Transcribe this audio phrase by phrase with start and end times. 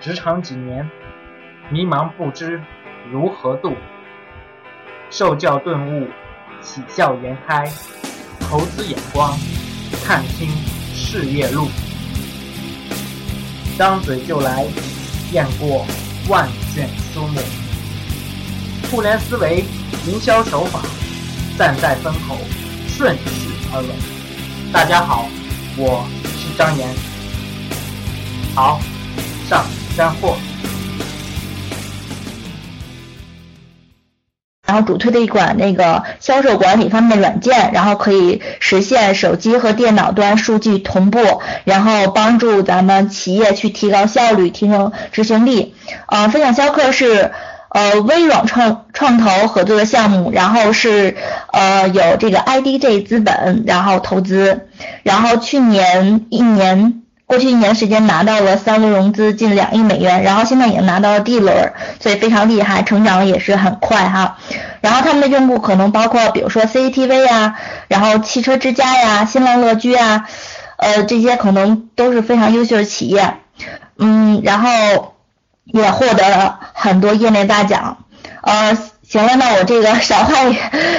[0.00, 0.90] 职场几年，
[1.68, 2.58] 迷茫不知
[3.12, 3.76] 如何度，
[5.10, 6.08] 受教顿悟，
[6.62, 7.70] 喜笑颜开，
[8.40, 9.38] 投资眼光，
[10.02, 10.48] 看清
[10.94, 11.68] 事业路，
[13.76, 14.64] 张嘴就来，
[15.32, 15.84] 雁过
[16.30, 17.38] 万卷书目，
[18.90, 19.66] 互联思维，
[20.06, 20.80] 营销手法，
[21.58, 22.38] 站在风口，
[22.88, 24.72] 顺势而为。
[24.72, 25.26] 大家好，
[25.76, 26.08] 我
[26.38, 26.88] 是张岩。
[28.54, 28.80] 好，
[29.46, 29.62] 上。
[29.96, 30.36] 干货。
[34.66, 45.74] 然后主推的一款那个销售管理方面的软件，然后可以实现手机和电脑端数据同步，然后帮助咱们企业去提高效率、提升执行力。
[46.06, 47.32] 呃，分享销客是
[47.70, 51.16] 呃微软创创投合作的项目，然后是
[51.52, 54.68] 呃有这个 IDG 资本然后投资，
[55.02, 56.99] 然后去年一年。
[57.30, 64.36] 过去一年时间拿到了三轮融资，近两亿美元，然后现在已经拿到了 D 轮，所以非常厉害，成长也是很快哈。
[64.80, 67.54] 然后他们的用户可能包括，比如说 CCTV 呀，
[67.86, 70.26] 然后汽车之家呀，新浪乐居啊，
[70.76, 73.36] 呃，这些可能都是非常优秀的企业，
[73.96, 75.14] 嗯，然后
[75.66, 77.98] 也获得了很多业内大奖，
[78.42, 78.76] 呃。
[79.10, 80.34] 行了，那我这个 少话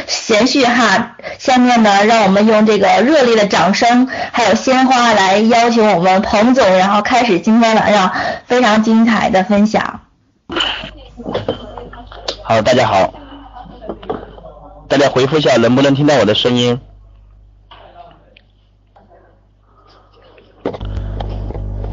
[0.06, 8.12] 闲叙哈，下面呢，让我们用这个热烈的掌声还有鲜花来邀请我们彭总，然后开始今天晚上
[8.46, 10.02] 非常精彩的分享。
[12.44, 13.14] 好，大家好，
[14.90, 16.82] 大家回复一下能不能听到我的声音？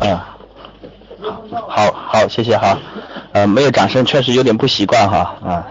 [0.01, 0.37] 啊，
[1.69, 2.77] 好，好，谢谢哈，
[3.31, 5.65] 呃，没有掌声确实有点不习惯哈，啊。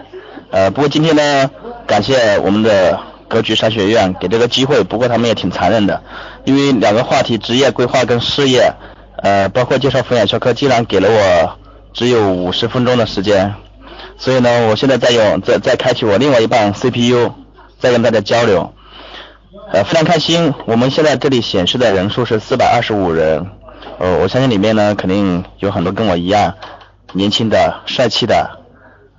[0.50, 1.50] 呃，不过今天呢，
[1.86, 4.82] 感谢我们的格局商学院给这个机会。
[4.84, 6.02] 不过他们也挺残忍的，
[6.46, 8.74] 因为两个话题，职业规划跟事业，
[9.24, 11.58] 呃，包括介绍分享销课，竟然给了我
[11.94, 13.54] 只有五十分钟的时间。
[14.18, 17.32] 所以呢，我现在在用，在在开启我另外一半 CPU，
[17.80, 18.74] 在跟大家交流。
[19.74, 20.54] 呃，非常开心。
[20.66, 23.46] 我们现在这里显示的人数是四百二十五人。
[24.00, 26.54] 呃，我相信里面呢，肯定有很多跟我一样
[27.12, 28.57] 年轻的、帅气的。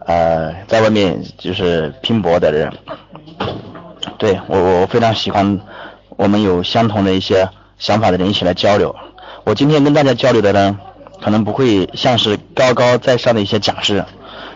[0.08, 2.72] 呃，在外面就是拼搏的人，
[4.16, 5.60] 对我我非常喜欢
[6.16, 8.96] 我们有相同的一些想法的人一起来交流。
[9.44, 10.78] 我今天跟大家交流的呢，
[11.22, 14.02] 可能不会像是高高在上的一些讲师，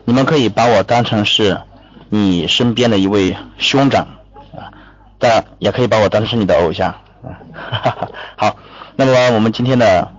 [0.06, 1.60] 你们可以把我当成是
[2.08, 4.08] 你身边的一位兄长
[4.56, 4.72] 啊，
[5.18, 6.94] 但也可以把我当成是你的偶像。
[8.36, 8.56] 好，
[8.96, 10.10] 那么我们今天的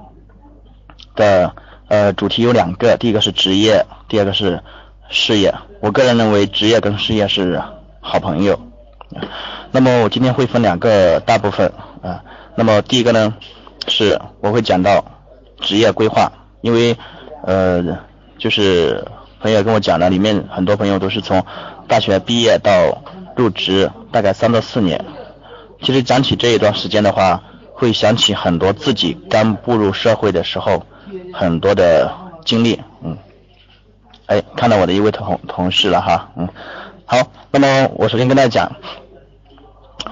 [1.16, 1.56] 的
[1.88, 4.62] 呃主题有两个，第一个是职业，第二个是。
[5.10, 7.62] 事业，我个人认为职业跟事业是
[8.02, 8.60] 好朋友。
[9.72, 11.72] 那么我今天会分两个大部分
[12.02, 12.24] 啊。
[12.56, 13.34] 那么第一个呢，
[13.88, 15.04] 是我会讲到
[15.60, 16.32] 职业规划，
[16.62, 16.98] 因为
[17.44, 18.00] 呃，
[18.38, 19.06] 就是
[19.40, 21.46] 朋友跟我讲了，里面很多朋友都是从
[21.88, 23.04] 大学毕业到
[23.36, 25.04] 入职大概三到四年。
[25.82, 27.44] 其实讲起这一段时间的话，
[27.74, 30.86] 会想起很多自己刚步入社会的时候
[31.34, 32.12] 很多的
[32.46, 32.80] 经历，
[34.34, 36.50] 哎，看到我的一位同同事了哈，嗯，
[37.06, 37.20] 好，
[37.52, 38.72] 那么我首先跟大家讲，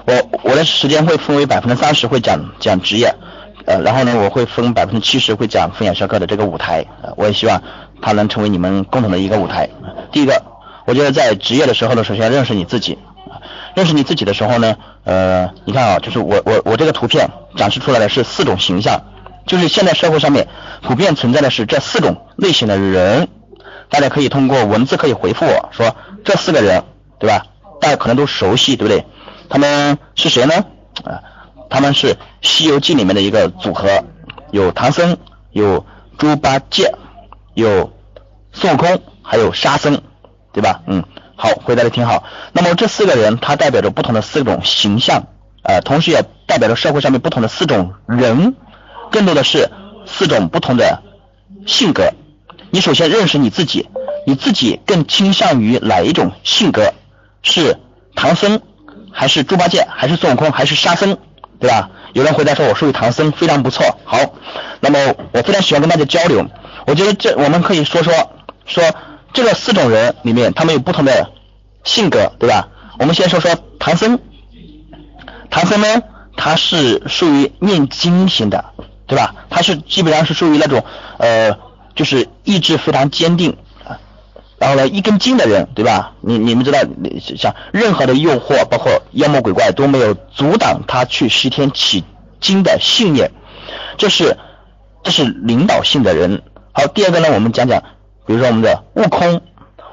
[0.06, 3.12] 我我的时间会分为百分之三十会讲讲职业，
[3.66, 7.60] 呃，然后呢，我会分百分之七十会讲分享销课的这个舞台，呃，我也希望
[8.00, 9.68] 它能成为你们共同的一个舞台。
[10.12, 10.40] 第一个，
[10.86, 12.96] 我觉得在职业的时候呢，首先认识你自己，
[13.74, 19.02] 认识你自己的时候呢，呃，你看啊，就是我我我这个图片展示出来的是四种形象，
[19.48, 20.46] 就是现在社会上面
[20.80, 23.26] 普遍存在的是这四种类型的人。
[23.92, 25.94] 大家可以通过文字可以回复我说
[26.24, 26.82] 这四个人，
[27.18, 27.44] 对吧？
[27.78, 29.04] 大家可能都熟悉，对不对？
[29.50, 30.54] 他们是谁呢？
[31.04, 31.20] 啊，
[31.68, 34.02] 他们是《西游记》里面的一个组合，
[34.50, 35.18] 有唐僧，
[35.50, 35.84] 有
[36.16, 36.94] 猪八戒，
[37.52, 37.92] 有
[38.50, 40.00] 孙悟空，还有沙僧，
[40.52, 40.80] 对吧？
[40.86, 41.04] 嗯，
[41.36, 42.24] 好，回答的挺好。
[42.52, 45.26] 那么这四个人，他代表着不同的四种形象，
[45.64, 48.56] 呃，同时也代表着社会上面不同的四种人，
[49.10, 49.70] 更多的是
[50.06, 51.02] 四种不同的
[51.66, 52.10] 性格。
[52.74, 53.86] 你首先认识你自己，
[54.26, 56.94] 你自己更倾向于哪一种性格？
[57.42, 57.76] 是
[58.14, 58.62] 唐僧，
[59.12, 61.18] 还是猪八戒，还是孙悟空，还是沙僧，
[61.60, 61.90] 对吧？
[62.14, 63.98] 有人回答说我属于唐僧，非常不错。
[64.06, 64.18] 好，
[64.80, 66.46] 那么我非常喜欢跟大家交流。
[66.86, 68.14] 我觉得这我们可以说说
[68.64, 68.82] 说
[69.34, 71.30] 这个四种人里面，他们有不同的
[71.84, 72.70] 性格，对吧？
[72.98, 74.18] 我们先说说唐僧。
[75.50, 76.02] 唐僧呢，
[76.38, 78.64] 他是属于念经型的，
[79.06, 79.34] 对吧？
[79.50, 80.82] 他是基本上是属于那种
[81.18, 81.54] 呃。
[81.94, 83.98] 就是意志非常坚定啊，
[84.58, 86.12] 然后呢，一根筋的人，对吧？
[86.20, 86.78] 你你们知道，
[87.36, 92.02] 像任何的诱惑，包括妖魔鬼怪都没有阻挡他去西天取
[92.40, 93.30] 经的信念。
[93.98, 94.36] 这是
[95.02, 96.42] 这是领导性的人，
[96.72, 97.82] 好，第二个呢，我们讲讲，
[98.26, 99.40] 比如说我们的悟空，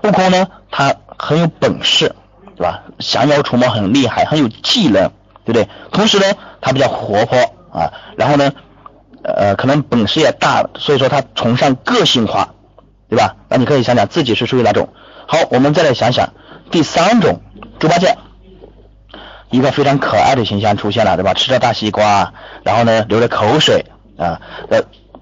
[0.04, 2.16] 悟空呢，他很有本事，
[2.56, 2.84] 对吧？
[3.00, 5.12] 降妖除魔很厉害，很有技能，
[5.46, 5.68] 对不对？
[5.92, 6.26] 同时呢，
[6.62, 7.38] 他比较活泼
[7.72, 8.52] 啊，然后呢，
[9.24, 12.50] 呃，可能本事也大，所以说他崇尚个性化，
[13.10, 13.36] 对吧？
[13.50, 14.90] 那你可以想想自己是属于哪种。
[15.28, 16.30] 好，我们再来想想
[16.72, 17.42] 第三种，
[17.80, 18.18] 猪八戒，
[19.50, 21.34] 一个非常可爱的形象出现了，对吧？
[21.34, 22.34] 吃着大西瓜，
[22.64, 23.86] 然后呢，流着口水
[24.18, 24.82] 啊，呃。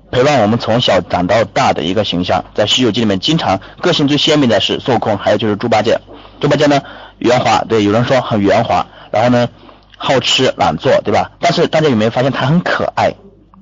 [0.09, 5.99] 陪伴我们从小长到大的一个形象，在《西游记》里面，经常个性最鲜明的是孙悟空，还有就是猪八戒。
[6.39, 6.81] 猪八戒呢，
[7.17, 9.49] 圆滑，对，有人说很圆滑，然后呢，
[9.97, 11.31] 好吃懒做，对吧？
[11.41, 13.15] 但是大家有没有发现他很可爱，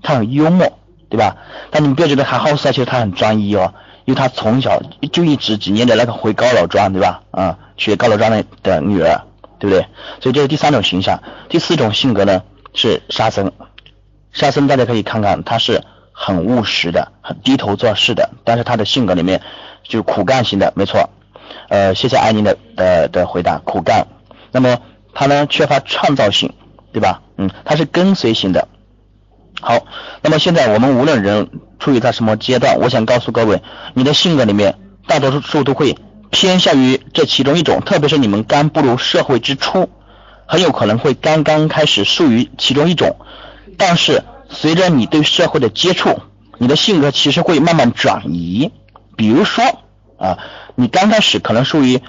[0.05, 0.77] 他很幽默，
[1.09, 1.37] 对吧？
[1.71, 3.73] 但你们不要觉得他好色，其实他很专一哦，
[4.05, 4.81] 因为他从小
[5.11, 7.23] 就一直只念着那个回高老庄，对吧？
[7.31, 9.21] 啊，娶高老庄的的女儿，
[9.59, 9.87] 对不对？
[10.21, 11.21] 所以这是第三种形象。
[11.49, 12.43] 第四种性格呢
[12.73, 13.51] 是沙僧，
[14.31, 15.81] 沙僧大家可以看看，他是。
[16.17, 19.41] 很务实的，很低头做事的，但是他的性格里面
[19.83, 21.09] 就苦干型的，没错。
[21.67, 24.07] 呃，谢谢安宁的的的回答，苦干。
[24.53, 24.77] 那么
[25.13, 26.53] 他呢，缺乏创造性，
[26.93, 27.21] 对吧？
[27.35, 28.69] 嗯，他是跟随型的。
[29.65, 29.85] 好，
[30.21, 33.63] 那么现在我们无论人处于在什么阶段，我想告诉各位，
[33.95, 34.77] 你的性格里面
[35.07, 35.97] 大多数数都会
[36.29, 39.89] 偏向于这其中一种，特别是你们刚步入社会之初，
[40.45, 43.17] 很有可能会刚刚开始属于其中一种，
[43.77, 44.23] 但是。
[44.47, 46.21] 随着你对社会的接触，
[46.59, 48.71] 你的性格其实会慢慢转移。
[49.17, 49.63] 比如说
[50.19, 50.37] 啊，
[50.75, 51.99] 你刚开始可能属于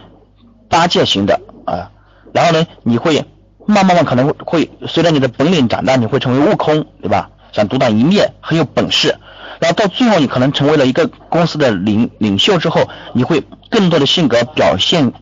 [0.69, 1.91] 八戒型的啊，
[2.35, 3.25] 然后呢，你会
[3.65, 7.31] 慢慢慢可能会随着你的本领长大，你会成为悟空，对吧？
[7.53, 9.17] 想独当一面，很有本事。
[9.61, 15.13] 然后到最后，你可能成为了一个公司的领领袖之后，你会更多的性格表现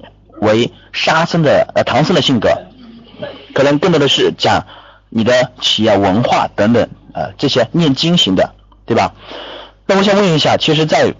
[0.41, 2.51] 为沙僧的呃唐僧的性格，
[3.55, 4.67] 可能更多的是讲
[5.09, 6.89] 你的企业文化等等。
[7.13, 8.55] 呃，这些念经型的，
[8.87, 9.15] 对吧？
[9.87, 11.15] 那我想问一下，其实，在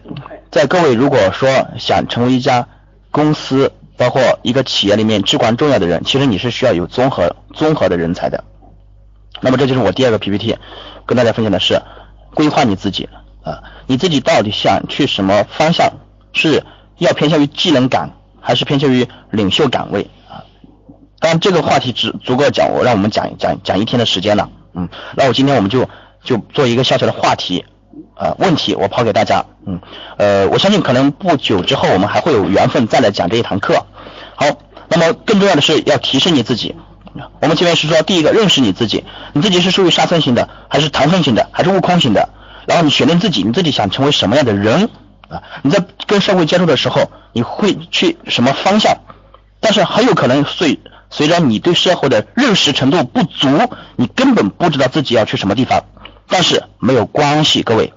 [0.51, 2.67] 在各位如果说想成为一家
[3.13, 8.43] 公司，包括一个企业里面至关重要的人，其实你是需要有综合综合的人才的。
[9.45, 10.57] 那么这就是我第二个 PPT，
[11.05, 11.83] 跟大家分享的是
[12.35, 13.11] 规划你自己
[13.43, 15.93] 啊，你自己到底想去什么方向？
[16.33, 16.65] 是
[16.97, 18.11] 要偏向于技能岗，
[18.41, 20.49] 还是偏向于领袖岗位啊？
[21.21, 24.49] 当然这个话题只足够讲我让我们讲讲讲一天的时间了。
[24.73, 25.91] 嗯，那我今天我们就
[26.25, 27.67] 就做一个小小的话题，
[28.17, 29.79] 呃，问题我抛给大家，嗯，
[30.17, 33.85] 呃，我相信可能不久之后我们还会有缘分再来讲这一堂课。
[34.37, 34.47] 好，
[34.89, 36.75] 那么更重要的是要提升你自己。
[37.41, 42.29] 我们前面是说第一个认识你自己，你自己是属于沙僧型的，还是唐僧型的，还是悟空型的？
[42.67, 44.89] 然后你选定自己，你自己想成为什么样的人
[45.29, 45.43] 啊？
[45.63, 48.99] 你在跟社会接触的时候，你会去什么方向？
[49.61, 50.81] 但是很有可能随
[51.11, 53.49] 随着你对社会的认识程度不足，
[53.97, 55.85] 你根本不知道自己要去什么地方。
[56.27, 57.93] 但是没有关系，各位，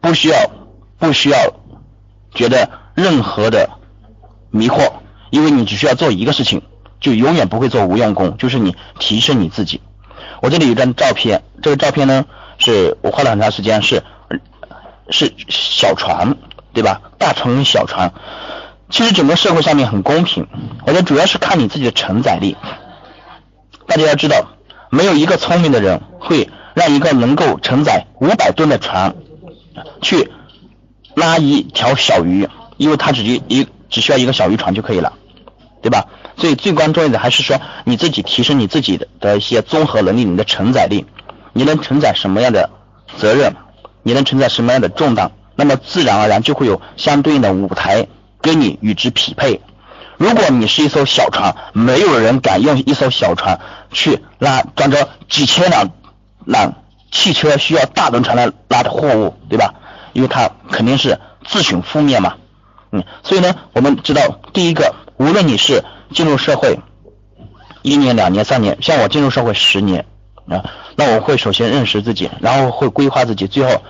[0.00, 0.50] 不需要
[0.98, 1.38] 不需要
[2.34, 3.70] 觉得任何的
[4.50, 4.92] 迷惑，
[5.30, 6.62] 因为你只需要做一个事情，
[7.00, 9.80] 就永远不会做无用功，就是你提升你自己。
[10.42, 12.24] 我这里有张照片，这个照片呢
[12.58, 14.02] 是我花了很长时间，是
[15.10, 16.36] 是小船，
[16.72, 17.00] 对吧？
[17.18, 18.12] 大船小船。
[18.90, 20.46] 其实整个社会上面很公平，
[20.86, 22.56] 我觉得主要是看你自己的承载力。
[23.86, 24.48] 大家要知道，
[24.90, 29.14] 没有一个聪明的人会让一个能够承载五百吨的船
[30.02, 30.30] 去
[31.14, 35.12] 拉一条小鱼，因为他只一一只需要一个小渔船就可以了，
[35.82, 36.06] 对吧？
[36.40, 41.06] 所以最关重要的还是说你自己提升你自己的的一些综合能力，你的承载力，
[41.52, 42.70] 你能承载什么样的
[43.16, 43.54] 责任，
[44.02, 48.08] 你能承载什么样的重担，那么自然而然就会有相对应的舞台。
[48.42, 49.60] 跟你与之匹配。
[50.16, 53.60] 如果你是一艘小船，没有人敢用一艘小船
[53.92, 55.90] 去拉装着几千辆
[56.46, 56.72] 辆
[57.10, 59.74] 汽车需要大轮船来拉的货物，对吧？
[60.14, 62.36] 因为它肯定是自寻覆灭嘛。
[62.92, 66.78] 嗯，所以呢，我们知道，第一个，无论你是进入社会
[67.82, 70.06] 一年、两年、三年，像我进入社会十年
[70.48, 70.64] 啊，
[70.96, 73.82] 那我会首先认识自己，然后会规划自己，最后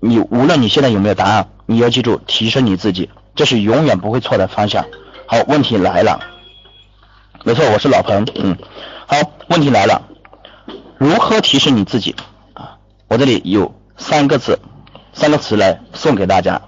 [0.00, 3.10] 你无论你现在有没有答案，你要记住提升你自己。
[3.34, 4.86] 这是永远不会错的方向。
[5.26, 6.20] 好，问题来了。
[7.44, 8.26] 没错，我是老彭。
[8.34, 8.56] 嗯，
[9.06, 9.16] 好，
[9.48, 10.02] 问题来了。
[10.96, 12.16] 如何提升你自己？
[12.54, 12.78] 啊，
[13.08, 14.58] 我这里有三个字，
[15.12, 16.62] 三个词来送给大家。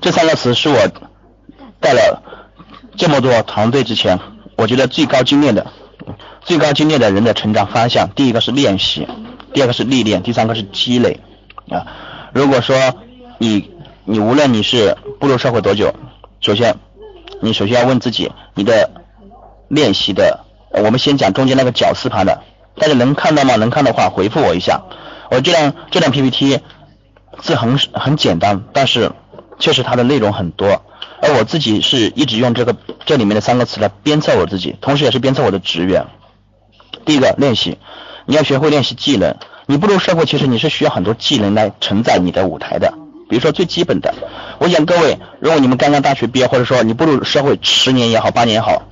[0.00, 0.76] 这三个词是我
[1.80, 2.20] 带了
[2.96, 4.18] 这么多团队之前，
[4.56, 5.66] 我觉得最高精炼的、
[6.42, 8.08] 最高精炼的人的成长方向。
[8.14, 9.06] 第一个是练习，
[9.52, 11.20] 第二个是历练，第三个是积累。
[11.70, 11.86] 啊，
[12.32, 12.76] 如果说
[13.38, 13.72] 你。
[14.06, 15.94] 你无论你是步入社会多久，
[16.38, 16.76] 首先，
[17.40, 18.90] 你首先要问自己，你的
[19.68, 20.40] 练习的，
[20.72, 22.42] 我们先讲中间那个绞丝旁的，
[22.76, 23.56] 大家能看到吗？
[23.56, 24.82] 能看的话回复我一下。
[25.30, 26.60] 我这张这张 PPT，
[27.40, 29.10] 字很很简单，但是
[29.58, 30.82] 确实它的内容很多。
[31.26, 32.76] 而我自己是一直用这个
[33.06, 36.04] 这里面的三个词来鞭策我自己，同时也是鞭策我的职员。
[37.06, 37.78] 第一个练习，
[38.26, 39.34] 你要学会练习技能。
[39.66, 42.92] 你步入社会，其实你是需要很多技能来承载你的舞台的。
[43.30, 44.14] 比如说最基本的，
[44.58, 48.82] 我想各位，如果你们刚刚大学毕业，或者说你步入社会十年也好，八年也好，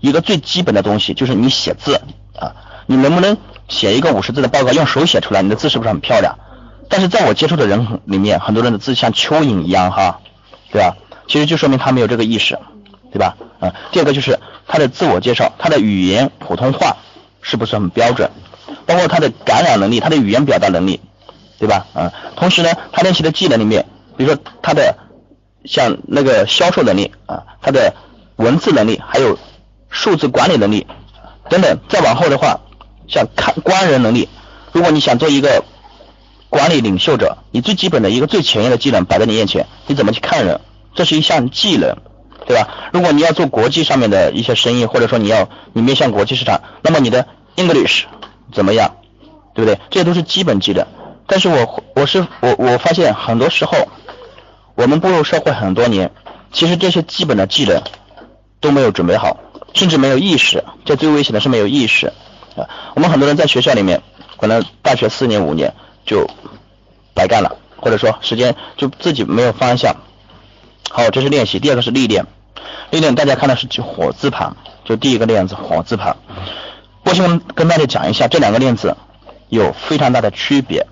[0.00, 2.02] 一个最基本的东西就是你写字
[2.38, 2.52] 啊，
[2.84, 6.38] 你能不能写一个五十字的报告，用手写出来，你的字是不是很漂亮？
[6.90, 10.20] 但是在我接触的人里面，很多人的字像蚯蚓一样哈，
[10.70, 10.94] 对吧？
[11.28, 12.58] 其实就说明他没有这个意识，
[13.12, 13.36] 对吧？
[13.60, 16.96] 啊，第二个就是他的自我介绍，他的语言普通话
[17.42, 18.30] 是不是很标准？
[18.86, 21.00] 包括他的感染能力，他的语言表达能力，
[21.58, 21.86] 对吧？
[21.94, 23.84] 啊，同时呢，他练习的技能里面，
[24.16, 24.96] 比如说他的
[25.64, 27.94] 像那个销售能力啊，他的
[28.36, 29.38] 文字能力，还有
[29.90, 30.86] 数字管理能力
[31.50, 31.78] 等等。
[31.88, 32.60] 再往后的话，
[33.06, 34.28] 像看观人能力，
[34.72, 35.64] 如果你想做一个
[36.48, 40.60] 管理领袖者，你最基本的一个最前沿的技能摆在你面前，你怎么去看人？
[40.94, 41.96] 这是一项技能，
[42.46, 42.90] 对吧？
[42.92, 47.26] 如果你要做国际上面的一些生意，或者说你要你面向国际市场，那么你的
[47.56, 48.04] English
[48.52, 48.96] 怎么样，
[49.54, 49.78] 对不对？
[49.90, 50.86] 这些都是基本技能。
[51.26, 53.88] 但是我我是我我发现很多时候，
[54.74, 56.10] 我们步入社会很多年，
[56.52, 57.82] 其实这些基本的技能
[58.60, 59.36] 都没有准备好，
[59.74, 60.64] 甚至没有意识。
[60.84, 62.06] 这最危险的是没有意识
[62.56, 62.64] 啊！
[62.94, 64.02] 我们很多人在学校里面，
[64.38, 65.74] 可能大学四年五年
[66.06, 66.26] 就
[67.12, 69.94] 白干了，或者说时间就自己没有方向。
[70.90, 71.58] 好，这是练习。
[71.58, 72.26] 第二个是历练，
[72.90, 76.16] 历练大家看的是火字旁，就第一个练字火字旁。
[77.04, 78.96] 我先跟大家讲一下这两个练字
[79.48, 80.86] 有非常大的区别。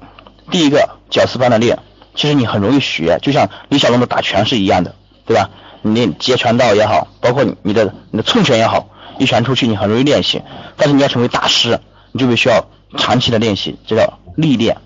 [0.50, 1.79] 第一个绞丝般的练，
[2.15, 4.95] 其实你很容易学，就像李小龙的打拳是一样的，
[5.26, 5.50] 对吧？
[5.83, 8.88] 你练截拳道也好，包括你的你的寸拳也好，
[9.19, 10.43] 一拳出去你很容易练习。
[10.76, 11.81] 但是你要成为大师，
[12.12, 14.76] 你就必须要长期的练习，这叫历练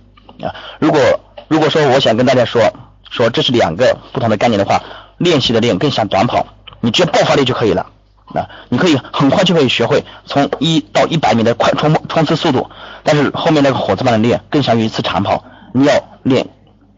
[0.43, 0.55] 啊。
[0.79, 1.00] 如果
[1.49, 2.73] 如果说我想跟大家说
[3.11, 4.83] 说这是两个不同的概念的话。
[5.19, 6.47] 练习的练更像短跑，
[6.81, 7.90] 你只要爆发力就可以了。
[8.35, 12.71] 啊，你可以很快就可以学会从一到一百米的快冲冲刺速度，
[13.02, 15.45] 但是后面那个火字般的练更像一次长跑。
[15.75, 16.49] 你要练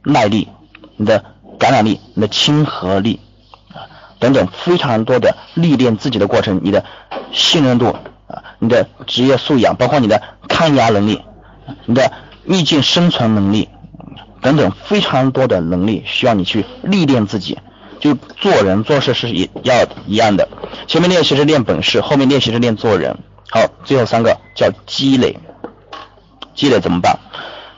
[0.05, 0.47] 耐力、
[0.97, 1.25] 你的
[1.59, 3.19] 感染力、你的亲和力
[3.73, 3.91] 啊
[4.21, 6.85] 等等非常多的历练自己的过程，你的
[7.33, 7.97] 信任度
[8.29, 11.23] 啊，你的职业素养，包括你的抗压能力、
[11.87, 12.13] 你的
[12.45, 13.69] 逆境生存能力
[14.43, 17.59] 等等非常多的能力需要你去历练自己。
[18.01, 20.49] 就做人做事是一要一样的，
[20.89, 23.17] 前面练习是练本事，后面练习是练做人。
[23.49, 25.39] 好，最后三个叫积累，
[26.53, 27.17] 积累怎么办？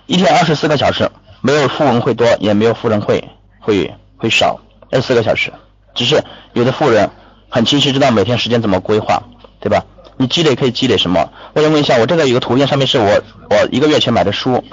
[0.06, 1.10] 一天二十四个小时，
[1.42, 3.22] 没有富人会多，也没有富人会
[3.60, 5.52] 会会少，二十四个小时。
[5.94, 7.10] 只是有的富人
[7.50, 9.22] 很清晰知道每天时间怎么规划，
[9.60, 9.84] 对吧？
[10.16, 11.30] 你积累可以积累什么？
[11.52, 14.64] 我想问一下，我这个有个图片，上面是我我一个月前买的书，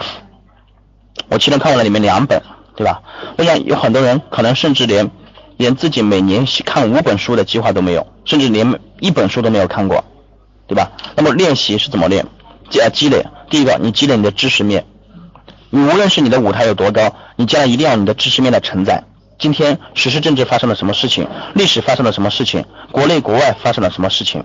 [1.32, 2.44] 我其中看完了里面两本，
[2.76, 3.02] 对吧？
[3.38, 5.10] 我想有很多人可能甚至连。
[5.58, 10.04] 连自己每年看五本书的计划都没有，甚至连一本书都没有看过，
[10.66, 10.92] 对吧？
[11.16, 12.26] 那么练习是怎么练？
[12.72, 14.86] 积积累，第一个，你积累你的知识面。
[15.70, 19.04] 你无论是你的舞台有多高，你将来一定要你的知识面的承载。
[19.38, 21.28] 今天时事政治发生了什么事情？
[21.54, 22.66] 历史发生了什么事情？
[22.92, 24.44] 国内国外发生了什么事情？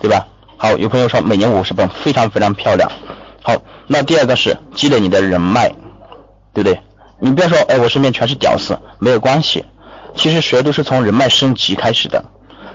[0.00, 0.26] 对吧？
[0.56, 2.90] 好，有朋友说每年五十本，非常非常漂亮。
[3.42, 5.74] 好，那第二个是积累你的人脉，
[6.54, 6.80] 对不对？
[7.18, 9.64] 你不要说，哎，我身边全是屌丝，没有关系。
[10.16, 12.24] 其实谁都是从人脉升级开始的。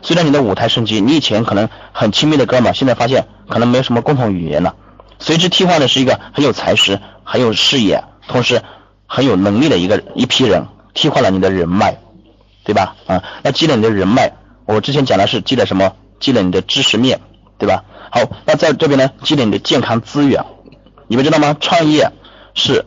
[0.02, 4.76] 虽然你的舞台升级，你以前可能很亲密的哥们，现在发现可能没有什么共同语言了。
[5.20, 8.62] 随之替换的是一个很有才识、很有视野，同时
[9.08, 11.98] 很有能力的一个一批人，替换了你的人脉，
[12.64, 12.96] 对吧？
[13.08, 14.34] 啊，那积累你的人脉，
[14.66, 15.94] 我之前讲的是积累什么？
[16.20, 17.20] 积累你的知识面，
[17.58, 17.84] 对吧？
[18.12, 20.44] 好，那在这边呢，积累你的健康资源。
[21.08, 21.56] 你们知道吗？
[21.60, 22.12] 创业
[22.54, 22.86] 是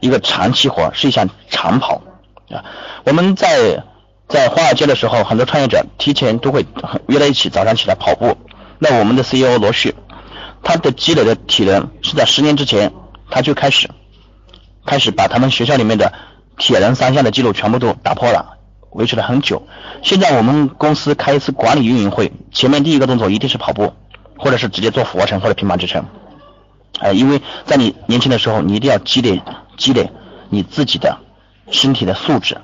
[0.00, 2.02] 一个长期活，是一项长跑。
[2.50, 2.64] 啊，
[3.04, 3.84] 我们在
[4.28, 6.66] 在华尔街的时候，很多创业者提前都会
[7.06, 8.36] 约在一起，早上起来跑步。
[8.78, 9.94] 那我们的 CEO 罗旭，
[10.62, 12.92] 他的积累的体能是在十年之前，
[13.30, 13.88] 他就开始
[14.86, 16.12] 开始把他们学校里面的
[16.58, 18.56] 铁人三项的记录全部都打破了，
[18.90, 19.62] 维持了很久。
[20.02, 23.92] 现在我们公司开一次管理运营会，前面第一个动作一定是跑步，
[24.38, 26.04] 或者是直接做俯卧撑或者平板支撑。
[26.98, 29.40] 哎，因为在你年轻的时候，你一定要积累
[29.76, 30.10] 积累
[30.48, 31.18] 你自己的。
[31.72, 32.56] 身体的素质，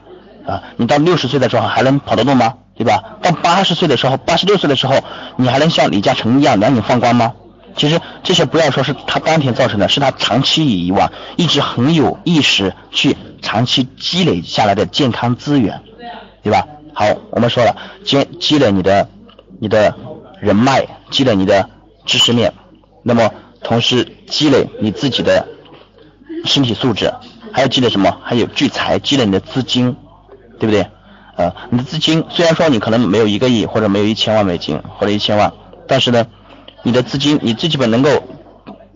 [0.45, 2.55] 啊，你到六十岁的时候还能跑得动吗？
[2.75, 3.19] 对吧？
[3.23, 4.97] 到八十岁的时候，八十六岁的时候，
[5.37, 7.35] 你还能像李嘉诚一样两眼放光吗？
[7.77, 15.81] 其实这些不要说是他当天造成的，是他长期以往一直很有意识去长期积累下来的健康资源，
[16.43, 16.67] 对吧？
[16.93, 19.09] 好，我们说了，积积累你的
[19.61, 19.95] 你的
[20.41, 21.71] 人脉，积累你的
[22.07, 22.53] 知识面，
[23.05, 23.31] 那么
[23.67, 25.49] 同时积累你自己的
[26.45, 27.13] 身体素质。
[27.53, 28.17] 还要积累什么？
[28.23, 29.97] 还有聚财，积累你的资金，
[30.61, 30.87] 对不对？
[31.37, 35.53] 呃，你的资金虽然说你可能没有一个亿或者没有一千万美金或者一千万，
[35.89, 36.27] 但是呢，
[36.85, 38.23] 你的资金你最基本能够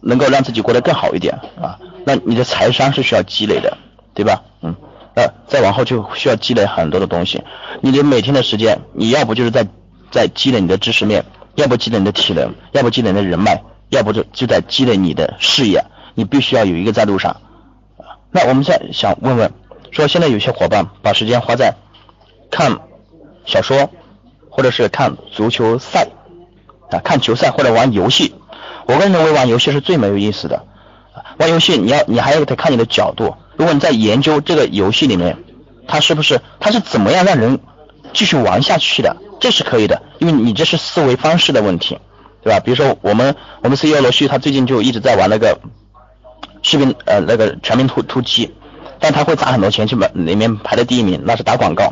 [0.03, 1.79] 能够让自己过得更好一点啊。
[2.05, 3.77] 那你的财商是需要积累的，
[4.15, 4.43] 对吧？
[4.63, 4.77] 嗯，
[5.17, 7.43] 那再往后就需要积累很多的东西。
[7.81, 9.67] 你的每天的时间，你要不就是在
[10.13, 11.25] 在积累你的知识面，
[11.57, 15.85] 要不积累你的体能，要不积累你的人脉，要不就就在积累你的事业。
[16.15, 17.37] 你必须要有一个在路上。
[18.33, 19.53] 那我们现在想问问，
[19.91, 21.75] 说现在有些伙伴把时间花在
[22.51, 22.79] 看
[23.47, 23.91] 小说，
[24.51, 26.09] 或者是看足球赛
[26.91, 28.35] 啊，看球赛或者玩游戏。
[28.87, 30.65] 我个人认为玩游戏是最没有意思的。
[31.39, 33.37] 玩游戏你要你还要得看你的角度。
[33.57, 35.39] 如果你在研究这个游戏里面，
[35.87, 37.61] 它是不是它是怎么样让人
[38.13, 41.99] 继续玩下去的，这是可以的，因为你这是思维方式的问题，
[42.43, 42.61] 对吧？
[42.61, 45.59] 比如说我们我们 CEO 罗旭他最近就一直在玩那个。
[46.63, 48.55] 视频呃那个全民突突击，
[48.99, 51.91] 但他会砸很多钱去买里面排在第一名，那是打广告。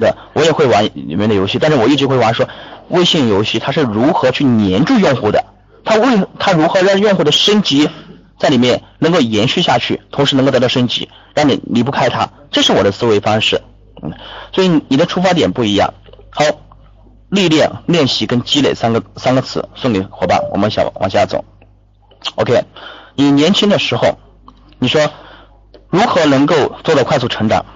[0.00, 2.48] 对，我也会玩里面的游戏，但是我一直会玩说
[2.88, 5.44] 微信游戏它是如何去黏住用户的，
[5.84, 7.88] 它为它如何让用户的升级
[8.40, 13.60] 在里面能够延续下去，同时能够得到升级，让你离不开它，这是我的思维方式。
[14.02, 14.12] 嗯，
[14.52, 15.94] 所以你的出发点不一样。
[16.30, 16.44] 好，
[17.30, 21.44] 历练、练习跟积累三个三个词送给伙伴，我们想往下走。
[22.36, 22.64] OK。
[23.14, 24.16] 你年轻的时候，
[24.78, 25.10] 你说
[25.88, 27.66] 如何能够做到快速成长？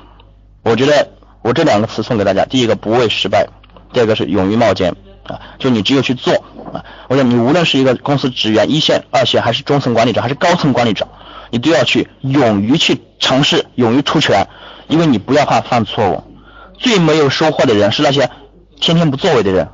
[0.62, 1.08] 我觉得
[1.42, 3.48] 我这两个词送给大家：第一个不畏失败，
[3.92, 4.94] 第二个是勇于冒尖
[5.24, 5.40] 啊！
[5.58, 6.32] 就你只有去做
[6.72, 6.84] 啊！
[7.08, 11.08] 我想你无论是一个公司职员、一线、二线，还是中层管理者，还是高层管理者，
[11.50, 14.46] 你都要去勇于去尝试，勇于出拳，
[14.86, 16.22] 因为你不要怕犯错误。
[16.78, 18.30] 最没有收获的人是那些
[18.82, 19.68] 天天不作为的人，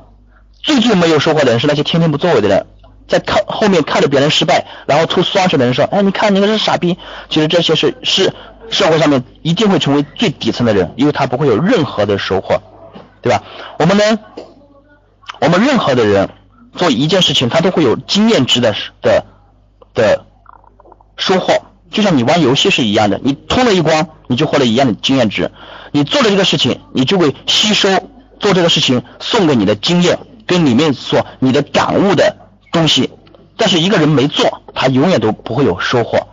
[0.61, 2.67] 最最没有收获的人是那些天天不作为的人。
[3.07, 6.95] 在看后面看着别人失败，然后吐酸水的人说：“哎，你看你那是傻逼。”
[7.27, 8.31] 其实这些是是
[8.69, 12.61] 社会上面一定会成为最底层的人，因为他不会有任何的收获，
[13.23, 13.41] 对吧？
[13.79, 14.19] 我们呢，
[15.41, 16.29] 我们任何的人
[16.75, 19.25] 做一件事情，他都会有经验值的的
[19.95, 20.23] 的
[21.17, 21.53] 收获。
[21.89, 25.49] 就像你玩游戏是一样的，你通了一关，你就获得一样的经验值。
[25.91, 27.89] 你做了这个事情，你就会吸收
[28.39, 32.37] 做这个事情送给你的经验跟里面所你的感悟的。
[32.71, 33.09] 东西，
[33.57, 36.27] 但是一个人没做，他永远都不会有收获。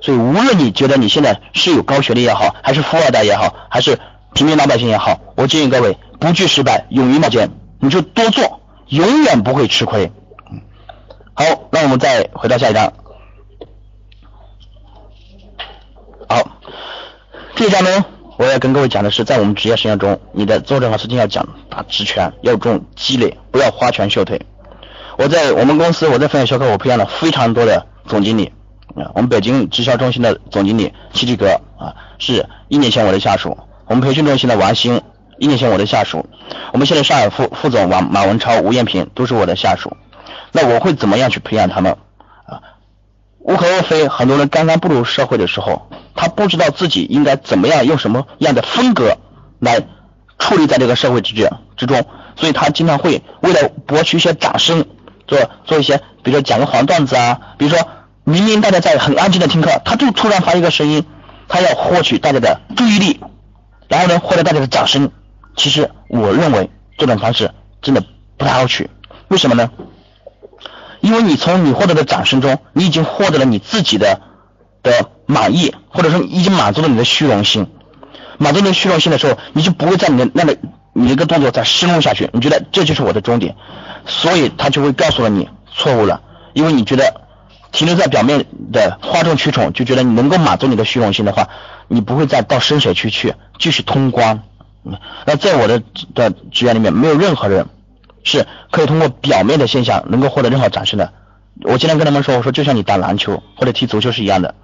[0.00, 3.98] 所以，无论你觉得你现在是有高学历也好，还是富二代也好，还是
[4.32, 10.12] 平民老百姓也好，我建议各位不惧失败，勇于冒险，你就多做，永远不会吃亏。
[11.34, 12.92] 好，那我们再回到下一章。
[16.28, 16.48] 好，
[17.56, 18.04] 这一章呢，
[18.40, 24.40] 我要跟各位讲的是，在我们职业生涯中，你的做任何事情要讲打职权，要重积累，不要花拳绣腿。
[25.18, 28.50] 我在我们公司，我在分享销课，我培养了非常多的总经理
[28.96, 29.12] 啊。
[29.14, 31.48] 我们北京直销中心的总经理七七哥
[31.78, 33.58] 啊，是一年前我的下属。
[33.84, 35.02] 我们培训中心的王鑫，
[35.38, 36.24] 一年前我的下属。
[36.72, 39.94] 我们现在上海副副总王马文超、吴艳平都是我的下属。
[40.52, 41.94] 那我会怎么样去培养他们？
[43.40, 49.16] 无可厚非，很多人刚刚步入社会的时候，他不知道自己应该怎么样用什么样的风格
[49.58, 49.80] 来
[50.38, 52.04] 处理在这个社会之间之中，
[52.36, 54.86] 所以他经常会为了博取一些掌声。
[55.26, 57.86] 做做一些，比如说讲个黄段子啊，比如说
[58.24, 61.06] 明明大家在很安静的听课，他就突然发一个声音，
[61.46, 63.20] 他要获取大家的注意力，
[63.86, 65.12] 然后呢获得大家的掌声。
[65.54, 68.02] 其实我认为这种方式真的
[68.36, 68.90] 不太好取，
[69.28, 69.70] 为什么呢？
[71.10, 74.20] 因为你从你获得的掌声中，你已经获得了你自己的
[74.80, 77.66] 的满意，或者说已经满足了你的虚荣心。
[78.38, 80.56] 满足你的虚荣心的时候，你就不会在你的那个
[80.92, 83.56] 你一个动作再深入下去，你觉得这就是我的终点。
[84.06, 86.20] 所以他就会告诉了你错误了，
[86.52, 87.22] 因为你觉得
[87.72, 91.48] 停留在表面的哗众取宠，就觉得你能够满足你的虚荣心的话，
[91.88, 94.44] 你不会再到深水区去继续通关。
[95.26, 95.82] 那在我的
[96.14, 97.66] 的职业里面，没有任何人
[98.24, 101.12] 是可以通过表面的现象能够获得任何掌声的。
[101.62, 104.54] 我经常跟他们说，我说就像你打篮球或者踢足球是一样的，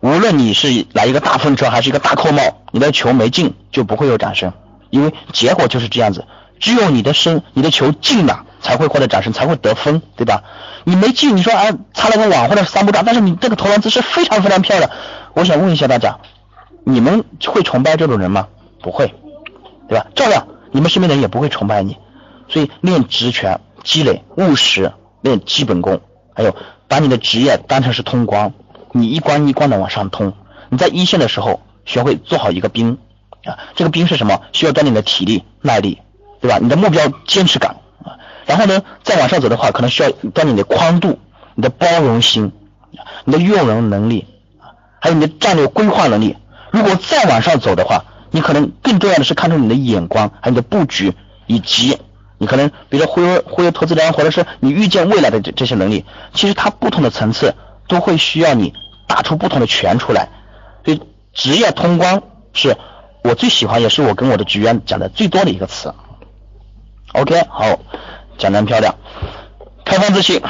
[0.00, 4.52] 无论你是来一个大风车还是一个大扣帽，你的球没进就不会有掌声，
[4.90, 6.24] 因为结果就是这样子。
[6.58, 8.46] 只有你的身，你的球进了。
[8.62, 10.44] 才会获得掌声，才会得分，对吧？
[10.84, 14.88] 你没进，你说啊，擦了个网或者三不炸，但是你这个投篮姿势非常非常漂亮。
[15.34, 16.20] 我想问一下大家，
[16.84, 18.46] 你们会崇拜这种人吗？
[18.80, 19.12] 不会，
[19.88, 20.06] 对吧？
[20.14, 21.96] 照样，你们身边的人也不会崇拜你。
[22.52, 26.02] 所以练职权，积累务实，练基本功，
[26.34, 26.54] 还有
[26.86, 28.52] 把你的职业当成是通关，
[28.92, 30.34] 你一关一关的往上通。
[30.68, 32.98] 你在一线的时候，学会做好一个兵
[33.44, 34.42] 啊，这个兵是什么？
[34.52, 35.98] 需要锻炼你的体力、耐力，
[36.42, 36.58] 对吧？
[36.60, 37.76] 你的目标坚持感。
[38.44, 41.18] 然后呢，再往上走的话，可能需要锻炼你的宽度、
[41.54, 42.52] 你的包容心、
[43.24, 44.26] 你的用人能力，
[45.00, 46.36] 还有你的战略规划能力。
[46.70, 51.14] 如果再往上走的话，你可能更重要的是看重你的眼光，还有你的布局，
[51.46, 51.98] 以及
[52.42, 57.54] 你可能比如说忽悠忽悠投资人，或者是你预见未来的这这些能力，其实它不同的层次
[57.86, 58.74] 都会需要你
[59.06, 60.28] 打出不同的拳出来。
[60.84, 61.00] 所以
[61.32, 62.20] 职业通关
[62.52, 62.76] 是
[63.22, 65.94] 我最喜欢，也是我跟我的职员讲的最多的一个词。
[67.12, 67.78] OK，好，
[68.38, 68.96] 讲的漂亮，
[69.84, 70.42] 开放自信。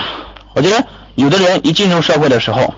[0.54, 2.72] 我觉得有的人一进入社会的时候，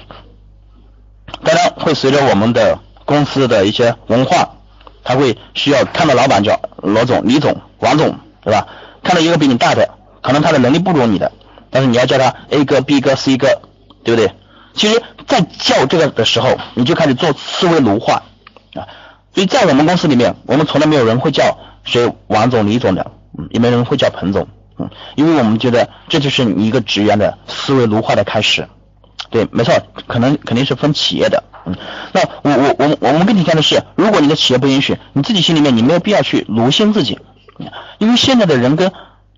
[1.44, 4.56] 当然会随着我们的公司的一些文化，
[5.04, 8.66] 他会需要看到老板叫罗总、李总、王总，对吧？
[9.04, 9.88] 看到一个比你大的，
[10.22, 11.30] 可能他的能力不如你的，
[11.70, 13.60] 但是你要叫他 A 哥、B 哥、C 哥，
[14.02, 14.32] 对不对？
[14.74, 18.22] 其实，在叫这个的时候，你就开始做思维奴化
[18.74, 18.82] 啊。
[19.32, 28.66] 所以在我们公司里面，我们从来没有人会叫谁王总、李总的，嗯，也没人会叫彭总，嗯，因为我们觉得这就是你一个职员的思维奴化的开始。
[29.30, 29.74] 对，没错，
[30.06, 31.74] 可能肯定是分企业的，嗯，
[32.12, 37.18] 那我我我我们跟你讲的是，如果你的企业不允许，你自己心里面你没有必要去奴性自己，
[37.98, 38.92] 因为现在的人跟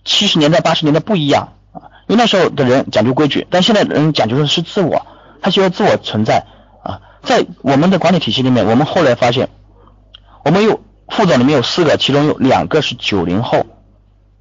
[0.05, 5.07] 七十年代、八十年代不一样啊，因为那时候的人讲究规矩，但现在的人讲究的是自我。
[5.42, 6.44] 他需要自我存在
[6.83, 9.48] 啊，在我们的管理体系里面，我们后来发现，
[10.44, 13.66] 我们有副总里面有四个，其中有两个是九零后，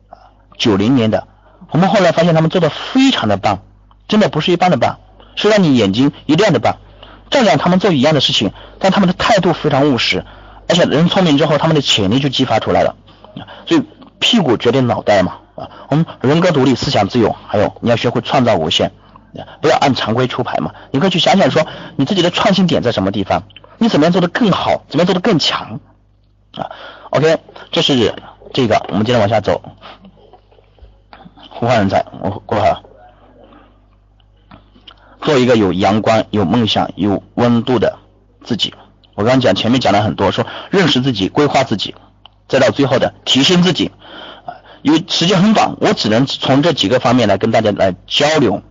[0.10, 0.18] 啊，
[0.58, 1.28] 九零年的，
[1.70, 3.60] 我们后来发现他们做的非常的棒，
[4.08, 4.98] 真的不是一般的棒，
[5.36, 6.78] 是让你眼睛一亮的棒。
[7.30, 10.26] 照样他们做一样的事情，但他们的态度非常务实，
[10.68, 12.96] 而且人聪明之后，他们的潜力就激发出来了。
[13.66, 13.84] 所以
[14.20, 18.92] 屁股决定脑袋嘛，啊，我们人格独立，思想自由，还有你要学会创造无限。
[19.62, 21.68] 不要按常规出牌嘛，你可以去想想说
[21.98, 23.44] 你自己的创新点在什么地方，
[23.78, 25.82] 你怎么样做的更好，怎么样做的更强
[26.54, 26.72] 啊
[27.10, 27.38] ？OK，
[27.70, 28.16] 这是
[28.54, 29.62] 这个，我们接着往下走。
[31.50, 32.78] 呼唤人才，我过来。
[35.22, 37.98] 做一个有阳光、有梦想、有温度的
[38.44, 38.74] 自己。
[39.16, 41.94] 我刚刚讲前面讲了很多，说认识自己、规划自己，
[42.48, 43.92] 再到最后的提升自己
[44.46, 44.62] 啊。
[44.82, 48.62] 因为时间很短，我只能从这几个方面来跟大家来交流。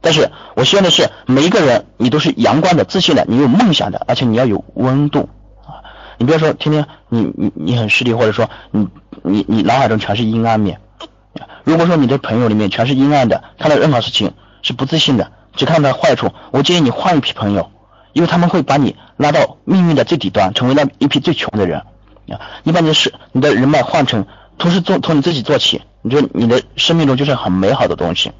[0.00, 5.28] 但是我希望的是，每一个人你都是阳光的、自信的，你有梦想的，而且你要有温度
[5.66, 5.82] 啊！
[6.18, 8.86] 你不要说天天你你你很势利，或者说你
[9.22, 10.80] 你你脑海中全是阴暗面。
[11.64, 17.70] 如果说你的朋友里面全是阴暗的，看到任何事情是不自信的，只看到坏处，我建议你换一批朋友，
[18.12, 21.82] 因为他们会把你拉到命运的最底端，成为那一批最穷的人
[22.32, 22.40] 啊！
[22.62, 24.26] 你把你的是你的人脉换成，
[24.58, 28.32] 同时做从你自己做起，你觉得你的生命中就是很美好的东西。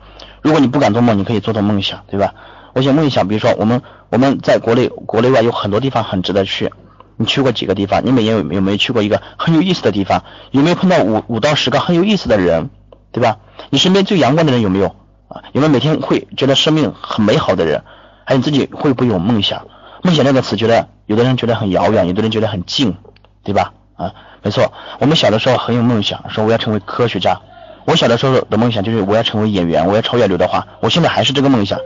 [0.42, 2.34] 如果你不敢做梦，你可以做做梦想，对吧？
[2.74, 6.72] 我想梦想，比如说我们我们在国内国内外有很多地方很值得去。
[7.16, 8.02] 你去过几个地方？
[8.04, 10.22] 你每年有有没有去过一个很有意思的地方？
[10.52, 12.70] 有没有碰到五五到十个很有意思的人，
[13.10, 13.38] 对吧？
[13.70, 14.94] 你身边最阳光的人有没有
[15.26, 15.42] 啊？
[15.52, 17.82] 有没有每天会觉得生命很美好的人？
[18.24, 19.66] 还有你自己会不会有梦想？
[20.04, 22.94] 梦想这个词，觉得有的人觉得很遥远，有的人觉得很近，
[23.42, 23.72] 对吧？
[23.98, 27.38] 啊，没错，我们小的时候很有梦想，说我要成为科学家。
[27.84, 30.66] 我小的时候的梦想就是我要成为演员，我要超越刘德华。
[30.80, 31.80] 我现在还是这个梦想，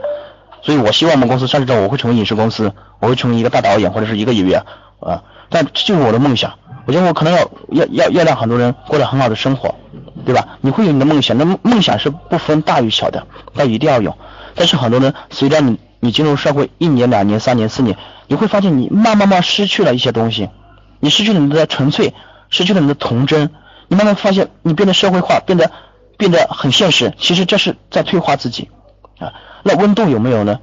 [0.61, 4.63] 所以我希望我们公司上市之后我会成为影视公司，我会成为一个大导演或者是一个演员
[4.99, 5.23] 啊。
[5.49, 6.53] 但这就是我的梦想。
[6.85, 9.73] 我觉得我可能要要要要让很多人过得很好的生活，
[10.25, 10.59] 对吧？
[10.59, 14.17] 你会有你的梦想，那梦想是不分大与小的，但一定要有。
[14.53, 17.97] 但是很多人随着你你进入社会一年、两年、三年、四年，
[18.27, 20.49] 你会发现你慢慢慢失去了一些东西，
[21.03, 22.13] 你失去了你的纯粹，
[22.49, 23.51] 失去了你的童真，
[23.89, 25.69] 你慢慢发现你变得社会化，变得。
[26.15, 28.69] 变得很现实，其实这是在退化自己
[29.17, 29.33] 啊。
[29.63, 30.59] 那温度有没有呢？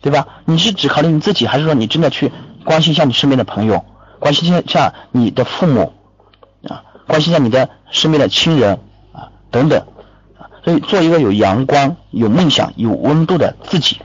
[0.00, 0.28] 对吧？
[0.44, 2.32] 你是只考虑你自己，还是说你真的去
[2.64, 3.84] 关心一下你身边的朋友，
[4.20, 5.92] 关心一下你的父母
[6.68, 8.78] 啊，关心一下你的身边的亲人
[9.12, 9.84] 啊等等？
[10.64, 14.00] 所以做一个有阳光、有梦想、有温度的自己。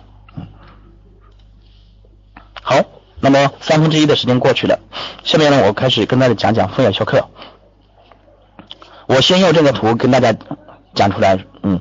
[2.61, 2.77] 好，
[3.21, 4.79] 那么三分之一的时间过去了，
[5.23, 7.27] 下面呢，我开始跟大家讲讲分享小课。
[9.07, 10.35] 我先用这个图跟大家。
[10.95, 11.79] 讲出来，嗯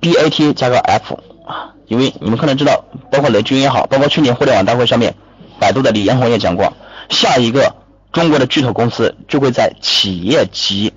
[0.00, 5.14] ，B A T 加个 F 啊，因为你们可能知道，包括雷军也好，包括去年互联网大会上面，
[5.60, 6.72] 百度的李彦宏也讲过，
[7.10, 7.76] 下一个
[8.12, 10.94] 中国的巨头公司就会在企业级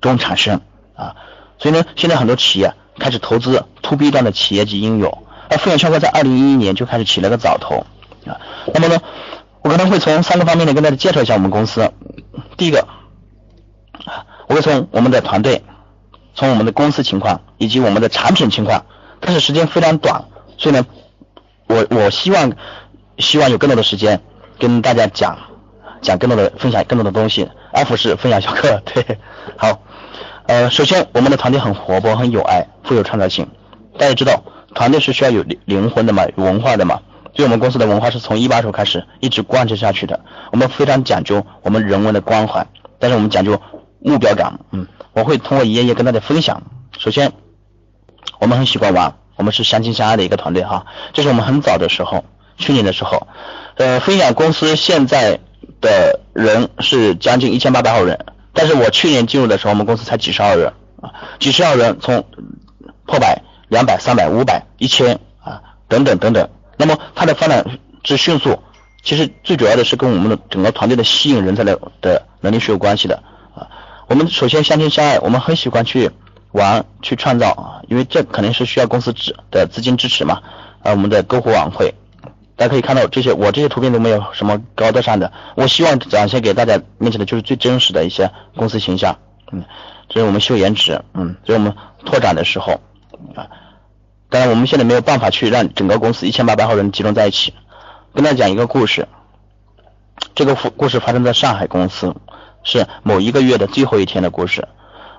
[0.00, 0.62] 中产生
[0.96, 1.14] 啊，
[1.58, 7.86] 所以呢，现在很多企业开始投资 To B 端的企业级应用，而富远超哥在二零一一年就开始起了个早头
[8.26, 8.40] 啊，
[8.74, 9.00] 那么呢，
[9.62, 11.92] 我可能会从三个方面呢跟大家介绍一下我们公司，
[12.56, 12.86] 第一个，
[14.48, 15.62] 我会从我们的团队。
[16.34, 18.86] 从我们的公司情况以及我们的产品情况，
[19.18, 20.26] 但是时间非常短，
[20.56, 20.86] 所以呢，
[21.66, 22.52] 我我希望
[23.18, 24.22] 希望有更多的时间
[24.56, 25.36] 跟大家讲
[26.00, 27.50] 讲更多的分享更多的东西。
[27.72, 29.18] F 是分享小课，对，
[29.56, 29.80] 好，
[30.46, 33.48] 呃，首先我们的团队很活泼，很有爱，富有创造性。
[33.98, 34.44] 大家知道，
[34.76, 37.00] 团队是需要有灵灵魂的嘛，有文化的嘛，
[37.38, 40.18] 所以我们公司的文化是从一把手开始一直贯彻下去的。
[40.50, 42.66] 我们非常讲究我们人文的关怀，
[42.98, 43.62] 但是我们讲究
[44.00, 44.58] 目标感。
[44.72, 46.60] 嗯，我会通过一页页跟大家分享。
[46.98, 47.32] 首先，
[48.40, 50.84] 我们很喜欢玩，我们是相亲相爱的一个团队哈。
[51.12, 52.24] 这是我们很早的时候，
[52.56, 53.28] 去年的时候，
[53.76, 55.38] 呃，分享公司现在
[55.80, 58.18] 的人是将近一千八百号人，
[58.52, 62.24] 但是我去年进入的时候，我们公司才几十号人啊，几十号人从
[63.06, 66.50] 破百、两百、三百、五百、一千啊等等等等。
[66.78, 68.62] 那么它的发展之迅速，
[69.02, 73.22] 其实最主要的是跟我们的整个团队的吸引人才的的能力是有关系的
[73.54, 73.66] 啊。
[74.06, 76.10] 我们首先相亲相爱，我们很喜欢去
[76.52, 80.40] 玩去创造啊，因为这肯定是需要公司支的资金支持嘛
[80.82, 80.92] 啊。
[80.92, 81.94] 我们的篝火晚会，
[82.56, 89.18] 大家可以看到这些，我这些图片都没有什么高大上的，我希望展现给大家面前的就是最真实的一些公司形象，
[89.52, 89.64] 嗯，
[90.08, 92.80] 这是我们秀颜值，嗯，所以我们拓展的时候
[93.34, 93.48] 啊。
[94.30, 97.54] 当然，我们现在没有办法去让整个公司一千八百号人集中在一起。
[98.12, 99.08] 跟大家讲一个故事，
[100.34, 102.14] 这个故故事发生在上海公司，
[102.62, 104.68] 是某一个月的最后一天的故事。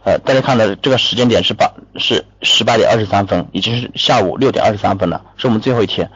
[0.04, 6.10] 呃，大家看到这个时间点是八是十八点二十三分，已经是下午六点二十三分了，是我们最后一天。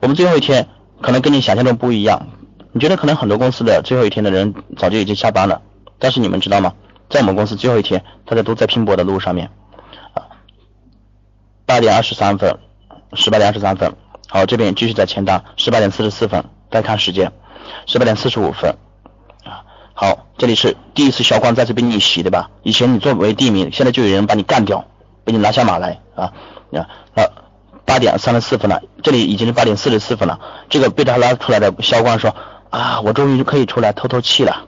[0.00, 0.68] 我们最后一天
[1.02, 2.28] 可能跟你想象中不一样，
[2.72, 5.60] 你觉得可能很多公司的最后一天的人早就已经下班了，
[5.98, 6.72] 但是你们知道吗？
[7.10, 9.50] 在我们公司最后一天，大家都在拼搏的路上面。
[11.68, 12.56] 八点二十三分，
[13.12, 13.94] 十八点二十三分，
[14.26, 17.30] 好，这边继续在签单，十八点四十四分，再看时间，
[17.84, 18.74] 十八点四十五分，
[19.44, 22.48] 啊，好，这里是第一次销冠再次被逆袭，对吧？
[22.62, 24.86] 以前你作为第一名，现在就有人把你干掉，
[25.24, 26.32] 被你拿下马来啊，
[26.72, 26.88] 啊，
[27.84, 32.34] 八点三十四分了，这里已经是八点四十四分了，这个被他拉出来的销冠说
[32.70, 34.64] 啊，我终于可以出来透透气了。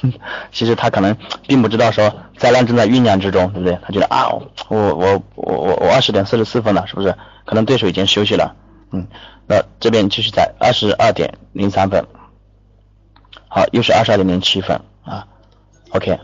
[0.52, 3.78] 其实他可能并不知道说灾难正在酝酿之中，对不对？
[3.82, 4.28] 他觉得啊，
[4.68, 7.14] 我我我我我二十点四十四分了，是不是？
[7.44, 8.54] 可能对手已经休息了，
[8.92, 9.06] 嗯，
[9.46, 12.06] 那这边继续在二十二点零三分，
[13.48, 15.26] 好，又是二十二点零七分啊
[15.90, 16.18] ，OK。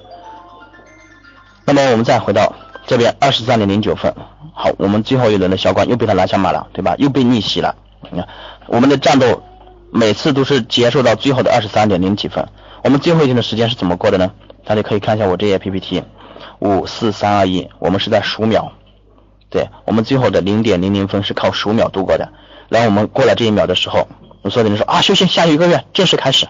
[1.65, 2.55] 那么我们再回到
[2.87, 4.15] 这边二十三点零九分，
[4.53, 6.95] 好，我们最后一轮的销冠又被他拿下马了，对吧？
[6.99, 7.75] 又被逆袭了，
[8.11, 8.29] 你看
[8.67, 9.43] 我们的战斗
[9.91, 12.47] 每次都是结束到最后的二十三点零几分。
[12.85, 14.33] 我们最后一天的时间是怎么过的呢？
[14.67, 16.05] 大家可以看一下我这页 PPT，
[16.59, 18.73] 五四三二一，我们是在数秒，
[19.49, 22.29] 对我们最后的零点零零分是靠数秒度过的。
[22.69, 24.07] 然后我们过了这一秒的时候，
[24.43, 26.47] 我所有的人说啊，休息下一个月正式开始。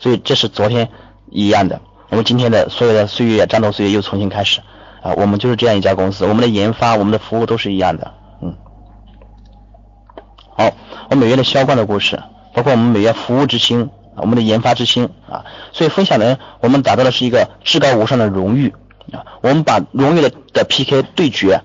[0.00, 0.88] 所以这是昨天
[1.30, 4.60] 一样的，我们今天的所有的岁月战斗岁月又重新开始
[5.00, 8.12] 啊，我们就是这样一家公司，我们的研发、我们的服务都是一样的，
[8.42, 8.56] 嗯。
[10.56, 10.72] 好，
[11.10, 12.20] 我每月的销冠的故事，
[12.52, 13.90] 包括我们每月服务之星。
[14.20, 18.74] 我们的研发之星啊，所以分享呢，我们达到的是一个至高无上的荣誉
[19.12, 21.60] 啊，我们把荣誉的的 PK 对决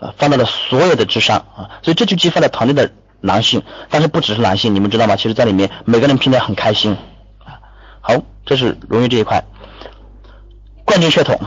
[0.00, 5.16] 啊放到了所有的之上啊，所以这就激发了团队的狼性，但是不只是狼性，你们知道吗？
[5.16, 6.96] 其实在里面每个人拼得很开心
[7.44, 7.60] 啊。
[8.00, 8.14] 好，
[8.46, 9.44] 这是荣誉这一块，
[10.84, 11.38] 冠军血统，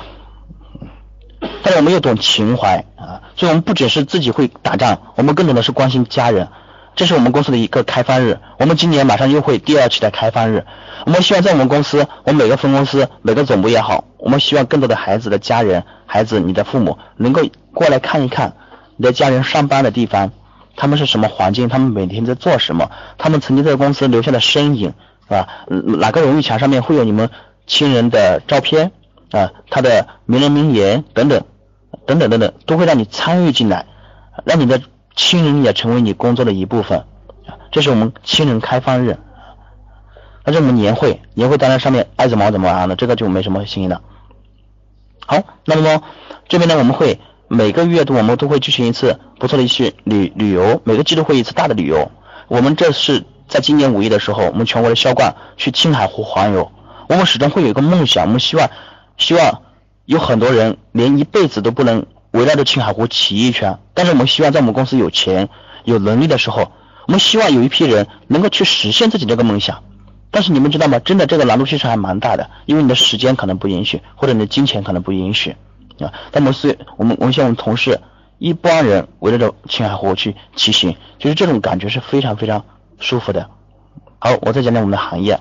[1.63, 6.47] 但是我们又懂情怀啊，所以我们不只是自己会打仗，我们更多的是关心家人。
[6.95, 10.65] 这是我们公司的一个开放日，我们今年马上又会第二期的开放日。
[11.05, 17.41] 我们希望在我们公司，我们每个分公司、每个总部也好，我们希望更多的孩子的家人、孩子你的父母能够
[17.73, 18.53] 过来看一看
[18.97, 20.31] 你的家人上班的地方，
[20.75, 25.47] 他们是什么环境，他们每天在做什么，他们曾经在公司留下的身影，是吧？
[25.69, 27.29] 哪个荣誉墙上面会有你们
[27.65, 28.91] 亲人的照片
[29.31, 29.51] 啊？
[29.69, 31.41] 他的名人名言等等，
[32.05, 33.85] 等等等等，都会让你参与进来，
[34.43, 34.81] 让你的。
[35.15, 37.03] 亲人也成为你工作的一部分，
[37.71, 39.17] 这是我们亲人开放日，
[40.45, 44.01] 那是我们年会，年会当然上面爱怎么玩怎么玩了，这个就没什么新意了。
[45.25, 46.01] 好，那么
[46.47, 52.09] 这边呢，我们会每个月度我们都会举行一次不错的一些旅旅游，每个季度会一次大的旅游。
[52.47, 56.71] 我们这是在今年五一的时候，我们全国的销冠去青海湖环游。
[57.09, 58.69] 我们始终会有一个梦想，我们希望
[59.17, 59.61] 希望
[60.05, 62.05] 有很多人连一辈子都不能。
[62.31, 65.49] 围绕着青海湖骑一圈，但是我们希望在我们公司有钱、
[65.83, 66.71] 有能力的时候，
[67.07, 69.83] 我们希望有一批人能够去实现自己这个梦想。
[70.33, 70.97] 但是你们知道吗？
[70.99, 75.57] 真的这个难度其实还蛮大的，因为你的时间可能不允许，或者你的金钱可能不允许
[75.99, 76.13] 啊。
[76.31, 77.99] 但我们是，我们我们像我们同事
[78.37, 82.63] 一帮人围绕着青海湖去骑行，就是这种感觉是非常非常
[82.97, 83.49] 舒服的。
[84.19, 85.37] 好，我再讲讲我们的行业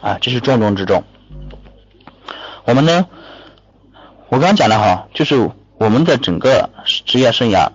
[0.00, 1.04] 啊，这是重中之重。
[2.64, 3.06] 我们呢，
[4.30, 5.50] 我刚刚讲了哈，就是。
[5.78, 6.70] 我们的整个
[7.04, 7.68] 职业生涯，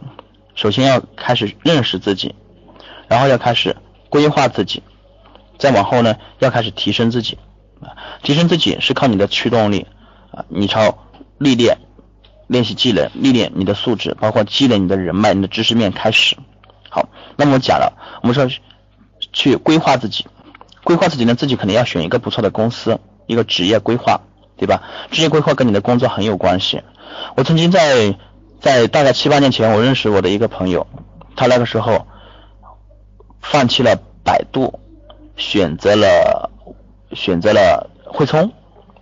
[0.55, 2.33] 首先要开始认识自己，
[3.07, 3.75] 然后要开始
[4.09, 4.81] 规划自己，
[5.59, 7.37] 再往后呢，要开始提升自己。
[7.79, 9.87] 啊，提升自己是靠你的驱动力
[10.31, 10.99] 啊，你朝
[11.39, 11.79] 历练、
[12.45, 16.37] 练习技能、历练你的素质，包括积累你的人脉、你的知识面开始。
[16.89, 18.47] 好，那么我讲了，我们说
[19.33, 20.27] 去规划自己，
[20.83, 24.21] 规划自己呢，自己肯定要选一个不错的公司，一个职业规划，
[24.61, 24.83] 对吧？
[25.09, 26.83] 职业规划跟你的工作很有关系。
[27.35, 28.15] 我曾经在
[28.59, 30.85] 在大概七八年前，我认识我的一个朋友，
[31.35, 32.05] 他那个时候
[33.41, 34.79] 放弃了百度，
[35.35, 36.51] 选择了
[37.13, 38.53] 选择了汇聪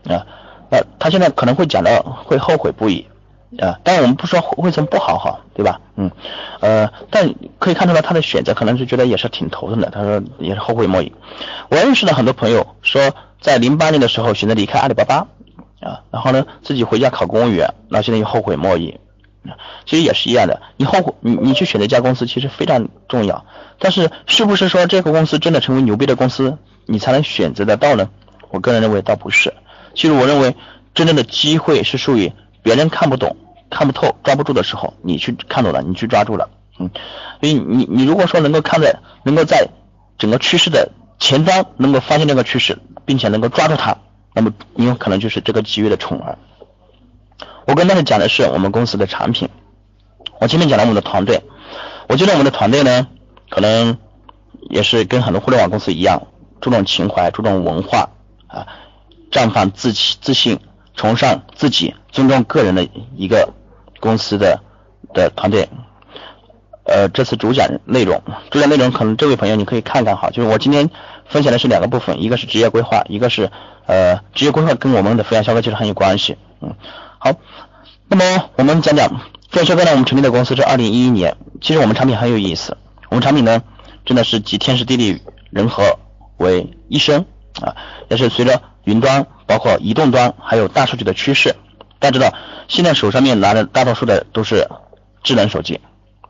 [0.08, 0.26] 啊，
[0.72, 3.06] 那他现在可能会讲到会后悔不已。
[3.60, 5.82] 啊，当然我们不说汇聪不好哈，对吧？
[5.95, 6.12] 嗯，
[6.62, 11.12] 呃，但可以看出来他的选择可能是觉得也是挺头疼的，他说也是后悔莫及。
[11.69, 15.28] 我认识了很多朋友说，在零八年的时候选择离开阿里巴巴
[15.80, 19.00] 啊，然后呢自己回家考公务员，那现在又后悔莫及。
[19.86, 23.46] 其实也是一样的，你后悔你你去选择一家公司其实非常重要，
[23.80, 28.10] 但是是不是说这个公司真的成为牛逼的公司，你才能选择得到呢？
[28.50, 29.54] 我个人认为倒不是。
[29.96, 30.56] 其实我认为
[30.94, 32.32] 真正的机会是属于。
[32.62, 33.38] 别人看不懂、
[33.70, 36.92] 看不透、抓不住的时候，你去看懂了，你去抓住了，嗯，
[37.39, 39.70] 所以你你如果说能够看在，能够在
[40.18, 43.98] 整个趋势的前端能够发现这个趋势，并且能够抓住它，
[44.39, 46.38] 那么你有可能就是这个机遇的宠儿。
[47.67, 49.49] 我跟大家讲的是我们公司的产品，
[50.39, 51.43] 我前面讲了我们的团队，
[52.08, 53.08] 我觉得我们的团队呢，
[53.49, 53.97] 可能
[54.69, 56.28] 也是跟很多互联网公司一样，
[56.62, 58.10] 注重情怀、注重文化
[58.47, 58.67] 啊，
[59.30, 60.60] 绽放自己自信。
[60.95, 63.54] 崇尚自己、尊重个人的一个
[64.02, 64.60] 公司的
[65.13, 65.69] 的团队，
[66.89, 68.21] 呃，这次主讲内容，
[68.52, 70.89] 主讲内容可能这位朋友你可以看看哈，就是我今天
[71.28, 73.52] 分享的是两个部分，一个是职业规划，一个是
[73.86, 76.75] 呃职业规划跟我们的抚养消费其实很有关系，嗯，
[77.17, 77.32] 好，
[78.08, 79.08] 那么我们讲讲
[79.52, 82.78] 抚养消费呢，我们成立的公司是二零一一年，其实我们产品很有意思，
[83.10, 83.62] 我们产品呢
[84.06, 85.21] 真的是集天时地利
[85.52, 85.97] 人和
[86.38, 87.25] 为一身
[87.62, 87.75] 啊，
[88.10, 89.25] 也是随着云端。
[89.49, 91.56] 包括移动端还有大数据的趋势，
[91.97, 92.32] 大家知道，
[92.67, 94.69] 现在手上面拿的大多数的都是
[95.23, 95.82] 智能手机，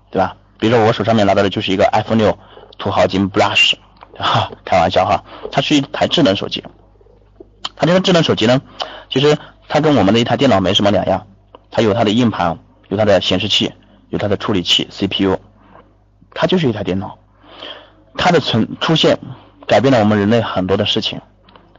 [0.10, 0.38] 对吧？
[0.60, 2.38] 比如说我手上面拿到的就是一个 iPhone 六
[2.78, 3.74] 土豪金 Blush，
[4.18, 6.64] 哈，开玩笑哈，它是一台智能手机。
[7.76, 8.62] 它这个智能手机呢，
[9.10, 11.26] 其实它跟我们的一台电脑没什么两样，
[11.72, 13.74] 它有它的硬盘，有它的显示器，
[14.10, 15.38] 有它的处理器 CPU，
[16.34, 17.18] 它就是一台电脑。
[18.18, 19.18] 它的存出现
[19.66, 21.22] 改变了我们人类很多的事情，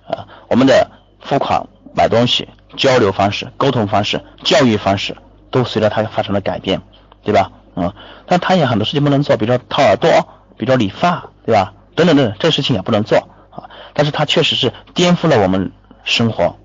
[0.06, 0.90] 啊，我们的。
[1.22, 5.14] 付款、买东西、交流方式、沟通方式、教育方式，
[5.50, 6.80] 都随着它发生了改变，
[7.22, 7.52] 对吧？
[7.76, 7.92] 嗯，
[8.26, 10.10] 但他也很多事情不能做，比如说掏耳朵，
[10.56, 11.74] 比如说理发，对吧？
[11.94, 13.70] 等等等等，这事情也不能做啊。
[13.94, 15.72] 但是它确实是颠覆了我们
[16.04, 16.56] 生活。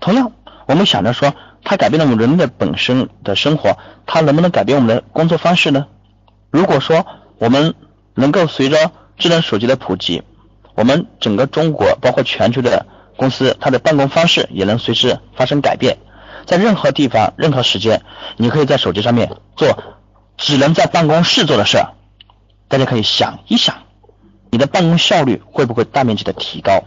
[0.00, 0.32] 同样，
[0.66, 5.86] 我们想着说，它改变了我们人类的本身的生活，它能不能改变我们的工作方式呢？
[6.50, 7.06] 如果说
[7.38, 7.74] 我们
[8.14, 10.22] 能够随着智能手机的普及，
[10.74, 12.86] 我们整个中国，包括全球的。
[13.16, 15.98] 公司它的办公方式也能随时发生改变，
[16.46, 18.02] 在任何地方、任何时间，
[18.36, 19.76] 你可以在手机上面做
[20.38, 21.92] 只能在办公室做的事儿。
[22.68, 23.82] 大家可以想一想，
[24.50, 26.84] 你的办公效率会不会大面积的提高？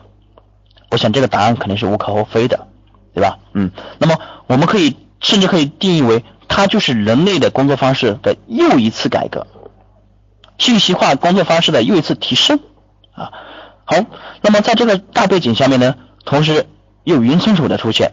[0.89, 2.67] 我想这个答案肯定是无可厚非的，
[3.13, 3.39] 对吧？
[3.53, 9.47] 嗯，那么我们可以甚至可以定义为，它就是人类的工作方式的又一次改革，
[10.57, 12.59] 信息化工作方式的又一次提升
[13.13, 13.31] 啊。
[13.85, 13.97] 好，
[14.41, 15.95] 那么在这个大背景下面呢？
[16.25, 16.67] 同时，
[17.03, 18.11] 有云存储的出现，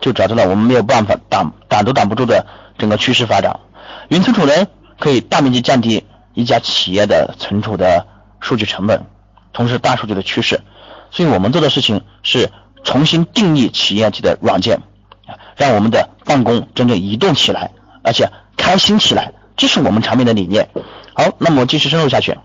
[0.00, 2.46] 就导致了我们没有办法挡挡都挡不住的
[2.78, 3.60] 整个趋势发展。
[4.08, 4.52] 云存储呢，
[4.98, 8.06] 可以大面积降低一家企业的存储的
[8.40, 9.04] 数据成本，
[9.52, 10.60] 同时大数据的趋势。
[11.10, 12.50] 所以我们做的事情是
[12.82, 14.80] 重新定义企业级的软件，
[15.56, 17.70] 让我们的办公真正移动起来，
[18.02, 20.68] 而且开心起来，这是我们产品的理念。
[21.14, 22.36] 好，那么继续深入下去，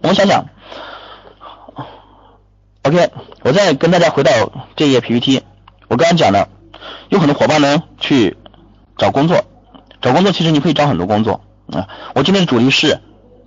[0.00, 0.46] 我们想想。
[2.84, 3.10] OK，
[3.42, 4.30] 我再跟大家回到
[4.74, 5.42] 这页 PPT。
[5.88, 6.48] 我刚刚讲了，
[7.10, 8.36] 有很多伙伴呢去
[8.96, 9.44] 找工作，
[10.02, 11.40] 找工作其实你可以找很多工作
[11.72, 11.88] 啊。
[12.14, 13.00] 我今天的主题是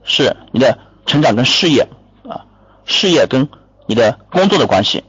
[0.03, 1.87] 是你的成长跟事业
[2.27, 2.45] 啊，
[2.85, 3.47] 事业跟
[3.85, 5.03] 你的工作的关系。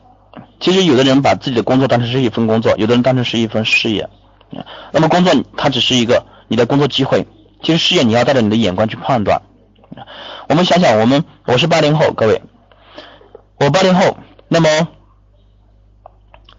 [0.61, 4.09] 其实有的人把自己的工作当成是一份工作，有的人当成是一份事业。
[4.91, 7.27] 那么工作它只是一个你的工作机会，
[7.63, 9.43] 其实事业你要带着你的眼光去判断。
[10.49, 12.43] 我们想想，我们我是八零后，各位。
[13.59, 14.17] 我八零后，
[14.49, 14.89] 那么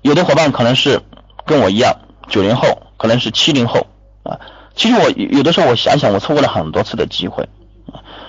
[0.01, 1.01] 有的伙伴可能是
[1.45, 1.95] 跟我一样
[2.27, 3.85] 九零后，可能是七零后
[4.23, 4.39] 啊。
[4.77, 7.49] 其实我有的时候我想想，我错过了很多次的机会。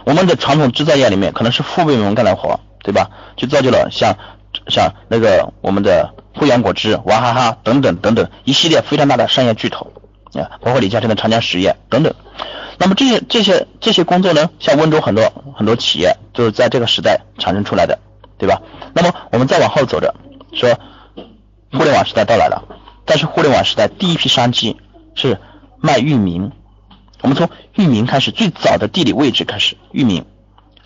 [0.05, 3.11] 我们的传统制造业里面可能是父辈们干的活，对吧？
[3.37, 4.17] 就造就了像
[4.69, 9.93] 像那个我们的汇阳果汁、娃哈哈等等等等一系列非常大的商业巨头
[10.33, 12.13] 啊，包括李嘉诚的长江实业等等。
[12.79, 17.99] 那么这些这些这些工作呢，像温州很多很多企业就是在这个时代产生出来的。
[18.39, 18.63] 对吧？
[18.95, 20.15] 那么我们再往后走着，
[20.55, 20.79] 说
[21.73, 22.63] 互联网时代到来了，
[23.05, 24.77] 但是互联网时代第一批商机
[25.17, 25.41] 是
[25.81, 26.53] 卖域名。
[27.21, 30.25] 我们从域名开始，最早的地理位置开始，域名。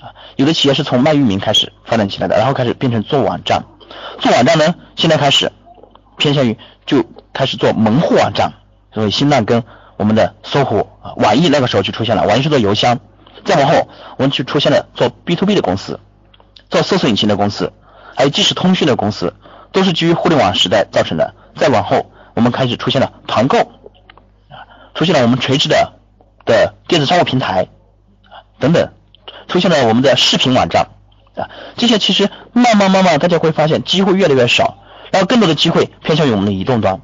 [0.00, 3.64] 啊，有的企业是从卖域名开始发展起来的，然后开始变成做网站，
[4.18, 5.52] 做网站呢，现在开始
[6.16, 8.54] 偏向于就开始做门户网站，
[8.92, 9.62] 所以新浪跟
[9.96, 12.98] 我们的搜狐啊，网易那个时候就出现了，网易是做邮箱，
[13.44, 16.00] 再往后我们就出现了做 B to B 的公司，
[16.68, 17.72] 做搜索引擎的公司，
[18.16, 19.34] 还有即时通讯的公司，
[19.70, 21.34] 都是基于互联网时代造成的。
[21.54, 23.70] 再往后，我们开始出现了团购，
[24.94, 25.92] 出现了我们垂直的
[26.44, 27.68] 的电子商务平台，
[28.24, 28.92] 啊等等，
[29.48, 30.88] 出现了我们的视频网站，
[31.34, 34.78] 啊，这些其实慢慢慢慢大家会发现机会越来越少，
[35.10, 37.00] 然后更多的机会偏向于我们的移动端。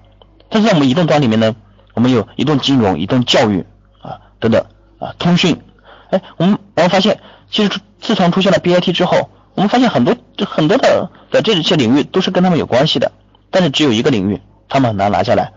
[0.48, 1.54] 但是在我们移动端里面呢，
[1.94, 3.66] 我们有移动金融、移动教育
[4.00, 4.64] 啊等等
[4.98, 5.60] 啊通讯，
[6.10, 7.20] 哎，我们然后发现，
[7.50, 10.16] 其实自从出现了 BAT 之后，我们发现很多
[10.46, 13.12] 很多的的这些领域都是跟他们有关系的。
[13.50, 15.52] 但是只有一个领域，他们很难拿下来，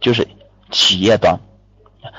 [0.00, 0.26] 就是
[0.70, 1.38] 企业端。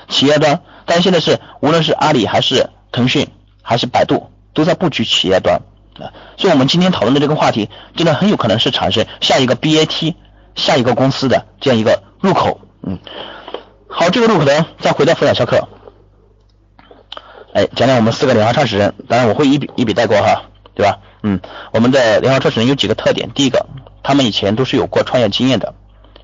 [0.08, 3.28] 企业端，但现在是无论是阿里还是腾讯
[3.62, 5.62] 还是百度，都在布局企业端
[5.98, 6.12] 啊。
[6.36, 10.14] 所以，我们今天讨论的这个话题，真的很有可能是产生下一个 BAT、
[10.54, 12.60] 下一个公司的这样一个入口。
[12.82, 12.98] 嗯，
[13.88, 15.68] 好，这个入口呢，再回到分享销课，
[17.52, 20.42] 哎，讲讲我们四个联合创始人，当然我会一笔一笔带过哈，
[20.74, 20.98] 对吧？
[21.22, 21.40] 嗯，
[21.72, 23.66] 我们的联合创始人有几个特点，第一个。
[24.00, 25.74] 他们以前都是有过创业经验的，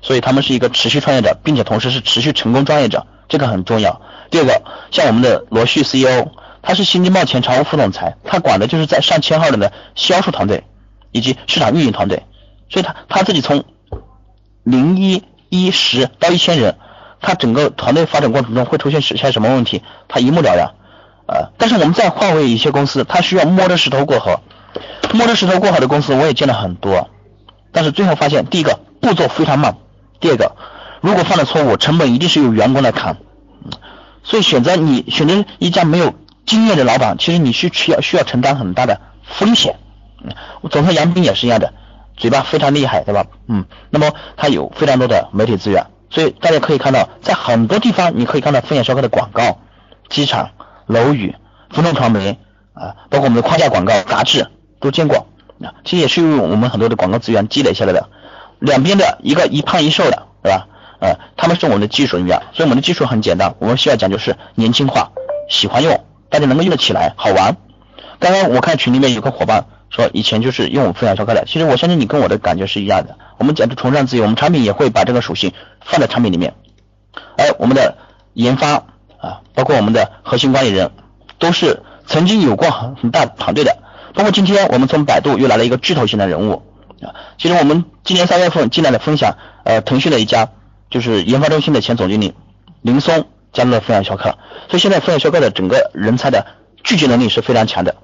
[0.01, 4.01] 所以他们是一个持续创业者，并且同时是持续成功创业者，这个很重要。
[4.29, 4.61] 第二个，
[4.91, 6.29] 像我们的罗旭 CEO，
[6.61, 10.63] 他是新京报前常务副总裁，他管的就是在上千号人的销售团队
[11.11, 12.23] 以及市场运营团队，
[12.69, 13.63] 所以他他自己从
[14.63, 16.77] 零一一十到一千人，
[17.21, 20.73] 他整个团队发展过程中会出现实现什么问题，他一目了然。
[21.27, 24.41] 呃，但是我们再换为一些公司，他需要摸着石头过河，
[25.13, 27.09] 摸着石头过河的公司我也见了很多。
[27.71, 29.75] 但是最后发现，第一个步骤非常慢，
[30.19, 30.55] 第二个，
[31.05, 33.17] 如果犯了错误，成本一定是由员工来扛，
[34.23, 36.15] 所以选择你选择一家没有
[36.47, 39.75] 经验的老板，其实你是需要需要承担很大的风险。
[40.61, 41.73] 我总裁杨斌也是一样的，
[42.17, 43.27] 嘴巴非常厉害，对吧？
[43.47, 49.59] 嗯，那么他有非常多的媒体资源，所以大家可以看到，在很多地方你可以看到风险销售的广告，
[50.09, 50.49] 机场、
[50.87, 51.35] 楼宇、
[51.69, 52.39] 风通传媒
[52.73, 54.47] 啊，包括我们的框架广告、杂志
[54.79, 55.27] 都见过。
[55.83, 58.09] 其实也是用我们很多的广告资源积累下来的，
[58.57, 60.67] 两边的一个一胖一瘦的，对吧？
[61.05, 65.11] 呃，他们是我们的技术人员，所以我们的技术很简单，我们需要讲究是年轻化，
[65.47, 67.55] 喜欢用，大家能够用得起来，好玩。
[68.17, 73.17] 刚刚我看群里面有个伙伴说，以前就是用我分享销课的，其实我相信你跟我的感觉是一样的。
[73.37, 75.53] 我们讲的崇尚自由，我们产品也会把这个属性
[75.85, 76.55] 放在产品里面，
[77.37, 77.97] 而我们的
[78.33, 78.71] 研发
[79.19, 80.89] 啊，包括我们的核心管理人，
[81.37, 83.77] 都是曾经有过很很大团队的。
[84.15, 86.63] 包括今天我们从百度又来了一个巨头型的人物
[87.01, 89.35] 啊，其实我们今年三月份进来的分享，
[89.65, 90.47] 呃，腾讯的一家
[90.89, 92.33] 就是研发中心的前总经理
[92.81, 94.37] 林松加入了分享销客，
[94.69, 96.45] 所以现在分享销客的整个人才的
[96.83, 97.95] 聚集能力是非常强的。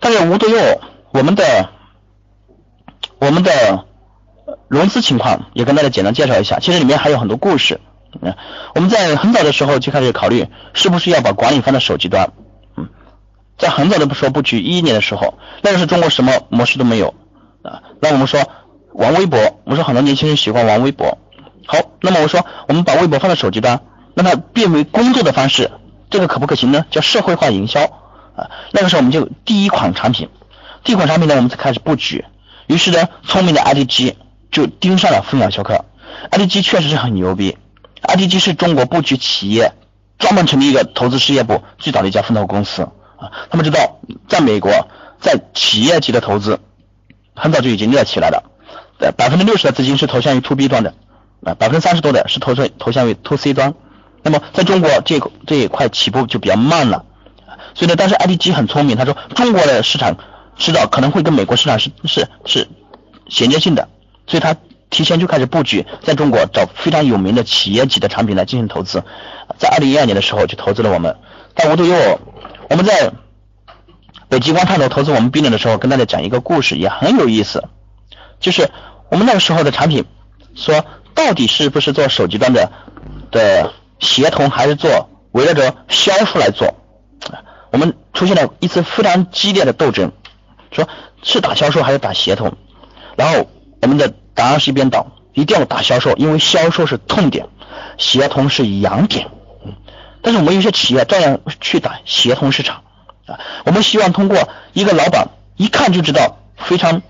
[0.00, 0.80] 但是无独有偶，
[1.12, 1.70] 我们的
[3.18, 3.84] 我们的
[4.68, 7.80] 融资情况也跟大家简单介绍一下，其实里面还有很多故事。
[8.20, 8.34] 嗯，
[8.74, 12.32] 我们在很早的时候就开始考虑是不是要把管理放在手机端。
[12.76, 12.88] 嗯
[13.58, 17.14] 在很早的时候布局，一一年的时候，那个是中国什么模式都没有
[17.62, 17.82] 啊。
[18.00, 18.40] 那我们说
[18.92, 21.16] 玩微博，我说很多年轻人喜欢玩微博。
[21.66, 23.80] 好，那么我说我们把微博放在手机端，
[24.14, 25.70] 让它变为工作的方式，
[26.10, 26.86] 这个可不可行呢？
[26.90, 27.82] 叫社会化营销
[28.36, 28.50] 啊。
[28.72, 30.28] 那个时候我们就第一款产品，
[30.84, 32.24] 第一款产品呢，我们才开始布局。
[32.66, 34.14] 于是呢，聪明的 IDG
[34.50, 35.84] 就盯上了分享销课。
[36.30, 37.58] IDG 确实是很牛逼
[38.02, 39.72] ，IDG 是中国布局企业
[40.18, 42.82] 专门成立一个投资事业部最早的一家风投公司。
[43.16, 43.98] 啊，他们知道，
[44.28, 44.70] 在美国，
[45.20, 46.60] 在企业级的投资，
[47.34, 48.44] 很早就已经热起来了。
[49.16, 50.94] 百分之六十的资金是投向于 to B 端的，
[51.44, 53.74] 啊，百分之三十多的是投向投向于 to C 端。
[54.22, 57.04] 那么，在中国这这一块起步就比较慢了。
[57.74, 60.16] 所以呢，但是 IDG 很聪明，他说中国的市场
[60.56, 62.68] 迟早可能会跟美国市场是是是
[63.28, 63.88] 衔接性的，
[64.26, 64.56] 所以他
[64.90, 69.04] 提前就开始布局，在中国找非常有名的企业级的产品来进行投资。
[69.58, 71.16] 在二零一二年的时候就投资了我们，
[71.54, 72.20] 但无独有偶。
[72.70, 73.12] 我们在
[74.28, 77.62] 北极光探头投资我们 B 轮的时候，跟大家讲一个故事，也很有意思。
[78.40, 78.70] 就是
[79.10, 80.04] 我们那个时候的产品，
[80.54, 80.84] 说
[81.16, 82.70] 到底是不是做手机端的
[83.32, 86.74] 的协同，还是做围绕着销售来做？
[87.72, 90.12] 我们出现了一次非常激烈的斗争，
[90.70, 90.88] 说
[91.22, 92.56] 是打销售还是打协同？
[93.16, 93.48] 然后
[93.82, 97.48] 我们的答案是一边倒，一定要打销售，因为销售是痛点，
[97.98, 99.28] 协同是痒点。
[100.22, 102.82] 但是我们有些企业照样去打协同市场
[103.26, 107.02] 啊，我们希望通过一个老板一看就知道非常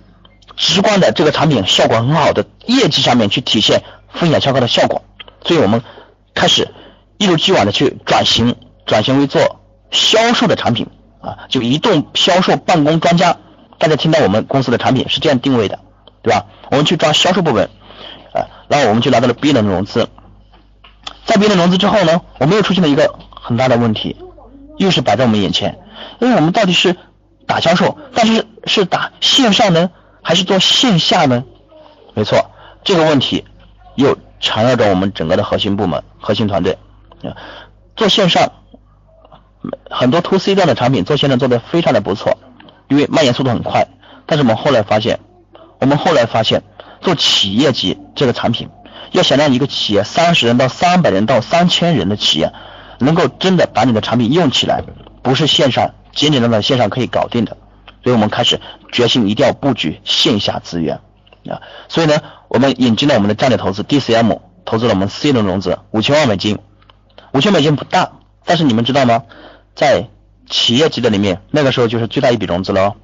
[0.57, 3.83] 直观的这个产品效果很好的业绩上面去体现
[4.13, 5.03] 风险超高的效果，
[5.45, 5.83] 所以我们
[6.35, 6.69] 开始
[7.19, 10.87] 一如既往的去转型，转型为做销售的产品，
[11.21, 13.37] 啊，就移动销售办公专家。
[13.79, 15.79] 大家听到我们公司的产品是这样定位的，
[16.23, 16.47] 对吧？
[16.71, 17.69] 我们去抓销售部门，
[18.33, 20.09] 啊，然后我们就拿到了 B 轮融资。
[21.27, 24.17] 在 B 轮融资之后呢，我们又出现了一个很大的问题，
[24.79, 25.79] 又是摆在我们眼前，
[26.21, 26.97] 因为我们到底是
[27.47, 29.91] 打销售，但是是打线上呢，
[30.23, 31.45] 还是做线下呢？
[32.15, 32.51] 没错，
[32.83, 33.45] 这个问题
[33.97, 36.79] 又缠绕着我们整个的核心部门、核心团队。
[37.97, 38.53] 做线上，
[39.91, 42.39] 很多 to C 端的产品做线上做的非常的不错。
[42.89, 43.89] 因为蔓延速度很快，
[44.27, 45.19] 但是我们后来发现，
[45.81, 46.63] 我们后来发现，
[47.01, 48.69] 做企业级这个产品，
[49.11, 52.53] 要想让一个企业三十人到三百人到三千人的企业，
[53.01, 54.85] 能够真的把你的产品用起来，
[55.21, 57.57] 不是线上简简单单线上可以搞定的。
[58.05, 58.61] 所以我们开始
[58.93, 61.01] 决心一定要布局线下资源
[61.51, 61.63] 啊。
[61.89, 66.59] 所以呢，我们引进了我们的战略投资 DCM，投资了我们 C 轮融资五千万美金，
[67.33, 68.13] 五千美金不大，
[68.45, 69.23] 但是你们知道吗？
[69.75, 70.09] 在
[70.49, 72.95] 企业级的里面，那个时候就是最大一笔融资了哦，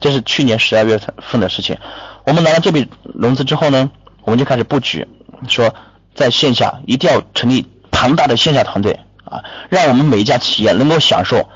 [0.00, 1.78] 这是去年十二月份的事情。
[2.24, 3.90] 我们拿了这笔融资之后呢，
[4.24, 5.06] 我们就开始布局，
[5.48, 5.74] 说
[6.14, 11.48] 在线下一定要成立庞大的线下团队啊，让我们每一家企业能够享受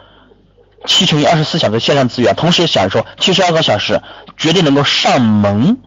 [0.84, 4.02] 七乘以二十四小时线上资源，同时享受七十二个小时
[4.36, 5.78] 绝对能够上门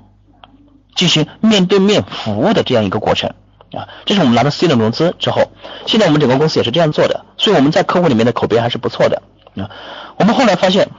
[0.99, 3.29] 进行面对面服务的这样一个过程
[3.71, 3.87] 啊。
[4.05, 5.49] 这是我们拿到 C 轮融资之后，
[5.85, 9.21] 现在我们整个公司也是这样做的，所以我们在客户里面的口碑还是不错的。
[9.55, 9.71] 啊，
[10.17, 10.89] 我们后来发现，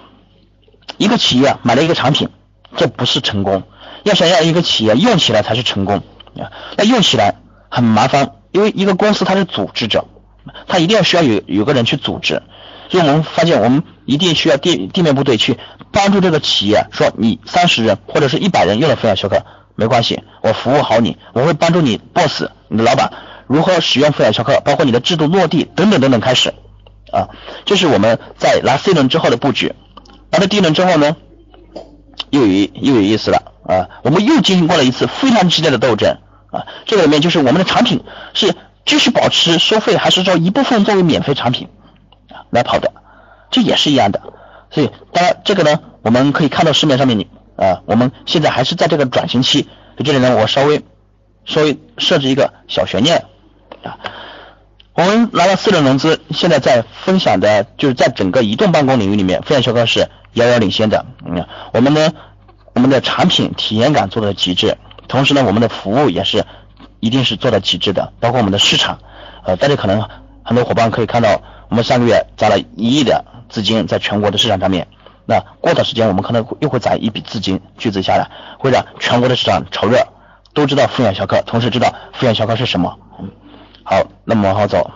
[0.96, 2.30] 一个企业买了一个产品，
[2.78, 3.62] 这不是成功。
[4.04, 5.96] 要想要一个企业用起来才是成功
[6.38, 6.48] 啊。
[6.78, 7.34] 那用起来
[7.68, 10.06] 很麻烦，因为一个公司它是组织者，
[10.66, 12.42] 它一定要需要有有个人去组织。
[12.88, 15.58] 所以我们发现，我们一定需要地地面部队去
[15.92, 19.44] 帮助这个企业，说你三十人或者是一百人用了分享销课
[19.76, 23.12] 没关系，我服务好你，我会帮助你 boss 你的老板
[23.46, 26.54] 如何使用分享销课，包括你的制度落地等等等等开始。
[27.12, 27.28] 啊，
[27.64, 29.74] 这是我们在拿 C 轮之后的布局，
[30.30, 31.16] 拿到 D 轮之后呢，
[32.30, 33.52] 又有又有意思了。
[33.66, 36.18] 啊，我们又进行过了一次非常激烈的斗争。
[36.50, 38.02] 啊，这个里面就是我们的产品
[38.34, 38.54] 是
[38.84, 41.68] 继续保持收费，还是说一部分作为免费产品
[42.50, 42.92] 来跑的，
[43.50, 44.20] 这也是一样的，
[44.70, 47.28] 所以当然这个呢，我们可以看到市面上面你
[47.60, 50.82] 啊，我们现在还是在这个转型期，在这里呢，我稍微
[51.44, 53.26] 稍微设置一个小悬念
[53.82, 53.98] 啊。
[54.94, 61.04] 我们拿到四轮融资，现在在分享的，就是在整个移动办公领域里面，分享销课是遥遥领先的。
[61.26, 62.12] 嗯，我们呢，
[62.72, 66.46] 我们的产品体验感做的极致，同时呢，我们的服务也是
[66.98, 68.98] 一定是做的极致的，包括我们的市场。
[69.44, 70.08] 呃，大家可能
[70.42, 74.88] 很多伙伴可以看到，我们上个月砸了一亿的资金在全国的市场上面。
[75.30, 78.28] 那过段时间，我们可能又会攒一笔资金巨资下来，
[78.58, 80.08] 会让全国的市场炒热，
[80.54, 82.98] 都知道分享销课，同时知道分享销课是什么。
[83.84, 84.90] 好，那么往后走，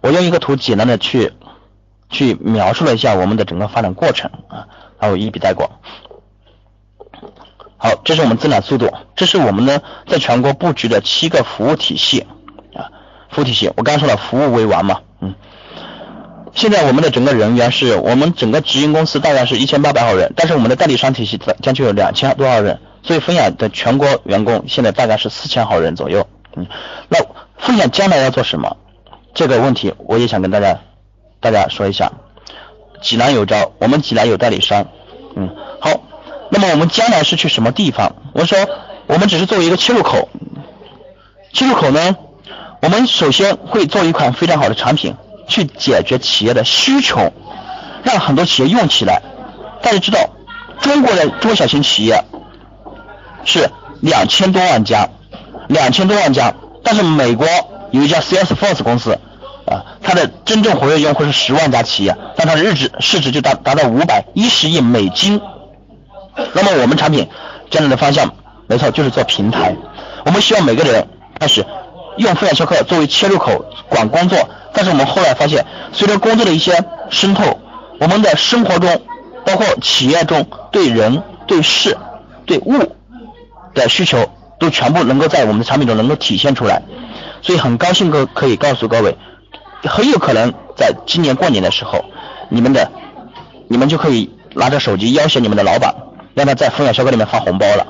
[0.00, 1.32] 我用一个图简单的去
[2.10, 4.68] 去描述了一下我们的整个发展过程啊，
[5.00, 5.68] 然后一笔带过。
[7.76, 12.24] 好，这是我们增长速度，这是我们呢在全国布局的七个服务体系
[12.72, 12.86] 啊，
[13.30, 15.34] 服务体系，我刚刚说了服务为王嘛，嗯，
[16.54, 26.26] 现在我们的整个人员是我们整个直营公司大概是一千八百号人，但是我们的代理商体系将近有两千多号人，所以分享的全国员工现在大概是四千号人左右。
[26.56, 26.66] 嗯，
[27.08, 27.18] 那
[27.56, 28.76] 分享将来要做什么？
[29.32, 30.80] 这个问题我也想跟大家
[31.40, 32.10] 大家说一下。
[33.00, 34.88] 济南有招，我们济南有代理商。
[35.36, 35.48] 嗯，
[35.80, 36.02] 好，
[36.50, 38.16] 那么我们将来是去什么地方？
[38.34, 38.58] 我说，
[39.06, 40.28] 我们只是作为一个切入口。
[41.52, 42.16] 切入口呢，
[42.82, 45.14] 我们首先会做一款非常好的产品，
[45.50, 47.30] 去解决企业的需求，
[48.02, 49.20] 让很多企业用起来。
[49.82, 50.18] 大家知道，
[50.80, 52.24] 中国的中小型企业
[53.44, 53.68] 是
[54.00, 55.06] 两千多万家。
[55.68, 57.46] 两千多万家，但是美国
[57.92, 59.16] 有一家 Salesforce 公司，
[59.66, 65.40] 啊，它的真正活跃用户是十万家企业，但它的日值市值就达达到五百一十亿美金。
[66.54, 67.28] 那么我们产品
[67.70, 68.34] 将来的方向，
[68.66, 69.76] 没错，就是做平台。
[70.24, 71.06] 我们希望每个人
[71.38, 71.64] 开始
[72.20, 77.58] 用分享销课作为切入口管工作，但是我们后来发现，随着工作的一些渗透，
[77.98, 79.02] 我们的生活中，
[79.44, 81.96] 包括企业中对人、对事、
[82.46, 82.94] 对物
[83.74, 84.30] 的需求。
[84.60, 86.82] 都全部能够在我们的产品中能够体现出来，
[87.40, 89.16] 所以很高兴各可以告诉各位，
[89.84, 92.04] 很有可能在今年过年的时候，
[92.50, 92.92] 你们的
[93.68, 95.94] 你们就可以拿着手机要挟你们的老板，
[96.34, 97.86] 让他在分享销课里面发红包了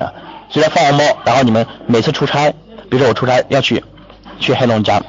[0.00, 0.08] 啊！
[0.48, 2.54] 虽然发红包，然后你们每次出差，
[2.90, 3.84] 比如说我出差要去
[4.38, 5.04] 去黑龙江，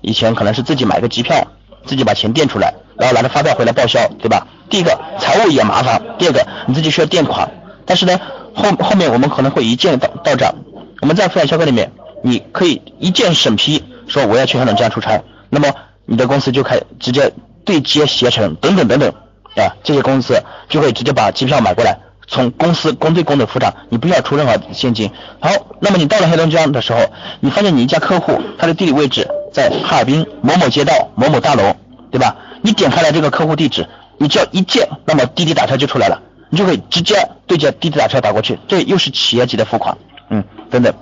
[0.00, 1.46] 以前可能是自己买个机票，
[1.86, 4.46] 自己把钱垫出来，然后拿着发票回来报销，对吧？
[4.70, 7.50] 第一个财务也麻烦，第二个你自己需要垫款，
[7.84, 8.18] 但是呢。
[8.54, 10.52] 后后面我们可能会一键到到账，
[11.00, 11.92] 我们在分享销课里面，
[12.24, 15.72] 你可以一键审批，说我要去黑龙江出差，那么
[16.06, 17.32] 你的公司就开直接
[17.64, 19.08] 对接携程等等等等
[19.54, 21.98] 啊，这些公司就会直接把机票买过来，
[22.28, 25.10] 从公司公对公的付账，你不需要出任何现金。
[25.40, 25.50] 好，
[25.80, 27.00] 那么你到了黑龙江的时候，
[27.40, 31.74] 你发现你一家客户他的地理位置在哈尔滨某某街道某某大楼，
[32.10, 32.36] 对吧？
[32.62, 36.20] 你点开了这个客户地址，你只要一键，那么滴滴打车就出来了，
[36.50, 39.96] 你就可以直接对接滴滴打车打过去，这又是企业级的付款，
[40.28, 40.92] 嗯，等等。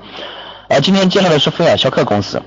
[0.69, 2.41] 呃，今天介绍的是菲尔肖克公司。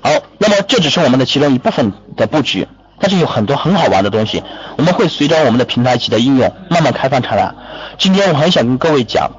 [0.00, 2.68] 好，那么这只是我们的其中一部分的布局，
[3.00, 4.42] 但是有很多很好玩的东西，
[4.76, 7.52] 我们会随着我们的平台级的应用慢慢开放出来。
[7.96, 9.30] 今天我很想跟各位讲，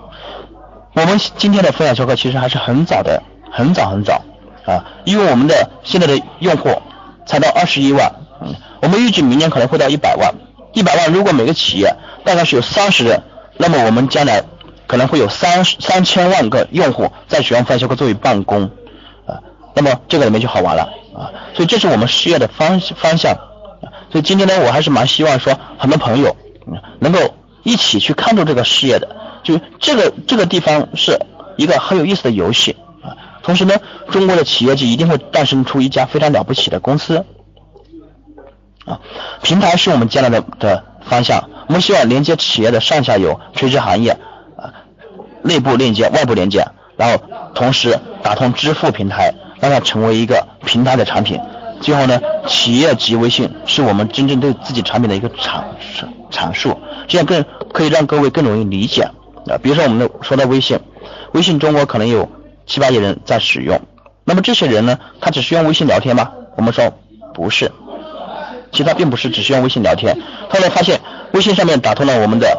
[0.93, 4.21] 我们今天的分享销课其实还是很早的，很早很早
[4.65, 6.69] 啊，因为我们的现在的用户
[7.25, 10.33] 才到二十一万，嗯，我们预计明年可能会到一百万，
[10.73, 13.21] 一百万如果每个企业大概是有三十人，
[13.57, 14.43] 那么我们将来
[14.87, 18.71] 可能会有三三千万个用户在使用分享销课作为办公。
[19.75, 23.37] 那么这个里面就好玩了啊，所以这是我们事业的方方向，
[24.11, 26.35] 所以今天呢，我还是蛮希望说很多朋友
[26.99, 27.19] 能够
[27.63, 31.19] 一起去看重这个事业的，就这个这个地方是
[31.57, 33.75] 一个很有意思的游戏啊，同时呢，
[34.11, 37.25] 中国的企业界一定会诞生出一家非常了不起的公司。
[38.85, 38.99] 啊，
[39.43, 44.17] 平台是我们将来的的方向，我们希望连接企业的上下游垂直行业
[44.57, 44.73] 啊，
[45.43, 46.65] 内部链接、外部链接，
[46.97, 47.23] 然后
[47.53, 49.33] 同时打通支付平台。
[49.61, 51.37] 让它成为一个平台的产品，
[51.81, 55.63] 最后呢，企业级微信是我们真正对自己产品的一个阐
[56.29, 56.77] 阐述，
[57.07, 59.03] 这样更可以让各位更容易理解
[59.47, 59.57] 啊。
[59.61, 60.79] 比如说我们的说到微信，
[61.33, 62.29] 微信中国可能有
[62.65, 63.81] 七八亿人在使用，
[64.25, 66.31] 那么这些人呢，他只是用微信聊天吗？
[66.57, 66.93] 我们说
[67.33, 67.71] 不是，
[68.71, 70.17] 其实他并不是只是用微信聊天，
[70.49, 70.99] 后来发现
[71.33, 72.57] 微信上面打通了我们的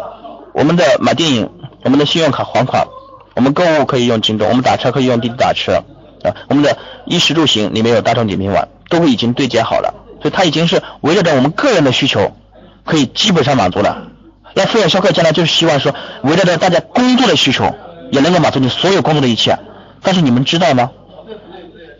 [0.54, 1.50] 我们的买电影，
[1.84, 2.86] 我们的信用卡还款，
[3.34, 5.84] 我们购物可以用京东，我们打车可以用滴滴打车。
[6.22, 12.36] 啊，我们的衣食住行里面有大众点评网，都已经对接好了，所以它已经是围绕着我们个人的需求，
[12.84, 14.08] 可以基本上满足了。
[14.52, 17.74] 那富远逍客将来就是希望说，围绕着大家工作的需求，
[18.10, 19.58] 也能够满足你所有工作的一切。
[20.02, 20.90] 但是你们知道吗？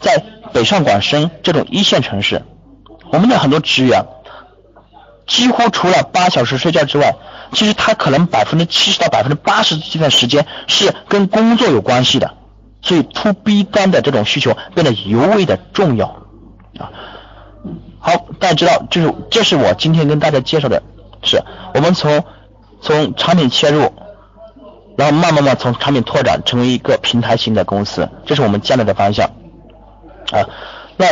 [0.01, 0.23] 在
[0.53, 2.43] 北上广深这种一线城市，
[3.13, 4.05] 我们的很多职员，
[5.27, 7.15] 几乎除了八小时睡觉之外，
[7.53, 12.35] 其实他可能百分之七十到百分之八十这段时间是跟工作有关系的。
[12.83, 16.20] 所以，to B 端的这种需求变得尤为的重要
[16.81, 16.91] 啊。
[17.99, 20.83] 好，大家知道，就是这是我今天跟大家介绍的，
[21.23, 21.43] 是
[21.75, 22.25] 我们从
[22.81, 23.93] 从产品切入，
[24.97, 29.31] 然后慢慢慢从产品拓展成为一个平台型的公司，这是我们将来的方向
[30.33, 30.49] 啊。
[30.97, 31.07] 那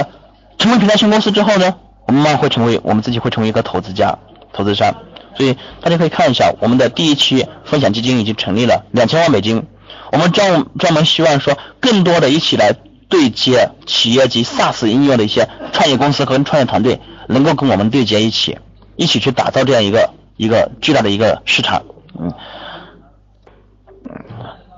[0.56, 4.18] 成为平台型公司之后呢，我们慢慢会成为我们自己会成为一个投资家、
[4.52, 4.94] 投资商。
[5.36, 9.66] 所以大家可以看一下，我们的第一期分享基金已经成立了，两千万美金。
[10.10, 12.74] 我们专专门希望说，更多的一起来
[13.08, 18.58] 对接企业级 SaaS 应用的一些创业公司和创业团队，能够跟我们对接一起，
[18.96, 21.84] 一起去打造这样一个一个巨大的一个市场。
[22.18, 22.32] 嗯，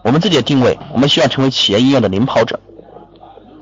[0.04, 2.60] 我们自己的定位，我们希望成为企业应用的领跑者。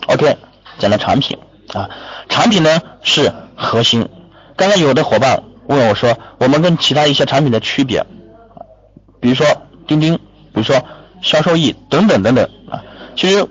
[0.06, 0.36] OK，
[0.78, 1.38] 讲到产品
[1.72, 1.88] 啊，
[2.28, 4.08] 产品呢是核心。
[4.56, 8.04] 刚刚有的伙伴问我说，我们跟其他一些产品的区别，
[9.20, 9.46] 比如说
[9.86, 10.84] 钉钉，比如说。
[11.20, 12.84] 销售易等等等等啊，
[13.16, 13.44] 其实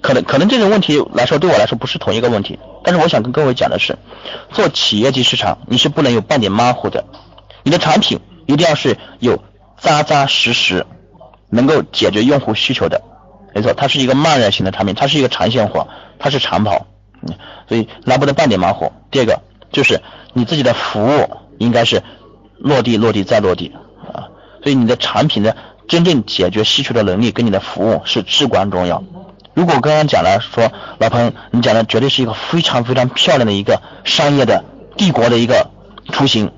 [0.00, 3.98] 可能可能这种问题来说对我来说不是同一个问题，但是我想跟各位讲的是，
[4.52, 7.04] 做企业级市场你是不能有半点马虎的，
[7.62, 9.42] 你的产品一定要是有
[9.78, 10.86] 扎扎实实
[11.50, 13.02] 能够解决用户需求的，
[13.54, 15.88] 没错，它是一个慢热型的产品，它是一个长线货，
[16.18, 16.86] 它是长跑，
[17.22, 17.34] 嗯，
[17.68, 18.92] 所以来不得半点马虎。
[19.10, 19.40] 第二个
[19.72, 20.00] 就是
[20.32, 22.02] 你自己的服务应该是
[22.58, 23.72] 落地落地再落地
[24.12, 24.28] 啊，
[24.62, 25.56] 所以你的产品的。
[25.88, 29.04] 真正解决需求的能力跟你的服务是至关重要。
[29.56, 34.62] 如果刚刚讲了说，老彭，你讲的绝对是一个非常非常漂亮的一个商业的
[34.98, 35.70] 帝国的一个
[36.12, 36.52] 雏形。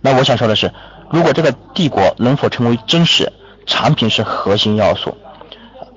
[0.00, 0.72] 那我想说的是，
[1.10, 3.34] 如果这个帝国能否成为真实，
[3.66, 5.18] 产品是核心要素。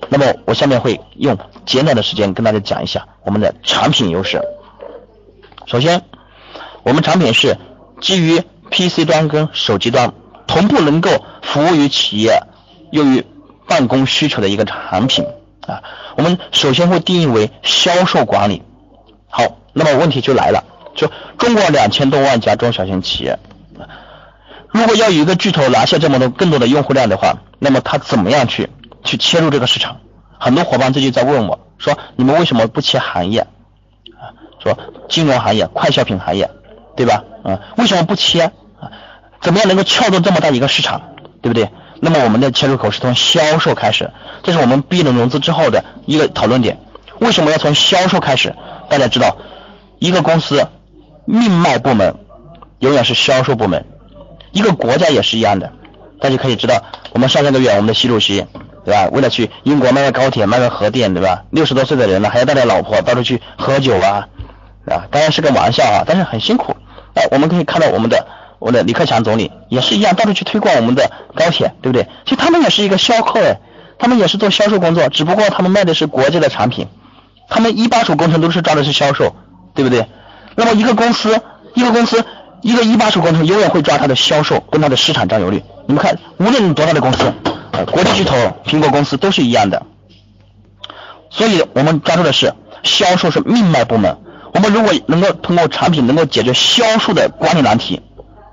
[0.09, 4.41] 那么我下面会用简短的时间跟大家讲一下我们的产品优势。
[5.65, 6.01] 首先，
[6.83, 7.57] 我们产品是
[8.01, 10.13] 基于 PC 端跟手机端
[10.47, 11.09] 同步能够
[11.41, 12.41] 服务于企业。
[12.91, 13.25] 用于
[13.67, 15.25] 办公需求的一个产品
[15.67, 15.83] 啊，
[16.17, 18.61] 我们首先会定义为销售管理。
[19.29, 20.63] 好，那么问题就来了，
[20.95, 23.39] 就中国两千多万家中小型企业，
[24.69, 28.69] 如果要有一个巨头拿下这么多更多的用户量的话，那么他怎么样去
[29.03, 29.97] 去切入这个市场？
[30.39, 33.41] 很多伙伴最近在问我说，你们为什么不切行业？
[33.41, 34.77] 啊，说
[35.09, 36.49] 金融行业、快消品行业，
[36.95, 37.23] 对吧？
[37.43, 38.43] 啊，为什么不切？
[38.79, 38.91] 啊，
[39.41, 41.01] 怎么样能够撬动这么大一个市场？
[41.41, 41.69] 对不对？
[41.99, 44.11] 那么我们的切入口是从销售开始，
[44.43, 46.79] 这是我们 B 轮融资之后的一个讨论点。
[47.19, 48.55] 为什么要从销售开始？
[48.89, 49.37] 大家知道，
[49.99, 50.67] 一个公司
[51.25, 52.15] 命脉部门
[52.79, 53.85] 永远是销售部门。
[54.51, 55.71] 一个国家也是一样的，
[56.19, 58.45] 大家可以知道，我们上上个月我们的习主席，
[58.85, 59.09] 对吧？
[59.11, 61.43] 为了去英国卖个高铁、卖个核电，对吧？
[61.49, 64.27] 六十多岁的人了，还要带着老婆到处去喝酒啊，
[64.87, 66.75] 啊，当然是个玩笑啊，但是很辛苦。
[67.15, 68.27] 哎，我们可以看到我们的
[68.59, 72.07] 我的李克强总理也是一样，到处去推广我们的高铁，对不对？
[72.25, 73.59] 其实他们也是一个销客哎，
[73.99, 76.87] 他们也是做销售工作，只不过他们卖的是国际的产品，
[77.49, 79.35] 他们一把手工程都是抓的是销售，
[79.73, 80.07] 对不对？
[80.55, 81.41] 那么一个公司，
[81.73, 82.23] 一个公司。
[82.61, 85.61] 一个一把手工程永远会抓它的销售跟它的市场占有率。
[85.85, 87.31] 你们看，无论多大的公司，
[87.91, 88.35] 国际巨头、
[88.65, 89.85] 苹果公司都是一样的。
[91.29, 94.17] 所以我们抓住的是销售是命脉部门。
[94.51, 98.01] 我们如果能够通过产品能够解决销售的管理难题，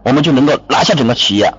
[0.02, 1.52] 我们就能够拿下整个企业。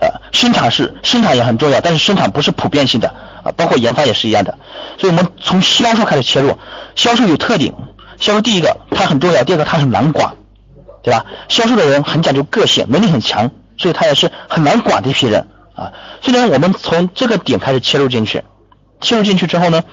[0.00, 3.08] 呃，生产是生产也很重要，但是生产不是普遍性的
[3.42, 4.58] 啊，包括研发也是一样的。
[4.98, 6.58] 所以我们从销售开始切入，
[6.94, 7.74] 销售有特点。
[8.18, 10.34] 销售第一个它很重要，第二个它很难管。
[11.02, 11.24] 对吧？
[11.48, 15.92] 销售的人很讲究个性，能力很强，所以他也是很难管的一批人啊。
[16.20, 18.42] 虽然我们从这个点开始切入进去，
[19.00, 19.84] 切入进去之后呢，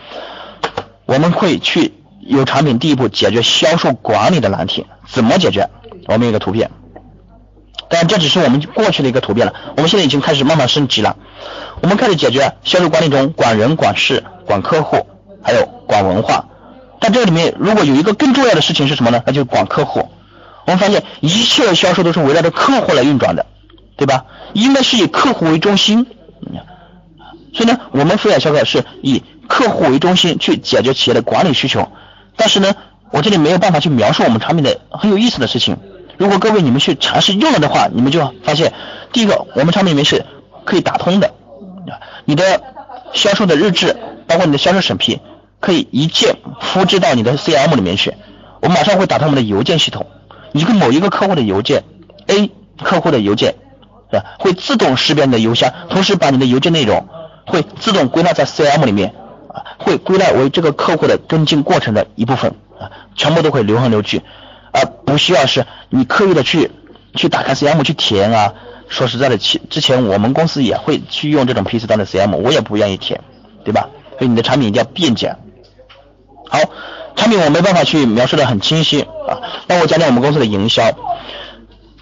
[1.05, 5.69] 我们会去有产品第一步解决销售管理的难题，怎么解决？
[6.07, 6.71] 我们有个图片，
[7.93, 9.53] 但这只是我们过去的一个图片了。
[9.77, 11.15] 我们现在已经开始慢慢升级了，
[11.81, 15.05] 我们开始解决销售管理中管人、管事、管客户，
[15.43, 16.45] 还有管文化。
[16.99, 19.21] 但这里面如果有一个更重要的事情是什么呢？
[19.27, 20.09] 那就是管客户。
[20.65, 23.45] 我们发现一切销售都是围绕着客户来运转的，
[23.95, 24.25] 对吧？
[24.53, 26.07] 应该是以客户为中心。
[27.53, 31.91] 所以呢，我们飞海销售是以客户为中心去解决企业的管理需求。
[32.35, 32.73] 但是呢，
[33.11, 35.77] 我这里没有办法去描述我们产品的很有意思的事情。
[36.17, 38.73] 如果各位你们去尝试用了的话，你们就发现，
[39.11, 40.25] 第一个，我们产品里面是
[40.65, 41.33] 可以打通的，
[42.25, 42.61] 你的
[43.13, 43.95] 销售的日志，
[44.27, 45.19] 包括你的销售审批，
[45.59, 48.13] 可以一键复制到你的 CM 里面去。
[48.61, 50.07] 我马上会打通我们的邮件系统。
[50.53, 51.83] 一个某一个客户的邮件
[52.27, 52.51] ，A
[52.81, 53.55] 客户的邮件，
[54.11, 54.25] 是吧？
[54.39, 57.07] 会自动识别你的邮箱，同时把你的邮件内容
[57.45, 59.13] 会自动归纳在 CM 里面，
[59.49, 64.21] 啊，会归纳为这个客户的跟进过程的一部分，啊，全部都会留痕留去，
[64.73, 66.71] 而不需要是你刻意的去
[67.15, 68.53] 去打开 CM 去填啊。
[68.89, 73.21] 说实在的，其之前我们公司也会去用这种 PC 端的 CM，我也不愿意填，
[73.63, 73.87] 对吧？
[74.19, 75.35] 所以你的产品一定要便捷。
[76.49, 76.59] 好。
[77.15, 80.91] 产品我没办法去描述的很清晰啊，那我讲讲我们公司的营销。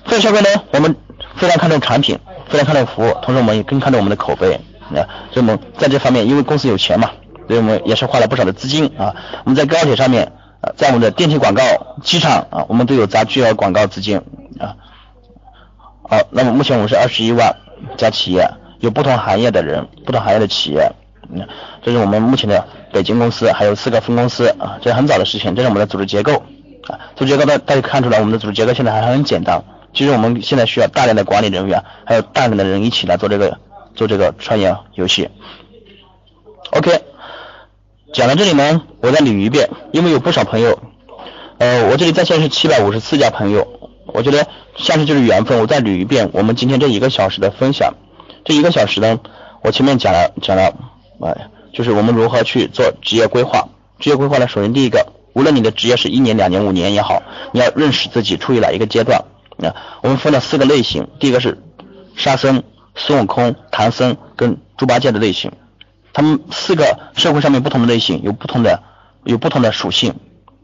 [0.06, 0.96] 这个销售呢，我们
[1.36, 2.18] 非常看重产品，
[2.48, 5.04] 非常看重服务，同时我们也更看重我们的口碑啊。
[5.32, 7.12] 所以我们在这方面，因为公司有钱嘛，
[7.46, 9.14] 所以我们也是花了不少的资金啊。
[9.44, 10.32] 我们在高铁上面
[10.62, 11.64] 啊，在我们的电梯广告、
[12.04, 14.18] 机场啊，我们都有砸巨额广告资金
[14.60, 14.76] 啊。
[16.04, 17.56] 好，那么目前我们是二十一万
[17.98, 18.48] 家企业，
[18.80, 20.92] 有不同行业的人，不同行业的企业，
[21.30, 21.48] 嗯，
[21.84, 22.66] 这是我们目前的。
[22.94, 25.56] 北京公司还有四个分公司啊，这是很早的事情。
[25.56, 26.44] 这是我们的组织结构
[26.90, 29.64] 啊，组织结构大大家看出来，我们的组织结构现在还很简单。
[29.94, 33.58] 其实我们现在需要大量的管理人员，还有大量的人一起来做这个
[33.96, 35.30] 做这个创业游戏。
[36.72, 37.02] OK，
[38.14, 40.80] 讲到这里呢，我再捋一遍，因为有不少朋友，
[41.58, 43.68] 呃，我这里在线是七百五十四家朋友，
[44.08, 45.60] 我觉得下次就是缘分。
[45.60, 47.94] 我再捋一遍，我们今天这一个小时的分享，
[48.44, 49.20] 这一个小时呢，
[49.64, 50.74] 我前面讲了讲了，
[51.22, 51.50] 哎。
[51.74, 53.70] 就是我们如何去做职业规划。
[53.98, 59.24] 职业规划呢，首先第一个，无论你的职业是一年、两年、五年也好，你要认识自己处于哪一个阶段。
[59.64, 61.64] 啊，我们分了四个类型，第一个是
[62.18, 65.54] 沙僧、孙悟空、唐僧跟猪八戒的类型。
[66.14, 68.82] 他们四个社会上面不同的类型，有不同的
[69.24, 70.16] 有不同的属性，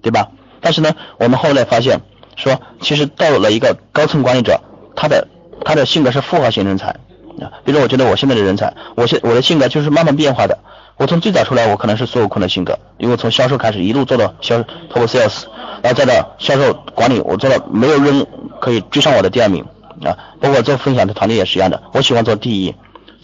[0.01, 0.29] 对吧？
[0.61, 2.01] 但是呢，我们后来发现
[2.35, 4.59] 说，其实到了一个高层管理者，
[4.95, 5.27] 他的
[5.63, 6.95] 他的性格是复合型人才。
[7.39, 10.57] 啊，比如我觉得我现在的人才，我现我的性格就是慢慢变化的。
[10.97, 14.57] 我从最早出来，我可能是孙悟空的性格，因为从销售开始一路做到销
[14.91, 15.43] top sales，
[15.83, 18.25] 然后再到销售管理，我做到没有人
[18.59, 19.63] 可以追上我的第二名
[20.03, 20.17] 啊。
[20.41, 22.73] 包括做分享的团队也是一样的，我喜欢做第一，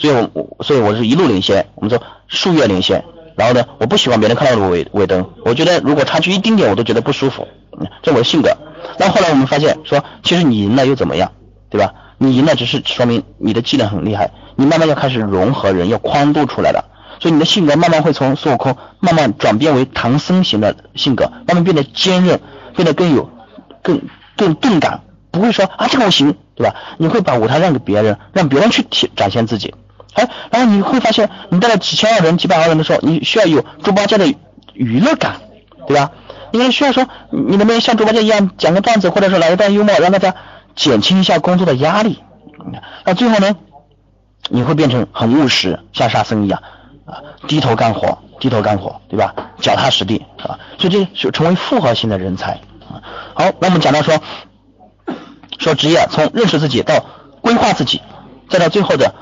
[0.04, 3.06] 所以我所以我是一路领先，我们说数月领先。
[3.38, 7.48] 然后呢，我不喜欢别人看到我尾尾灯，我觉得如果差距一丁点我都觉得不舒服，
[8.02, 8.50] 这我的性格。
[9.00, 11.32] 那后来我们发现说，其实你赢了又怎么样，
[11.70, 11.94] 对吧？
[12.18, 16.84] 你赢了只是说明你的技能很厉害，你慢慢要开始融合人，要宽度出来了。
[17.22, 22.42] 所以你的性格慢慢会从孙悟空慢慢转变为唐僧型的性格，慢慢变得坚韧，
[22.76, 23.30] 变得更有
[23.82, 24.02] 更
[24.36, 25.02] 更钝感，
[25.32, 26.76] 不会说啊这个我行，对吧？
[26.98, 29.74] 你会把舞台让给别人，让别人去体展现自己。
[30.14, 34.34] 哎，然后你会发现，你带了几千万人、几百万人的时候，你需要有猪八戒的
[34.74, 35.42] 娱乐感，
[35.88, 36.12] 对吧？
[36.52, 40.36] 你需要说，你能不能像猪八戒一样讲个段子，或者说来一段幽默，让大家
[40.76, 42.22] 减轻一下工作的压力？
[43.06, 43.56] 那最后呢，
[44.50, 46.62] 你会变成很务实，像沙僧一样。
[47.06, 49.36] 啊，低头干活，低头干活，对吧？
[49.60, 53.04] 脚踏实地，啊，所以这就成为复合型的人才啊。
[53.34, 54.22] 好，那我们讲到说，
[55.60, 57.06] 说职业从认识自己到
[57.42, 58.02] 规划自己，
[58.50, 59.14] 再到最后的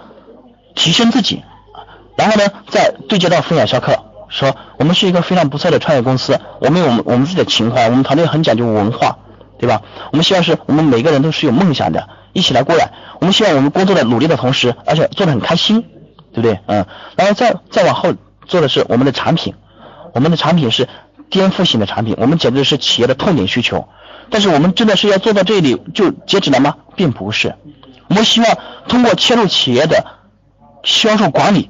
[0.76, 1.44] 提升自己，
[2.16, 3.98] 然后呢再对接到分享销课，
[4.30, 9.18] 说我们是一个非常不错的创业公司，我们有我们我们自己的情怀，我们团队很讲究文化，
[9.60, 9.82] 对吧？
[10.12, 12.92] 我们希望是我们每个人都是有梦想的，一起来过来。
[13.20, 15.82] 我们希望我们工作的努力的同时，而且做的很开心，
[16.34, 16.60] 对不对？
[16.66, 18.14] 嗯，然后再再往后
[18.46, 19.54] 做的是我们的产品，
[20.14, 20.88] 我们的产品是
[21.30, 23.88] 颠覆性的产品，我们解决的是企业的痛点需求。
[24.30, 26.78] 但是我们真的是要做到这里就截止了吗？
[26.96, 27.56] 并不是，
[28.08, 28.58] 我们希望
[28.88, 30.06] 通过切入企业的
[30.84, 31.70] 销售管理，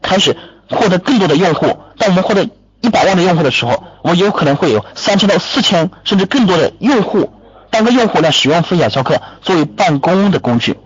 [0.00, 0.36] 开始
[0.68, 1.78] 获得更多的用户。
[1.98, 2.48] 当我们获得
[2.80, 7.32] 一百万的用户的时候，我们有可能会有三千到四千甚至更多的用户。
[7.70, 10.76] 当个用户呢使用分享销课作为办公的工具，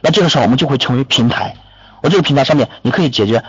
[0.00, 1.56] 那这个时候我们就会成为平台。
[2.00, 3.42] 我这个平台上面你可以解决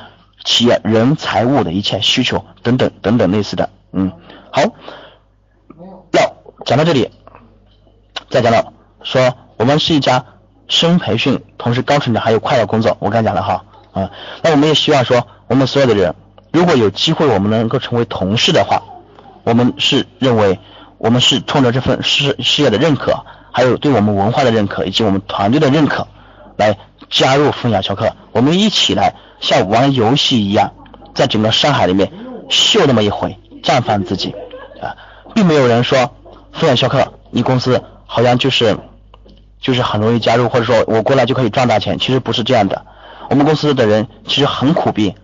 [0.44, 3.70] 企业人财物的一切需求等等等等类似的。
[3.92, 4.12] 嗯，
[4.52, 4.64] 好，
[6.12, 6.36] 要
[6.66, 7.12] 讲到这里，
[8.30, 8.74] 再讲到
[9.04, 10.26] 说我们是一家
[10.68, 12.96] 深培训，同时高成长还有快乐工作。
[13.00, 14.10] 我刚才讲了哈，啊，
[14.42, 16.14] 那我们也希望说我们所有的人，
[16.52, 18.82] 如果有机会我们能够成为同事的话，
[19.44, 20.60] 我们是认为。
[21.00, 26.08] 我们是冲着这份事事业的认可，还有对我们文化的认可，以及我们团队的认可，
[26.56, 26.78] 来
[27.10, 28.10] 加入分享销课。
[28.32, 30.72] 我们一起来像玩游戏一样，
[31.14, 32.10] 在整个上海里面
[32.48, 34.34] 秀那么一回，绽放自己
[34.82, 34.96] 啊，
[35.36, 36.10] 并没有人说
[36.54, 38.78] 分享销课，你公司好像就是
[39.64, 41.98] 就是很容易加入，或者说我过来就可以赚大钱。
[41.98, 42.86] 其实不是这样的，
[43.32, 45.16] 我们公司的人其实很苦逼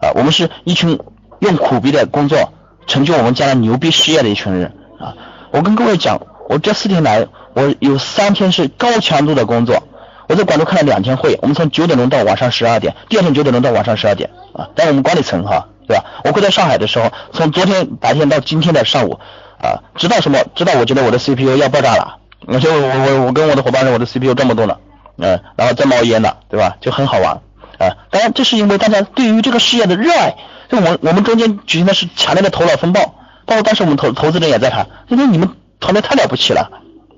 [0.00, 1.00] 啊，我们是一群
[1.40, 2.52] 用苦逼的工作
[2.86, 4.72] 成就我们将来牛逼事业的一群人。
[5.00, 5.14] 啊，
[5.50, 9.82] 我跟各位讲，我这四天来，我有三天是高强度的工作。
[10.28, 14.68] 我在广州开了两天会，我们从九点钟到晚上十二点，第二天九点钟到晚上十二点啊。
[14.74, 16.04] 但我们管理层哈，对吧？
[16.24, 19.20] 我会在上海的时候，从昨天白天到今天的上午
[19.62, 20.38] 啊，直到什么？
[20.54, 24.76] 直到我觉得我的 CPU 要爆炸了，而且我我我跟我的伙伴说我的 CPU 这么多呢，
[25.18, 26.76] 嗯，然后再冒烟了，对吧？
[26.80, 27.40] 就很好玩
[27.78, 27.96] 啊。
[28.10, 30.36] 当然，这是因为大家对于这个事业的热爱。
[30.68, 33.14] 就我我们中间举行的是强烈的头脑风暴。
[33.46, 36.68] 包括当时我们投投资人也在谈，因为你们团队太了不起了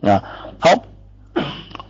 [0.02, 0.22] 啊！
[0.60, 0.70] 好，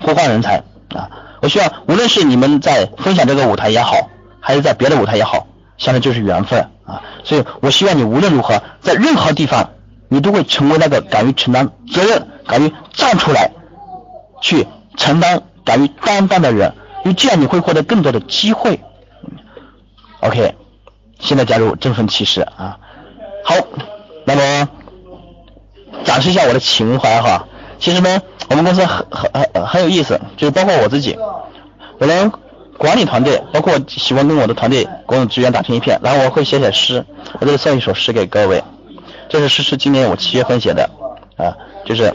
[0.00, 0.62] 呼唤人才
[0.94, 1.10] 啊！
[1.42, 4.08] 我希望无论是你们在分享这个舞台也好，
[4.38, 7.02] 还是在别的舞台也好，相当就是缘分啊！
[7.24, 9.70] 所以我希望你无论如何，在任何地方，
[10.08, 13.50] 你都会成为那个敢于承担责任、敢于站出来
[14.40, 18.80] 去承担、敢于担当的人，因为这样你会获得更多的机会。
[20.20, 20.54] OK，
[21.18, 22.78] 现在加入振奋骑士啊！
[23.44, 23.54] 好。
[24.24, 24.68] 那么
[26.04, 27.48] 展示一下我的情怀哈，
[27.78, 31.16] 其实呢，我们公司很很很很有意思，就是包括我自己，
[31.98, 32.30] 我们
[32.76, 37.06] 管理团队，包括喜欢跟我的团队工作职员打成一片，然后我会写写诗，
[37.40, 38.62] 我这里送一首诗给各位，
[39.28, 40.88] 这是诗是今年我七月份写的
[41.36, 42.14] 啊，就是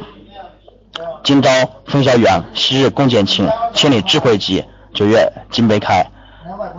[1.23, 1.49] 今朝
[1.85, 6.05] 风萧远，昔日共剪情，千里智慧集，九月金杯开，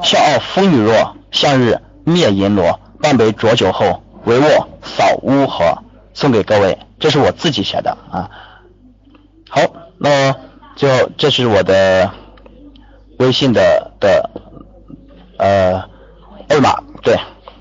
[0.02, 4.00] 笑傲风雨弱，向日灭阎罗，半杯浊酒后。
[4.24, 5.82] 帷幄扫乌合，
[6.14, 8.30] 送给各位，这是我自己写的啊。
[9.50, 9.60] 好，
[9.98, 10.34] 那
[10.76, 12.10] 就这是我的
[13.18, 14.30] 微信的的
[15.36, 15.74] 呃
[16.48, 17.18] 二维码，对，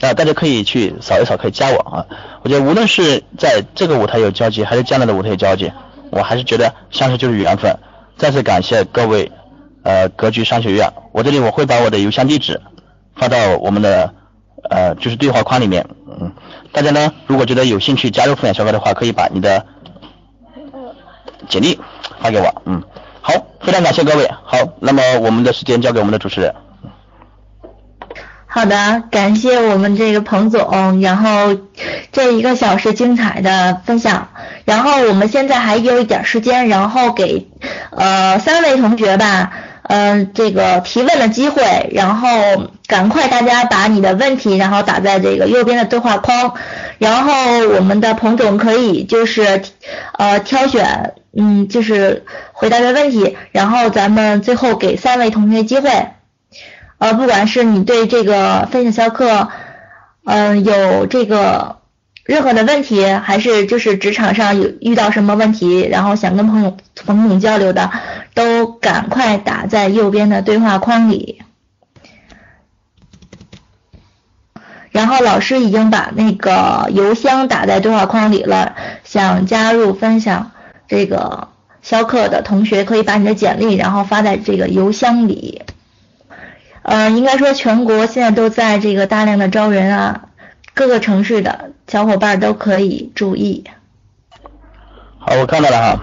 [0.10, 2.06] 啊大家可以去扫一扫，可以加我啊。
[2.44, 5.72] 我觉得无论是在这个舞台有交集，还是将来的舞台有交集，
[6.12, 7.78] 我还是觉得相识就是缘分。
[8.18, 9.32] 再次感谢各位
[9.84, 12.62] 呃格局商学院，我这里我会把我的邮箱地址
[13.16, 14.14] 发到我们的
[14.70, 16.32] 呃就是对话框里面，嗯。
[16.72, 19.66] 大家呢，如果觉得有兴趣加入分享小课的话，可以把你的
[21.48, 21.80] 简历
[22.20, 22.62] 发给我。
[22.66, 22.82] 嗯，
[23.22, 24.28] 好，非常感谢各位。
[24.44, 26.56] 好，那么我们的时间交给我们的主持人。
[28.56, 31.58] 好的，感谢我们这个彭总，然后
[32.12, 34.28] 这一个小时精彩的分享，
[34.64, 37.48] 然后我们现在还有一点时间，然后给
[37.90, 39.52] 呃三位同学吧。
[39.86, 42.30] 嗯，这个提问的机会，然后
[42.86, 46.54] 赶快大家把你的问题，然后打在这个右边的对话框，
[47.00, 47.34] 然后
[47.70, 49.64] 我们的彭总可以就是
[50.20, 55.90] 呃挑选，嗯，就是回答的问题，然后咱们最后给三位同学机会，
[57.04, 59.50] 呃，不管是你对这个分享销课，
[60.24, 61.80] 嗯，有这个。
[62.24, 67.92] 任何的问题，还是就是职场上有遇到什么问题，然后想跟朋友朋友交流的，
[68.34, 71.42] 都赶快打在右边的对话框里。
[74.92, 80.52] 然后老师已经把那个邮箱打在对话框里了，想加入分享
[80.88, 81.50] 这个
[81.82, 85.64] 销课的同学可以把你的简历然后发在这个邮箱里。
[86.84, 90.26] 呃，应该说全国现在都在这个大量的招人啊。
[90.76, 93.64] 各个城市的小伙伴都可以注意。
[95.20, 96.00] 好，我看到了哈。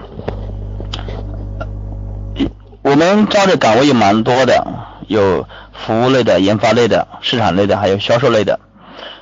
[2.81, 4.65] 我们招的岗位也蛮多的，
[5.07, 8.59] 有服务类的、研发类的、市场类的，还有销售类的，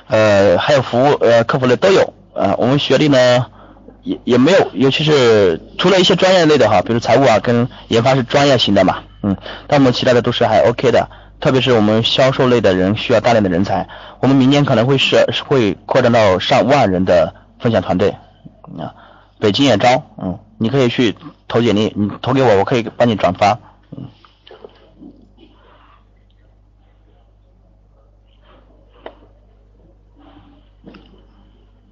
[0.06, 2.14] 呃，还有服务呃客服类都有。
[2.32, 3.46] 呃，我们学历呢
[4.04, 9.36] 也也没有，尤其是除了一些专业类的哈，比如财务啊跟研发是专业型的嘛，嗯，
[9.66, 11.10] 但我们其他的都是还 OK 的。
[11.40, 13.88] 特别是我们销售类的人需要大量的人才，
[14.20, 18.14] 我们明年可能会是会扩展到上万人的分享团队。
[18.78, 18.94] 啊，
[19.40, 21.16] 北京也招，嗯，你可以去
[21.48, 23.58] 投简历，你投给我，我可以帮你转发，
[23.90, 24.04] 嗯，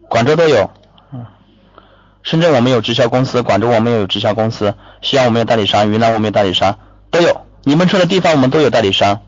[0.08, 0.70] 广州都有，
[1.12, 1.26] 嗯，
[2.22, 6.78] 深圳我们有直销公司，广州我们有直销公司，西安我们有代理商，云南我们有代理商，
[7.10, 9.22] 都有，你们说的地方我们都有代理商。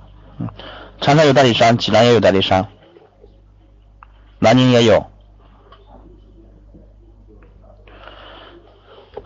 [1.00, 2.68] 长沙有代理商，济南也有代理商，
[4.38, 5.06] 南宁也有。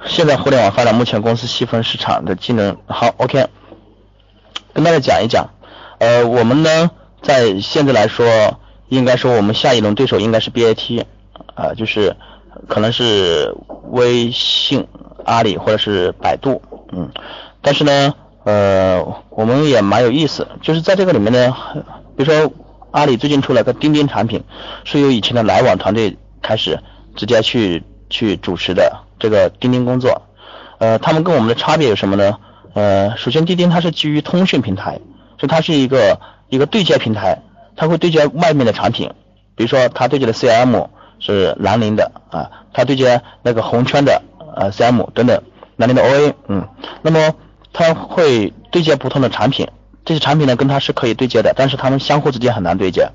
[0.06, 3.48] 现在互联网发展，目前公司细分市场的技能好，OK，
[4.72, 5.50] 跟大家讲一讲。
[5.98, 6.90] 呃，我们呢，
[7.22, 8.26] 在现在来说，
[8.88, 11.04] 应该说我们下一轮对手应该是 BAT，
[11.54, 12.16] 啊，就是
[12.68, 13.54] 可能是
[13.90, 14.86] 微信、
[15.24, 16.62] 阿里或者是百度，
[16.92, 17.10] 嗯，
[17.60, 18.14] 但是呢。
[18.44, 21.56] 呃，我们也蛮有意思，就是在这个里面呢，
[22.16, 22.52] 比如说
[22.90, 24.44] 阿里最近出了个钉钉产品，
[24.84, 26.78] 是由以前的来往团队开始
[27.16, 30.22] 直接去去主持的这个钉钉工作。
[30.78, 32.38] 呃，他们跟我们的差别有什么呢？
[32.74, 35.00] 呃，首先钉钉它是基于通讯平台，
[35.38, 36.20] 所以它是一个
[36.50, 37.40] 一个对接平台，
[37.76, 39.10] 它会对接外面的产品，
[39.56, 40.88] 比如说它对接的 CM
[41.18, 44.20] 是兰陵的啊，它对接那个红圈的
[44.54, 45.42] 呃 CM 等等，
[45.76, 46.68] 兰陵的 OA，嗯，
[47.00, 47.34] 那么。
[47.74, 49.68] 它会对接不同的产品，
[50.04, 53.08] 这些产品呢跟它是可以对接的，但是它们相互之间很难对接，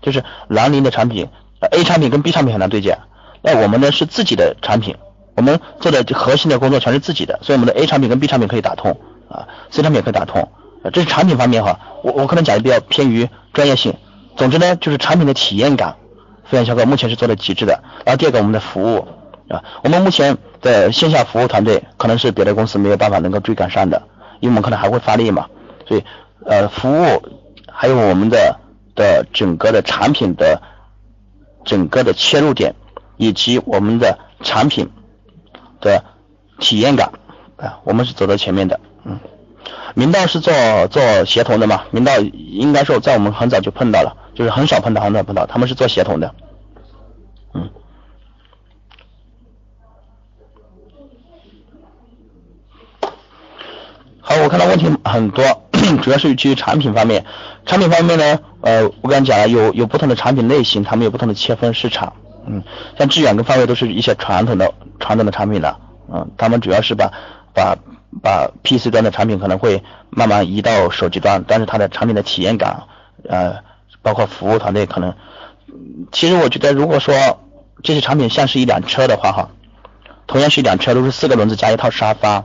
[0.00, 1.28] 就是兰陵的产品
[1.70, 2.98] ，A 产品跟 B 产品很难对接，
[3.42, 4.96] 那我们呢是自己的产品，
[5.34, 8.98] 我们做的核心的工作全是自己的，所以我们的 A 产品跟 B 产品可以打通，
[9.28, 10.48] 啊，C 产品也可以打通，
[10.92, 13.94] 这是产品方面哈，我我可能讲的比较偏于专业性，
[14.36, 15.96] 总之呢就是产品的体验感，
[16.44, 19.06] 飞扬小哥目前是做的极致的，然后第二个我们的服务。
[19.48, 24.02] 啊，我们目前在线下服务团队可能是别的公司没有办法能够追赶上的，
[24.40, 25.46] 因为我们可能还会发力嘛，
[25.86, 26.04] 所以
[26.44, 27.22] 呃服务
[27.70, 28.58] 还有我们的
[28.94, 30.60] 的整个的产品的
[31.64, 32.74] 整个的切入点
[33.16, 34.88] 以及我们的产品
[35.80, 36.02] 的
[36.58, 37.10] 体验感
[37.56, 39.18] 啊，我们是走在前面的，嗯，
[39.94, 40.52] 明道是做
[40.88, 46.34] 做协同的嘛，明道应该说在我们很早就碰到了，就是很少碰到很少碰到，他们是做协同的。
[47.54, 47.70] 嗯。
[54.42, 55.44] 我看到问题很多，
[56.02, 57.24] 主要是基于产品方面。
[57.64, 62.12] 产品方面呢，呃，我刚才讲了，有有不同的产品类型，他们有不同的切分市场。
[62.46, 62.62] 嗯，
[62.98, 65.78] 像致远跟方位都是一些传统的传统的产品了。
[66.12, 67.10] 嗯，他们主要是把
[67.52, 67.76] 把
[68.22, 72.84] 把 PC 端的产品可能会慢慢移到手机端，但是它的产品的体验感，
[73.28, 73.56] 呃，
[74.02, 75.14] 包括服务团队可能，
[76.12, 77.40] 其实我觉得如果说
[77.82, 79.50] 这些产品像是一辆车的话，哈，
[80.28, 82.44] 同样是一辆车，都是四个轮子加一套沙发。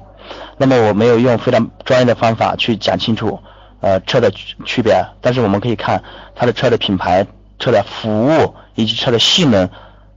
[0.58, 3.40] 那么我没有用非常专业的方法去讲清楚，
[3.80, 6.04] 呃，车的区别，但是我们可以看
[6.36, 7.26] 它的车的品牌、
[7.58, 9.70] 车的服务以及车的性能，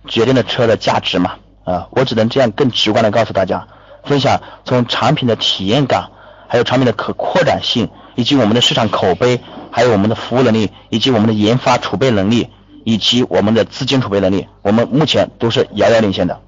[0.07, 3.67] 决定了车的价值嘛，啊，我只能这样更直观的告诉大家，
[4.05, 6.11] 分享从产品的体验感，
[6.47, 9.41] 还有产品的可扩展性，以及我们的市场口碑，
[9.71, 12.51] 还有我们的服务能力，以及我们的研发储备能力，
[12.85, 16.41] 以及我们的资金储备能力，我们目前都是遥遥领先的。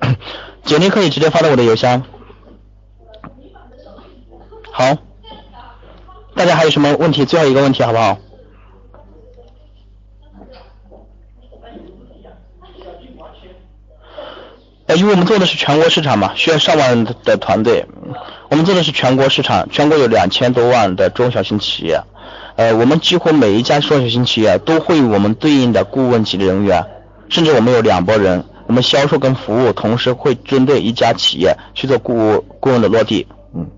[0.64, 2.02] 简历可以直接发到我的邮箱。
[4.72, 4.96] 好，
[6.34, 7.24] 大家还有什么问题？
[7.24, 8.18] 最后一个问题好不好？
[14.86, 17.86] 呃，因为我们做的是全国市场嘛，需要上万的团队。
[18.48, 22.00] 我们做的是全国市场，全国有两千多万的中小型企业。
[22.56, 26.84] 呃，我们几乎每一家中小型企业都会我们对应的顾问级的人员，
[27.28, 28.44] 甚至我们有两拨人。
[28.70, 33.68] 我们销售跟服务同时会针对一家企业去做顾顾问的落地，嗯，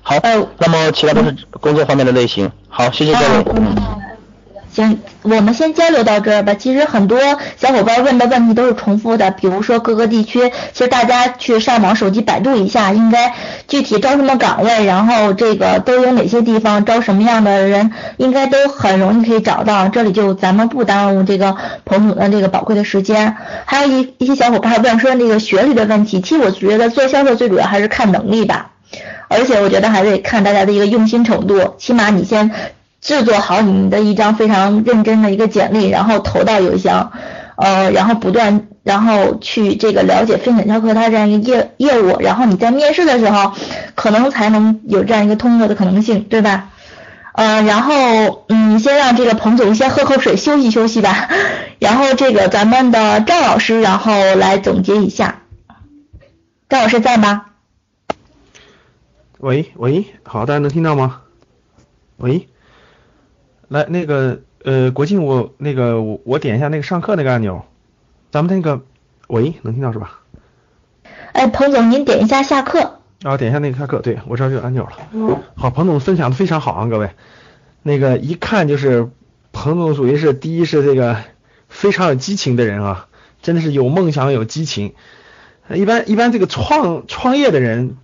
[0.00, 0.14] 好，
[0.58, 4.05] 那么其他都是工作方面的类型，好，谢谢各位。
[4.76, 6.52] 行，我们先交流到这儿吧。
[6.52, 7.18] 其实很多
[7.56, 13.32] 小伙伴问的问题都是重复的，比如说各个地区，其实大家去上网手机百度一下，应该
[13.68, 19.88] 具体招什么岗位，然后这个都有哪些地方招什么样的人，应该都很容易可以找到。
[19.88, 21.56] 这里就咱们不耽误这个
[21.86, 23.34] 彭总的这个宝贵的时间。
[23.64, 28.72] 还有一一些小伙伴问说那个学历的问题，其实我觉得做销售最主要还是看能力吧，
[29.28, 32.52] 而且我觉得还得看大家的一个用心程度，起码你先。
[33.06, 37.12] 制作好你的一张非常认真的一个简历，然后投到邮箱，
[37.54, 43.52] 呃，然后不断，然后去这个了解分享教课它这样一个业业务，然后你在面试的时候，
[43.94, 46.70] 可能才能有这样一个通过的可能性，对吧？
[47.32, 51.28] 呃，然后嗯，先让这个彭总先喝口水休息休息吧，
[51.78, 55.42] 然后这个咱们的赵老师，然后来总结一下。
[56.68, 57.44] 赵老师在吗？
[59.38, 61.20] 喂喂，好，大家能听到吗？
[62.16, 62.48] 喂，
[63.68, 67.64] 来那个呃，国庆我那个我我点一下那个上课那个按钮，
[68.30, 68.82] 咱们那个
[69.28, 70.20] 喂，能听到是吧？
[71.32, 73.00] 哎，彭总您点一下下课。
[73.22, 75.42] 啊，点一下那个下课，对我这儿就有按钮了。
[75.54, 77.10] 好，彭总分享的非常好啊，各位，
[77.82, 79.08] 那个一看就是
[79.52, 81.16] 彭总属于是第一是这个
[81.68, 83.08] 非常有激情的人啊，
[83.42, 84.94] 真的是有梦想有激情。
[85.72, 87.96] 一般一般这个创创业的人。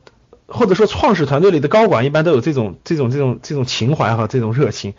[0.49, 4.93] 或者说创始团队里的高管一般都有这种这种这种这种情怀和这种热情，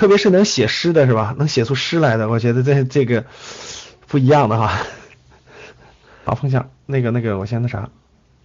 [0.00, 1.34] 特别是能写诗的是吧？
[1.36, 3.26] 能写出诗来的，我觉得这这个
[4.06, 4.78] 不一样的哈。
[6.24, 7.90] 好，分享那个那个，我先那啥，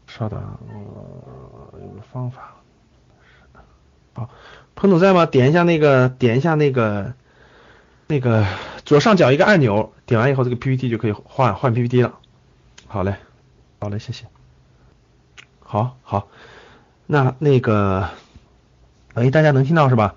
[0.05, 0.37] 稍等，
[0.67, 2.55] 我有个方法。
[4.15, 4.29] 好，
[4.75, 5.25] 彭总在吗？
[5.25, 7.13] 点一下那个，点一下那个
[8.07, 8.45] 那个
[8.83, 12.19] 左上角一个按钮，点完以后这个 PPT 就可以换换 PPT 了。
[12.85, 13.15] 好嘞，
[13.79, 14.25] 好嘞，谢谢。
[15.61, 16.27] 好好，
[17.05, 18.09] 那那个，
[19.13, 20.15] 哎，大家能听到是吧？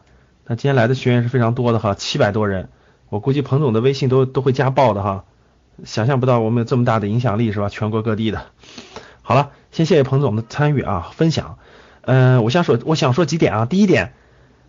[0.51, 2.71] 那今天来的学员是非常多的哈，七百多人，
[3.11, 5.25] 我估计彭总的微信都都会加爆的哈，
[5.85, 7.69] 想象不到我们有这么大的影响力是吧？
[7.69, 8.47] 全国各地的。
[9.21, 11.59] 好了，先谢谢彭总的参与啊，分享。
[12.01, 13.67] 嗯，我想说，我想说几点啊。
[13.67, 14.15] 第一点，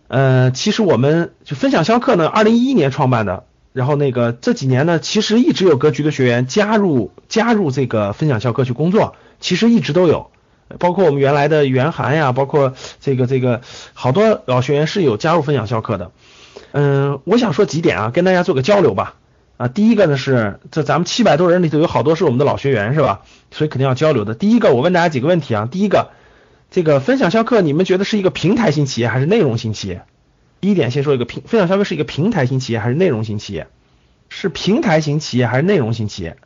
[0.08, 10.30] 呃，其实我们就分享销课呢，二零一一年创办的，然后那个这几年呢，其实一直有格局的学员加入加入这个分享销课去工作，其实一直都有。
[10.78, 13.60] 包括我们原来的袁涵呀，包括这个这个
[13.92, 16.10] 好多老学员是有加入分享校课的。
[16.72, 19.16] 嗯，我想说几点啊，跟大家做个交流吧。
[19.56, 23.22] 啊，第一个呢是这咱们七百多人里头有好多是我们的老学员是吧？
[23.50, 24.34] 所以肯定要交流的。
[24.34, 26.10] 第一个我问大家几个问题啊，第一个
[26.70, 30.02] 这个分享校课你们觉得是一个平台型企业还是内容型企业？
[30.60, 33.66] 第一点先说一个平分享销课是一个平台型企业还是内容型企业？
[34.28, 36.36] 是平台型企业还是内容型企业？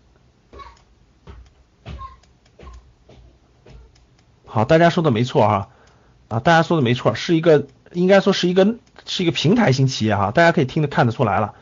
[4.55, 5.69] 好，大家说的没错哈，
[6.29, 11.55] 啊，大家说的没错，是一个应该说是一个是一个平台型企业哈，大家可以听得看得出来了，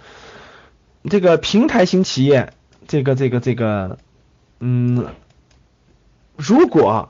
[1.08, 2.52] 这个平台型企业，
[2.86, 3.96] 这个这个这个，
[4.60, 5.06] 嗯，
[6.36, 7.08] 如果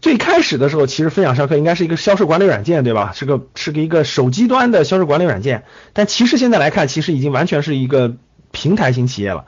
[0.00, 3.10] 最开始的时候，其实分享上课应该是一个销售管理软件，对吧？
[3.12, 5.64] 是个是个一个手机端的销售管理软件，
[5.94, 8.14] 但其实现在来看，其实已经完全是一个
[8.52, 9.46] 平台型企业了，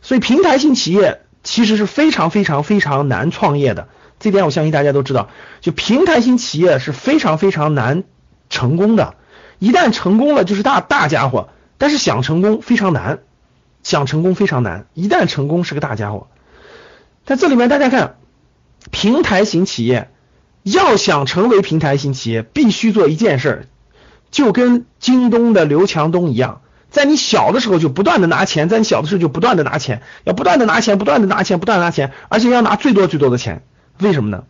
[0.00, 3.88] 所以平台型企业其实是非常非常非常难创业的。
[4.20, 5.30] 这点我相信大家都知道，
[5.62, 8.04] 就平台型企业是非常非常难
[8.50, 9.14] 成功的，
[9.58, 11.48] 一旦成功了就是大大家伙，
[11.78, 13.20] 但是想成功非常难，
[13.82, 16.28] 想成功非常难，一旦成功是个大家伙。
[17.24, 18.16] 在这里面大家看，
[18.90, 20.10] 平台型企业
[20.62, 23.68] 要想成为平台型企业，必须做一件事，
[24.30, 26.60] 就跟京东的刘强东一样，
[26.90, 33.62] 在你小的时候就不断的拿钱，在你小的时候就不断的拿钱，要不断的拿钱，不断的拿钱，不断的拿钱，而且要拿最多最多的钱。
[34.00, 34.44] 为什么呢？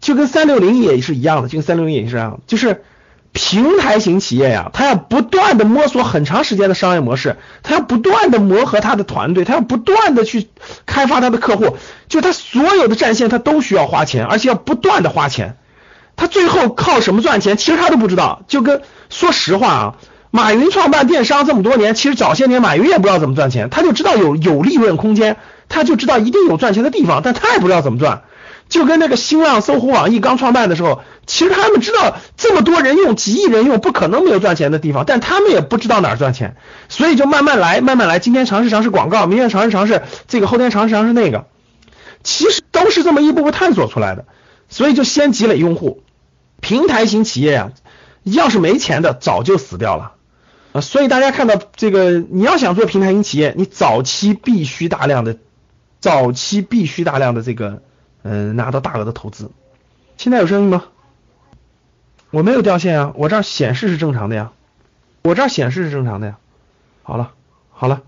[0.00, 2.82] 就跟三六零也是一样的，就跟三六零也是一样，就是
[3.32, 10.48] 平台型企业呀，它要不断的摸索很长时间的商业模式，它要不断的磨合它的团队，它要不断的去
[10.86, 11.76] 开发它的客户，
[12.08, 15.56] 就它所有的战线它都需要花钱，而且要不断的花钱，
[16.16, 17.56] 它最后靠什么赚钱？
[17.56, 18.42] 其实他都不知道。
[18.48, 19.94] 就跟说实话啊，
[20.30, 25.36] 马云创办电商这么多年，其实早些年马云也不知道怎么赚钱，他就知道有有利润空间，
[25.68, 28.22] 他就知道一定有赚钱的地方，但他也不知道怎么赚。
[28.68, 36.56] 就跟那个新浪、搜狐、网易刚创办的时候，其实他们知道这么多人用、几亿人用，不可能没有赚钱的地方，但他们也不知道哪儿赚钱，
[36.90, 38.18] 所以就慢慢来，慢慢来。
[38.18, 41.46] 今天尝试尝试广告，明天尝试尝试这个，后天尝试尝试那个，
[42.22, 44.26] 其实都是这么一步步探索出来的。
[44.68, 46.02] 所以就先积累用户。
[46.60, 47.72] 平台型企业呀，
[48.24, 50.12] 要是没钱的，早就死掉了
[50.72, 50.82] 啊。
[50.82, 55.38] 所以大家看到这个，你要想做平台型企业，你早期必须大量的，
[56.00, 57.82] 早期必须大量的这个。
[58.24, 59.48] 嗯，拿到大额的投资，
[60.18, 60.86] 现在有声音吗？
[62.30, 64.50] 我没有掉线啊，我这儿显示是正常的呀，
[65.22, 66.36] 我这儿显示是正常的呀。
[67.04, 67.30] 好了，
[67.70, 68.02] 好了，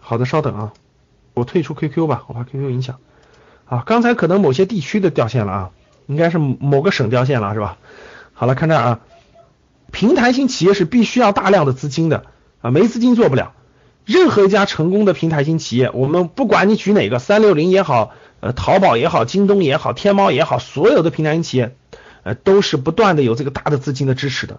[0.00, 0.72] 好的，稍等啊，
[1.34, 2.98] 我退出 QQ 吧，我怕 QQ 影响。
[3.66, 5.70] 啊，刚才可能某些地区的掉线了啊，
[6.08, 7.78] 应该是某个省掉线了是吧？
[8.34, 9.00] 好了，看这儿啊，
[9.92, 12.26] 平台型企业是必须要大量的资金的
[12.60, 13.54] 啊，没资金做不了。
[14.04, 21.76] 任何一家成功的平台型企业，我们不管你举哪个，三六零也好，呃，淘宝也好，京东也好，天猫也好，所有的平台型企业，
[22.24, 24.58] 呃，都是不断的有这个大的资金的支持的。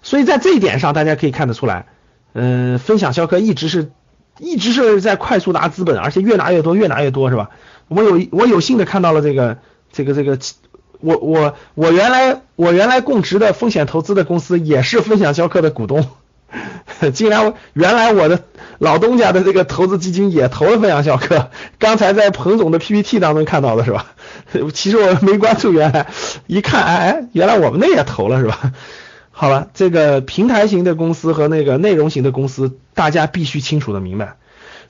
[0.00, 1.86] 所以在这一点上，大家可以看得出来，
[2.32, 3.90] 嗯，分享销客一直是
[4.38, 7.50] 一直是在快速拿资本，而且越拿越多，越拿越多，是吧？
[7.88, 9.58] 我有我有幸的看到了这个
[9.90, 10.38] 这个这个，
[11.00, 16.06] 我我我原来我原来供职的风险投资的公司也是分享销客的股东，
[17.12, 18.44] 竟然原来我的
[18.78, 24.06] 老东家的这个投资基金也投了分享销客，刚才在彭总的 PPT 当中看到的是吧？
[24.72, 26.06] 其实我没关注原来，
[26.46, 28.72] 一看哎哎，原来我们那也投了是吧？
[29.30, 34.34] 好了，这个平台型的公司和那个内容型的公司，大家必须清楚的明白。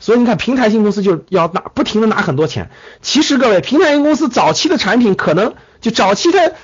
[0.01, 2.70] 所以你看，平台型公司就要拿不停的拿很多钱。
[3.02, 6.55] 其实各位，平台型公司早期的产品可能就早期的，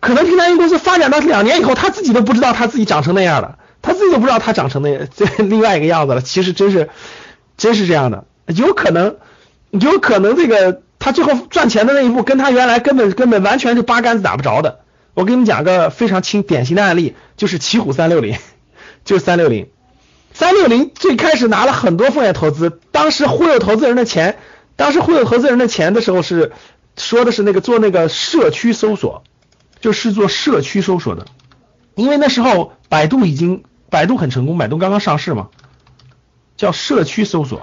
[0.00, 3.58] 可能平台型公司发展到两年以后，他自己都不知道他自己长成那样了，
[3.88, 6.20] 他自己都不知道他长成那这另外一个样子了。
[6.20, 6.90] 其实真是
[7.56, 9.16] 真是这样的，有可能
[9.70, 14.80] 有可能这个他最后赚钱的那一步，跟他原来根本根本完全是八竿子打不着的。
[15.14, 18.36] 我给你讲个非常清典型的案例，就是奇虎三六零，
[19.06, 19.68] 就是三六零。
[20.34, 24.38] 三六零最开始拿了很多风险投资，当时忽悠投资人的钱，
[24.76, 26.52] 当时忽悠投资人的钱的时候是
[26.96, 29.24] 说的是那个做那个社区搜索，
[29.80, 31.24] 就是做社区搜索的，
[31.96, 35.48] 因为那时候百度已经百度很成功，百度刚刚上市嘛，
[36.56, 37.62] 叫社区搜索。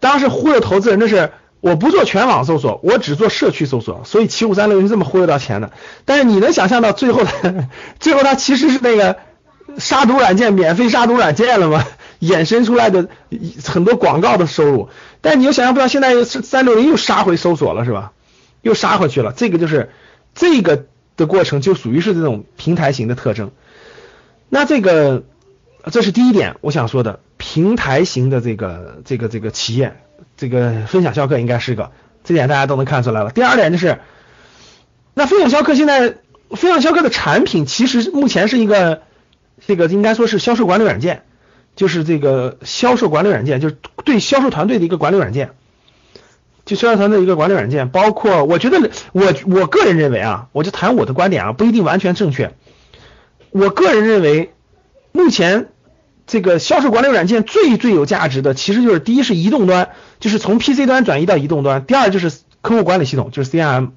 [0.00, 5.72] 当时忽悠投资人的是我不做全网搜索，我只做社区搜索，所以七五三六零这么忽悠到钱的。
[6.04, 7.22] 但是你能想象到最后，
[8.00, 9.16] 最后它其实是那个。
[9.78, 11.86] 杀毒软件免费杀毒软件了吗？
[12.20, 13.08] 衍生出来的
[13.64, 14.90] 很多广告的收入，
[15.22, 18.12] 但你又想象不到，现在三六零又杀回搜索了，是吧？
[18.60, 19.90] 又杀回去了，这个就是
[20.34, 20.84] 这个
[21.16, 23.50] 的过程就属于是这种平台型的特征。
[24.54, 25.22] 那这个
[25.90, 29.96] 这是第一点我想说的，平台型的这个这个这个企业，
[30.36, 31.90] 这个分享销客应该是个，
[32.22, 33.30] 这点大家都能看出来了。
[33.30, 34.00] 第二点就是，
[35.14, 36.16] 那分享销客现在
[36.50, 39.00] 分享销客的产品其实目前是一个。
[39.64, 41.22] 这个应该说是销售管理软件，
[41.76, 45.50] 就是这个销售管理软件，就是对销售团队的一个管理软件，
[46.64, 47.88] 就销售团队一个管理软件。
[47.90, 52.54] 包括我觉得我我个人认为啊，我就谈我的观点啊，不一定完全正确。
[53.52, 54.52] 我个人认为，
[55.12, 55.68] 目前
[56.26, 63.90] 这个销售管理软件最最有价值的，其实就是第一是移动端，就是从 PC 端转移到移动端；第二就是客户管理系统，就是 CRM。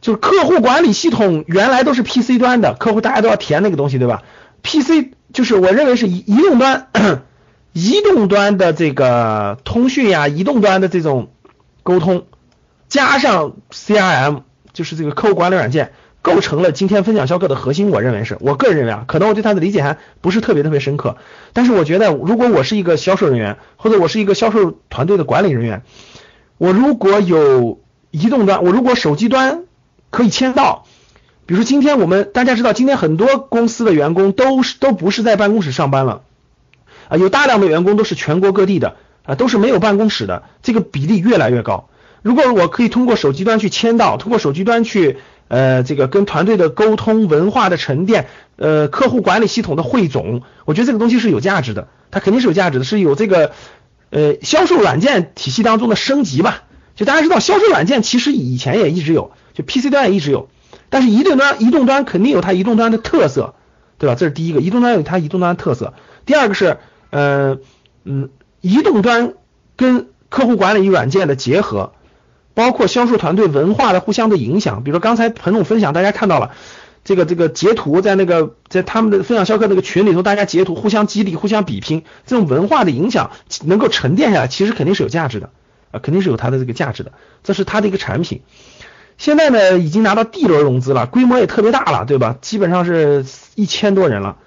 [0.00, 4.22] 就是客户管理系统原来都是 PC 端的，客户大家都要填那个东西，对吧
[4.62, 6.88] ？PC 就是我认为是移移动端，
[7.72, 11.30] 移动端的这个通讯呀，移动端的这种
[11.82, 12.26] 沟通，
[12.90, 14.42] 加上 CRM，
[14.74, 15.94] 就是这个客户管理软件，
[16.24, 17.90] 构成了今天分享销客的核心。
[17.90, 21.18] 我认为是我个人认为啊，可能我对它的理解还不是特别特别深刻，
[21.52, 25.82] 但是我觉得如果我是一个销售人员，或者我是一个销售团队的管理人员，
[26.56, 27.78] 我如果有
[28.10, 29.64] 移动端，我如果手机端
[30.08, 30.86] 可以签到。
[31.44, 36.22] 比如说，今天我们大家知道，今天很多公司的员工都是都不是在办公室上班了，
[37.10, 38.96] 啊，有大量的员工都是全国各地的，
[39.26, 41.90] 啊，都是没有办公室的，这个比例越来越高。
[42.22, 45.18] 如果我可以通过手机端去签到，通过手机端去，
[45.48, 48.26] 呃，这个跟团队的沟通、文化的沉淀、
[48.56, 53.52] 呃，客户管理系统的汇总，我觉得这个东西是有价值的，它肯定是有价值的，是有这个，
[54.10, 56.62] 呃，销售软件体系当中的升级吧。
[56.96, 60.48] 就大家知道，销售软件其实以前也一直有，就 PC 端也一直有。
[60.90, 63.54] 但是移动端，移动端肯定有它移动端的特色，
[63.98, 64.14] 对吧？
[64.14, 65.92] 这是第一个，移动端有它移动端的特色。
[66.24, 66.76] 第二个是，
[67.10, 67.58] 呃，
[68.04, 68.30] 嗯，
[68.60, 69.34] 移动端
[69.76, 71.92] 跟客户管理软件的结合，
[72.54, 74.82] 包括销售团队文化的互相的影响。
[74.82, 76.52] 比如说刚才彭总分享，大家看到了
[77.04, 83.32] 这个这个截图，在那个在他们的分享销客那个群里头，大家截图互相激励、互相比拼，这种文化的影响
[83.64, 85.50] 能够沉淀下来，其实肯定是有价值的
[85.90, 87.12] 啊，肯定是有它的这个价值的。
[87.42, 88.40] 这是它的一个产品。
[89.16, 92.36] 现在呢，已经拿到 D 轮融资了，规模也特别大了，对吧？
[92.40, 93.24] 基本上是
[93.54, 94.38] 一千多人了。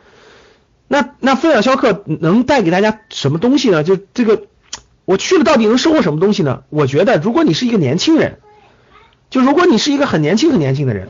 [0.90, 3.84] 那那分享销客能带给大家什么东西呢？
[3.84, 4.44] 就这个，
[5.08, 6.64] 我去了到底能收获什么东西呢？
[6.70, 8.40] 我觉得，如果你是一个年轻人，
[9.30, 11.08] 就如果你是一个很年轻很年轻的人，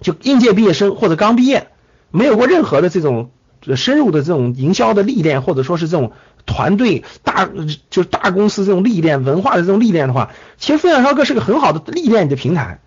[0.00, 1.66] 就应届毕业生或者刚毕业，
[2.12, 3.32] 没有过任何的这种
[3.74, 6.12] 深入的这种营销的历练，或者说是这种。
[6.46, 7.48] 团队大
[7.88, 12.80] 就是大公司这种历练文化的这种历练的话，其实分享销客是个很好的历练你的平台。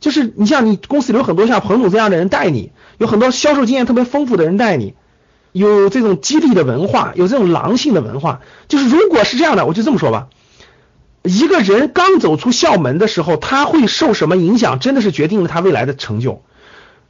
[0.00, 4.92] 就是你像你公司里有很多像彭总这样的人带你，有很多销售经验特别丰富的人带你，
[5.58, 8.40] 有这种激励的文化，有这种狼性的文化。
[8.68, 10.28] 就是如果是这样的，我就这么说吧，
[11.22, 16.42] 一个人刚走出校门的时候，他会受什么影响，真的是决定了他未来的成就。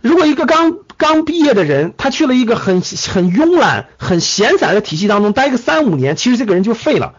[0.00, 7.14] 如果一个刚刚毕业的人，他去了一个很很慵懒、很闲散的体系当中待个三五年，其实这个人就废了。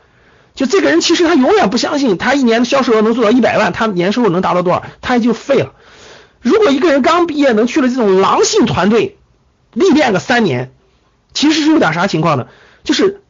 [0.56, 5.73] 就这个人，其实他永远不相信他一年的销售额能做到一百万，他年收入能达到多少，他也就废了。
[6.41, 9.18] 如果一个人刚毕业能去了这种狼性团队
[9.73, 10.72] 历练个三年，
[11.34, 12.47] 其实是有点啥情况呢？
[12.84, 13.22] 就是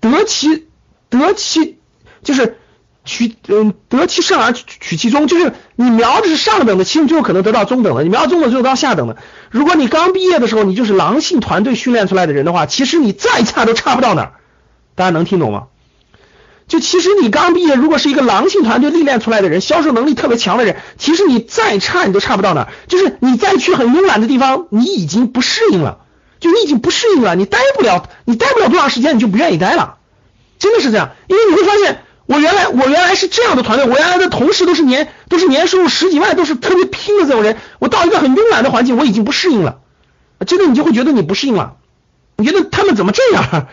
[0.00, 0.66] 得其
[1.08, 1.78] 得其
[2.22, 2.56] 就是
[3.04, 9.16] 取嗯得其上而取其中，就是你瞄的是上等的，其实最后可能得到中等的；你瞄中等，最后到下等的。
[9.50, 14.32] 如果你刚毕业的时候你就是狼性团队训练出来的人的话，其实你再差都差不到哪儿。
[14.94, 15.64] 大家能听懂吗？
[16.68, 22.68] 就其实你刚毕业，如果是一个狼性团队历练出来的人，销售能力特别强的人，其实你再差你都差不到哪儿。
[22.88, 26.00] 就是你再去很慵懒的地方，你已经不适应了，
[26.46, 29.96] 你已经不适应了，你待不了，你待不了多长时间，你就不愿意待了，
[30.58, 31.10] 真的是这样。
[31.26, 39.78] 因为你会发现，我原来我原来是这样的团队，我原来的同事都是年都是年收入十几万，都是特别拼的这种人，我到一个很慵懒的环境，我已经不适应了，
[40.46, 41.74] 真的你就会觉得你不适应了，
[42.36, 43.68] 你觉得他们怎么这样？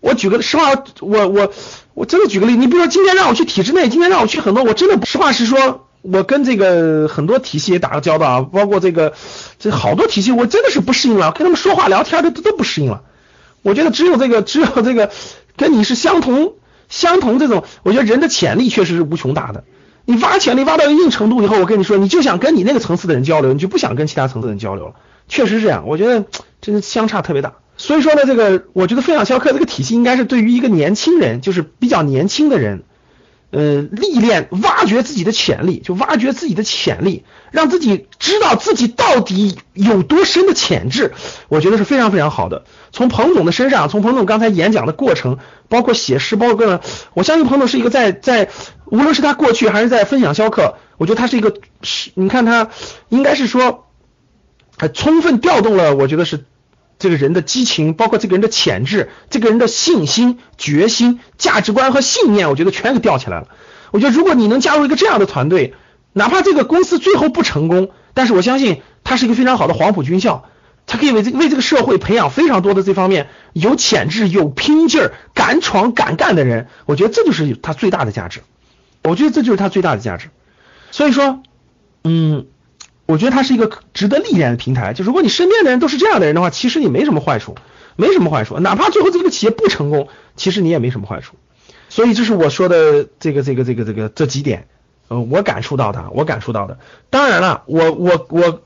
[0.00, 1.52] 我举个实话，我我
[1.94, 9.14] 我真的举个例，你比如说今天让我去体制内，今天让我去很多，我真的实话实说，我跟这个很多体系也打个交道啊，包括这个
[9.58, 13.02] 这好多体系，我真的是不适应了，跟他们说话聊天都都不适应了。
[13.62, 15.10] 我觉得只有这个只有这个
[15.56, 16.54] 跟你是相同
[16.88, 19.64] 相同这种，我觉得人的潜力确实是无穷大的。
[20.04, 24.94] 你挖潜力挖到一定程度以后，我跟你说，你就想跟你那个层次的人交流，你就不想跟其他层次的人交流了。
[25.28, 26.24] 确实是这样，我觉得
[26.60, 27.54] 真的相差特别大。
[27.76, 32.84] 所以说呢，这个我觉得分享销课这个体系应该是对于一个年轻人，就是比较年轻的人，
[33.56, 41.14] 呃，历练、挖掘自己的潜力，就挖掘自己的潜力，让自己知道自己到底有多深的潜质，
[41.48, 42.64] 我觉得是非常非常好的。
[42.92, 45.38] 从彭总的身上，从彭总刚才演讲的过程，
[45.70, 46.82] 包括写诗，包括，
[47.14, 48.50] 我相信彭总是一个在在，
[48.90, 52.68] 无论是他过去还是在分享销课，我觉得他是一个是，你看他
[53.08, 53.86] 应该是说，
[54.76, 56.44] 还充分调动了，我觉得是。
[56.98, 63.48] 这个人的激情，包括这个人的潜质，这个人的信心、决心、价值观和信念，我觉得全给吊起来了。
[63.90, 65.74] 我觉得如果你能加入一个这样的团队，
[66.12, 70.46] 哪怕这个公司最后不成功，但是我相信他是一个非常好的黄埔军校，
[70.86, 76.68] 他可以为这为这个社会培养非常多的这方面有潜质、有拼劲儿、敢闯敢干的人。
[76.86, 78.40] 我觉得这就是他最大的价值。
[79.04, 80.28] 我觉得这就是他最大的价值。
[80.90, 81.42] 所以说，
[82.04, 82.46] 嗯。
[83.06, 84.92] 我觉得它是一个值得历练的平台。
[84.92, 87.54] 就如果你身边的人都是这样的人的话，其实你没什么坏处，
[87.96, 88.58] 没什么坏处。
[88.58, 91.36] 哪怕最后这个企业不成功，其实你也没什么坏处。
[91.88, 94.66] 所以这是我说的这个这个这个这个这几点，
[95.08, 96.78] 呃，我感触到的，我感触到的。
[97.10, 98.60] 当然了，我我我，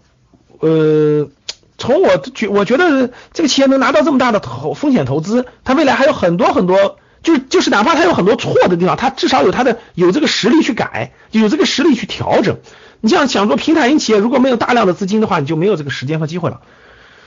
[0.60, 1.28] 呃，
[1.76, 12.56] 从我觉我觉得这个企业能拿到这么大的投风险投资，它未来还有很多很多，就是就是哪怕它有很多错的地方，它至少有它的有这个实力去改，有这个实力去调整。
[13.00, 16.60] 你像想做平台型企业，如果没有大量的资金的话，你就没有这个时间和机会了。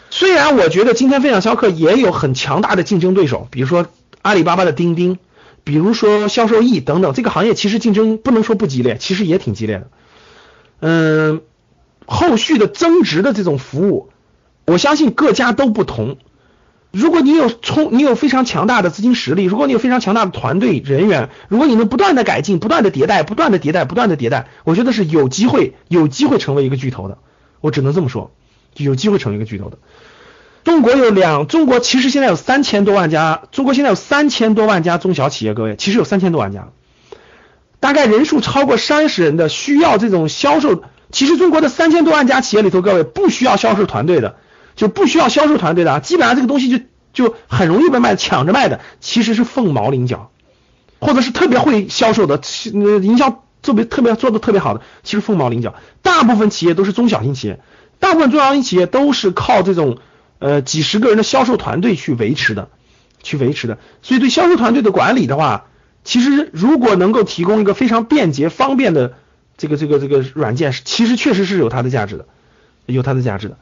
[0.10, 3.88] 虽然我觉得今天分享销客也有很强大的竞争对手，比如说
[4.22, 5.18] 阿里巴巴的钉钉，
[5.64, 9.88] 比如说销售易等等，这个行业其实竞争不能说不激烈，其实也挺激烈的。
[10.82, 11.41] 嗯，
[12.06, 14.10] 后续的增值的这种服务，
[14.66, 16.18] 我相信各家都不同。
[16.94, 27.18] 如果你有充，你有非常强大的资金实力，如果你有非常强大的团队人员，如果你能不断的改进、不断的迭代、不断的迭代、不断的迭代，我觉得是有机会、有机会成为一个巨头的。
[27.61, 28.30] 我只能这么说，
[28.78, 29.80] 有机会成为一个巨头的。
[30.64, 36.68] 中国有两，中国其实现在有三千多万家，中国现在有三千多万家中小企业，各位，其实有三千多万家，
[37.80, 40.84] 大概人数超过三十人的，需要这种销售。
[41.11, 44.36] 其实中国的三千多万家企业里头，各位不需要销售团队的。
[44.76, 46.84] 就不需要销售团队的，基本上这个东西就
[47.14, 50.32] 就很容易被卖，抢着卖的其实是凤毛麟角，
[51.00, 52.41] 或者是特别会销售的，
[52.74, 55.76] 呃营销特别特别做的特别好的，其实凤毛麟角。
[56.02, 57.60] 大部分企业都是中小型企业，
[58.00, 59.98] 大部分中小型企业都是靠这种
[60.40, 62.70] 呃几十个人的销售团队去维持的，
[63.22, 63.78] 去维持的。
[64.02, 65.68] 所以对销售团队的管理的话，
[66.04, 69.14] 其实如果能够提供一个非常便捷方便的
[69.56, 72.26] 这个这个这个软件，其实确实是有它的价值的，
[72.86, 73.58] 有它的价值的。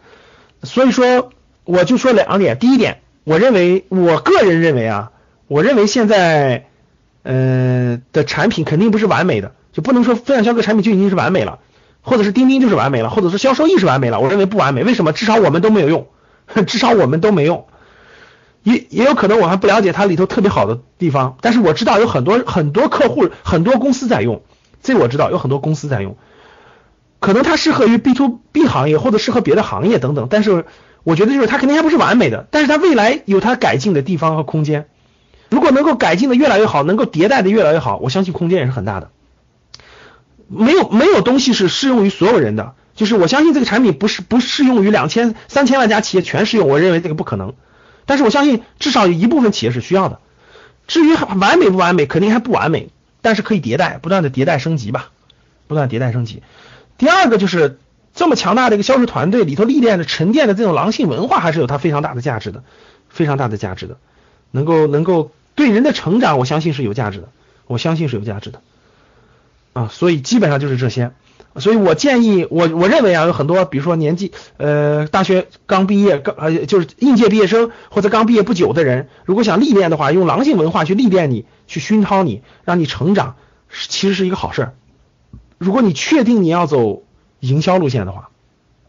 [0.63, 1.31] 所以说，
[1.63, 2.57] 我就说两点。
[2.59, 5.11] 第一点，我认为，我个人认为啊，
[5.47, 6.67] 我认为现在，
[7.23, 11.59] 呃的产品肯定不是完美的，就不能说分享销售产品就已经是完美了，
[12.01, 14.19] 或者是钉钉就是完美了，或者是销售易是完美了。
[14.19, 15.13] 我认为不完美，为什么？
[15.13, 16.07] 至少我们都没有用，
[16.67, 17.65] 至少我们都没用。
[18.63, 24.43] 也也有可能我还不了解它里头特别好的地方，但是我知道有很多很多客户、很多公司在用，
[24.83, 26.15] 这我知道有很多公司在用。
[27.21, 30.65] 可能它适合于 B to B 行业，或者适合别的行业等等，但是
[31.03, 34.87] 我觉得就是它肯定还不是完美的，但是它未来有它改进的地方和空间。
[35.49, 39.11] 如果能够改进的越来越好，能够迭代的越来越好，我相信空间也是很大的。
[40.47, 47.53] 没有没有东西是适用于所有人的，就是我相信这个产品不是不适用于两千三千万家企业全适用，我认为这个不可能。
[48.07, 50.19] 但是我相信至少有一部分企业是需要的。
[50.87, 52.89] 至于完美不完美，肯定还不完美，
[53.21, 55.11] 但是可以迭代，不断的迭代升级吧，
[55.67, 56.41] 不断迭代升级。
[57.01, 57.79] 第二个就是
[58.13, 62.63] 这么强大的一个销售团队里头历练的沉淀的这种狼性文化，还是有它非常大的价值的。
[63.09, 63.97] 非常大的价值的，
[64.51, 67.29] 能够能够对人的成长，我相信是有价值的，
[67.65, 68.61] 我相信是有价值的
[69.73, 71.11] 啊，所以基本上就是这些。
[71.57, 83.35] 所以我建议，我我认为啊，有很多，比如说年纪，呃，大学刚毕业，刚呃，就是应届毕业生或者刚毕业不久的人，如果想历练的话，用狼性文化去历练你，去熏陶你，让你成长，
[83.89, 84.73] 其实是一个好事儿。
[85.61, 87.03] 如果你确定你要走
[87.39, 88.31] 营销路线的话，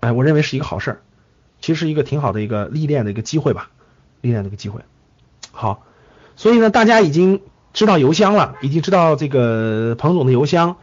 [0.00, 1.02] 哎，我认为是一个好事儿，
[1.60, 3.68] 其实是一个挺好的一个历练的一个机会吧，
[4.22, 4.80] 历练的一个机会。
[5.50, 5.84] 好，
[6.34, 7.42] 所以呢，大家已经
[7.74, 10.76] 知道邮箱了，已经知道这个彭总的邮箱。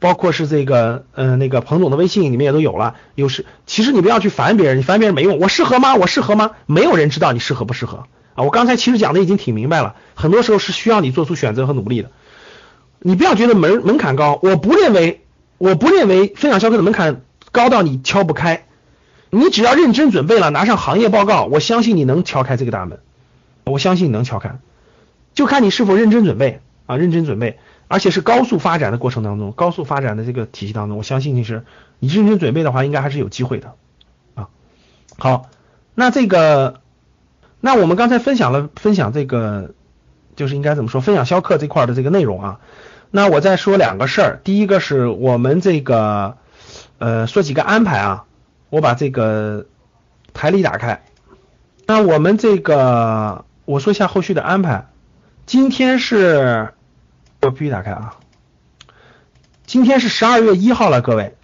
[0.00, 2.96] 包括是这个，呃，那个彭总的微信你们也都有了。
[3.14, 5.38] 有时其实你不要去烦别人，你烦别人没用。
[5.38, 5.94] 我适合吗？
[5.94, 6.50] 我适合吗？
[6.66, 8.42] 没有人知道你适合不适合啊。
[8.42, 12.10] 我刚才其实讲的已经挺明白了，很多时候是需要你做出选择和努力的。
[12.98, 15.24] 你不要觉得门门槛高，我不认为，
[15.58, 17.22] 我不认为分享销售的门槛
[17.52, 18.64] 高到你敲不开。
[19.30, 23.00] 你只要认真准备了，拿上行业报告，我相信你能敲开这个大门。
[23.64, 24.58] 我相信你能敲开，
[25.34, 27.58] 就看你是否认真准备啊，认真准备。
[27.88, 31.64] 而且是高速发展的过程当中，高速发展的这个体系当中，我相信你是
[31.98, 33.74] 你认真准备的话，应该还是有机会的
[34.34, 34.48] 啊。
[35.18, 35.50] 好，
[35.94, 36.80] 那这个，
[37.60, 39.74] 那我们刚才分享了分享这个，
[40.34, 42.60] 就是应该怎么说，分享销课这块的这个内容啊。
[43.16, 46.36] 那我再说两个事儿，第一个是我们这个，
[46.98, 48.24] 呃，说几个安排啊。
[48.68, 49.64] 我把这个
[50.34, 51.02] 台历打开，
[51.86, 54.88] 那我们这个我说一下后续的安排。
[55.46, 56.74] 今天是。
[57.40, 58.16] 我必须打开啊！
[59.66, 61.36] 今天是十二月一号了，各位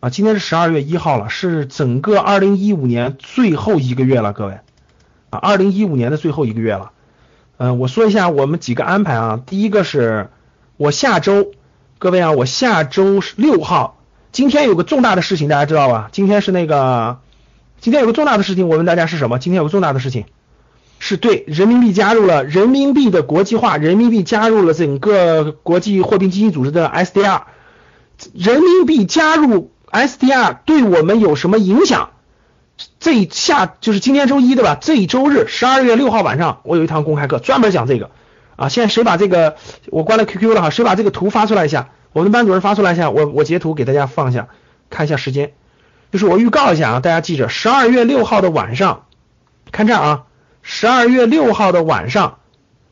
[0.00, 4.54] 啊，今天是十二月一号了，是整个二零一五年最后一个月了，各位
[5.30, 6.90] 啊，二零一五年的最后一个月了。
[7.58, 10.30] 嗯，我说一下我们几个安排啊，第一个是
[10.82, 11.52] 我下周，
[12.00, 14.00] 各位啊，我下周六号，
[14.32, 16.08] 今天有个重大的事情，大家知道吧？
[16.10, 17.20] 今天是那个，
[17.78, 19.38] 今天有个重大的事情，我问大家是什么？
[19.38, 20.24] 今天有个重大的事情。
[20.98, 27.42] 是对人民币加入了人民币的国际化，人民币加入了整个国际货币基金组织的 SDR，
[28.34, 32.10] 人民币加入 SDR 对我们有什么影响？
[32.98, 34.76] 这下就是今天周一对吧？
[34.80, 38.10] 这一周日十二月六号晚上，我有一堂公开课专门讲这个
[38.62, 38.68] 啊。
[38.68, 39.56] 现在谁把这个
[39.86, 40.70] 我关了 QQ 了哈？
[40.70, 41.90] 谁把这个图发出来一下？
[42.12, 44.48] 我们班主任发出来一下，我我截图给大家放一下，
[44.90, 45.52] 看一下时间。
[46.10, 49.06] 就是我预告一下啊，大家记着，十二月六号的晚上，
[49.70, 50.24] 看这儿啊。
[50.60, 52.38] 十二月六号的晚上，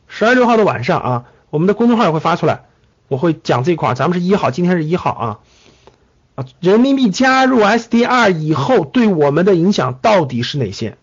[0.07, 2.63] 十二月六号的晚上啊，我们的公众号也会发出来，
[3.07, 3.93] 我会讲这块。
[3.93, 5.11] 咱们是一号，今天是一号
[6.35, 10.97] 啊，人民币加入 SDR 以后对我们的影响到底是哪些？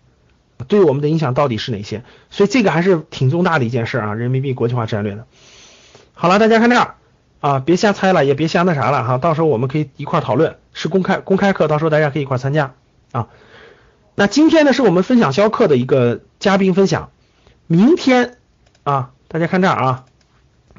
[0.67, 2.03] 对我们的影响到底是哪些？
[2.29, 5.25] 所以这个还是挺重大的一件事啊，人民币国际化战略的。
[6.13, 6.95] 好了，大家看这儿
[7.39, 12.73] 啊，别瞎猜了，也别瞎那啥了哈，到时候我们可以一块讨论，是公开公开课，到时候大家可以一块参加
[13.13, 13.29] 啊。
[14.15, 17.11] 那今天呢，是我们分享销课的一个嘉宾分享。
[17.67, 18.37] 明天
[18.83, 20.05] 啊，大家看这儿啊，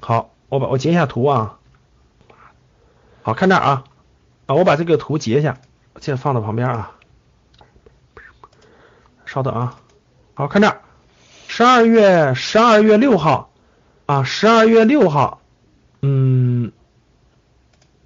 [0.00, 1.56] 好，我把我截一下图啊，
[3.22, 3.84] 好看这儿啊，
[4.44, 5.56] 啊，我把这个图截一下，
[6.00, 6.92] 现在放到旁边啊，
[9.32, 9.76] 稍等啊，
[10.34, 10.80] 好看这儿，
[11.46, 13.52] 十二月十二月六号
[14.06, 15.40] 啊，十二月六号，
[16.02, 16.72] 嗯，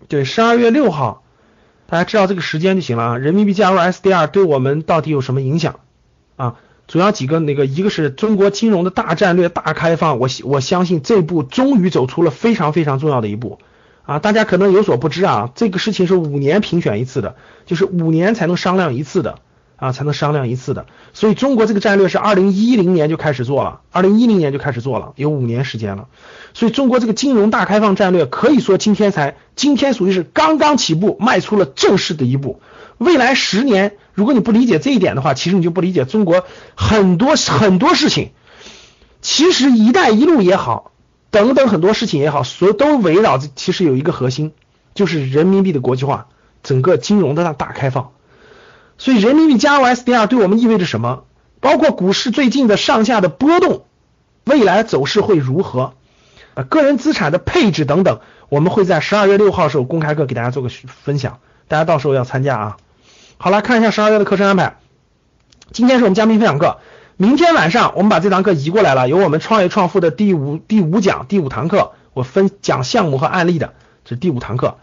[0.08, 1.22] 对，十二月六号。
[1.86, 3.16] 大家知道这个时间就行了啊！
[3.16, 5.80] 人民币加入 SDR 对我们到底有什么影响
[6.36, 6.56] 啊？
[6.86, 13.60] 主要几个那个，一个是中国金融的大战略大开放，我我相信这步终于走出了非常非常重要的一步
[14.04, 14.18] 啊！
[14.18, 19.38] 大家可能有所不知啊，这个事情是五年评选一次的，就是五年才能商量一次的。
[19.76, 26.08] 啊，才能商量一次的，所以中国这个战略是二零一零年就开始做了，二零一零年就开始做了，有五年时间了。
[26.54, 32.60] 所以中国这个金融大开放战略可以说今天才，今天属于是刚刚起步，迈出了正式的一步。
[32.98, 36.44] 未来十年，如果你不理解这一点的话，其实你就不理解中国
[36.76, 38.30] 很多很多事情。
[39.20, 40.92] 其实“一带一路”也好，
[41.30, 44.52] 等等很多事情也好，所都围绕着其实有一个核心，
[44.94, 46.28] 就是人民币的国际化，
[46.62, 48.10] 整个金融的大大开放。
[48.96, 51.24] 所以人民币加入 SDR 对我们意味着什么？
[51.60, 53.84] 包括股市最近的上下的波动，
[54.44, 55.94] 未来走势会如何？
[56.54, 62.76] 啊，个人资产的配置等等，我们会在十二月六号时候公开课给大家做个分享，大家到时候要参加啊。
[63.38, 64.76] 好了，看一下十二月的课程安排。
[65.72, 66.78] 今天是我们嘉宾分享课，
[67.16, 73.72] 明天晚上我们把这堂课移过来了，有我们创业创富的第五第五讲第五堂课，我分讲项目和案例的，
[74.04, 74.76] 这是第五堂课。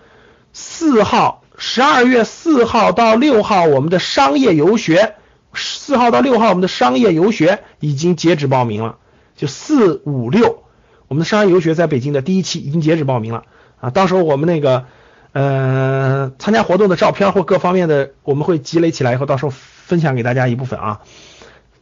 [0.52, 1.41] 四号。
[1.64, 5.14] 十二月四号到六号，我们的商业游学，
[5.54, 8.98] 四号到六号，我们的商业游学已经截止报名了。
[9.38, 10.64] 就四五六，
[11.08, 13.44] 我们的商业游学在北京的第一期已经截止报名了
[13.80, 13.92] 啊！
[13.92, 14.86] 到时候我们那个
[15.34, 21.02] 呃参加活动的照片或各方面的，我们会积累起来以后，到时候分享给大家一部分啊。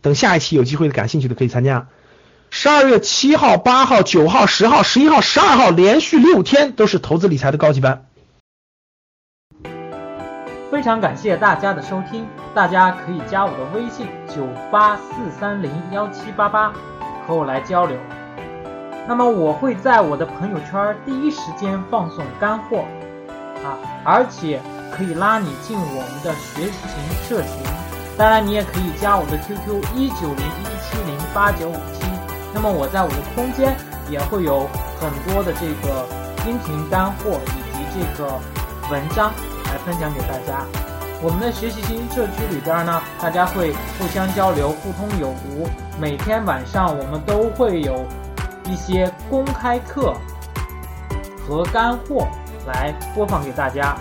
[0.02, 1.88] 等下一期有机会的，感兴趣的可以参加。
[2.50, 8.08] 十二月七号、八号、九号、十号、十一号、十二号连续六天都是投资理财的高级班。
[10.72, 16.72] 非常感谢大家的收听，大家可以加我的微信九八四三零幺七八八
[17.26, 17.98] 和我来交流。
[19.08, 22.86] 那么我会在我的朋友圈第一时间放送干货
[23.66, 23.74] 啊，
[24.06, 27.64] 而且可以拉你进我们的学习型社群。
[28.16, 32.06] 当然，你也可以加我的 QQ 一九零一七零八九五七。
[32.54, 33.76] 那么我在我的空间
[34.08, 34.70] 也会有
[35.00, 36.06] 很多的这个
[36.46, 38.30] 音频干货以及这个
[38.92, 39.32] 文章
[39.70, 40.66] 来分享给大家。
[41.22, 45.68] 我们的学习型社区里边呢，大家会互相交流，互通有无。
[46.00, 48.06] 每天晚上我们都会有
[48.66, 50.16] 一些公开课
[51.48, 52.28] 和干货
[52.66, 53.98] 来播放给大家。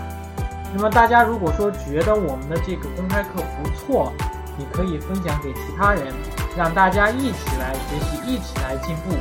[0.73, 4.13] 那么大家如果说觉得我们的这个公开课不错，
[4.57, 6.13] 你可以分享给其他人。
[6.57, 9.15] 让大家一起来学习，一起来进步。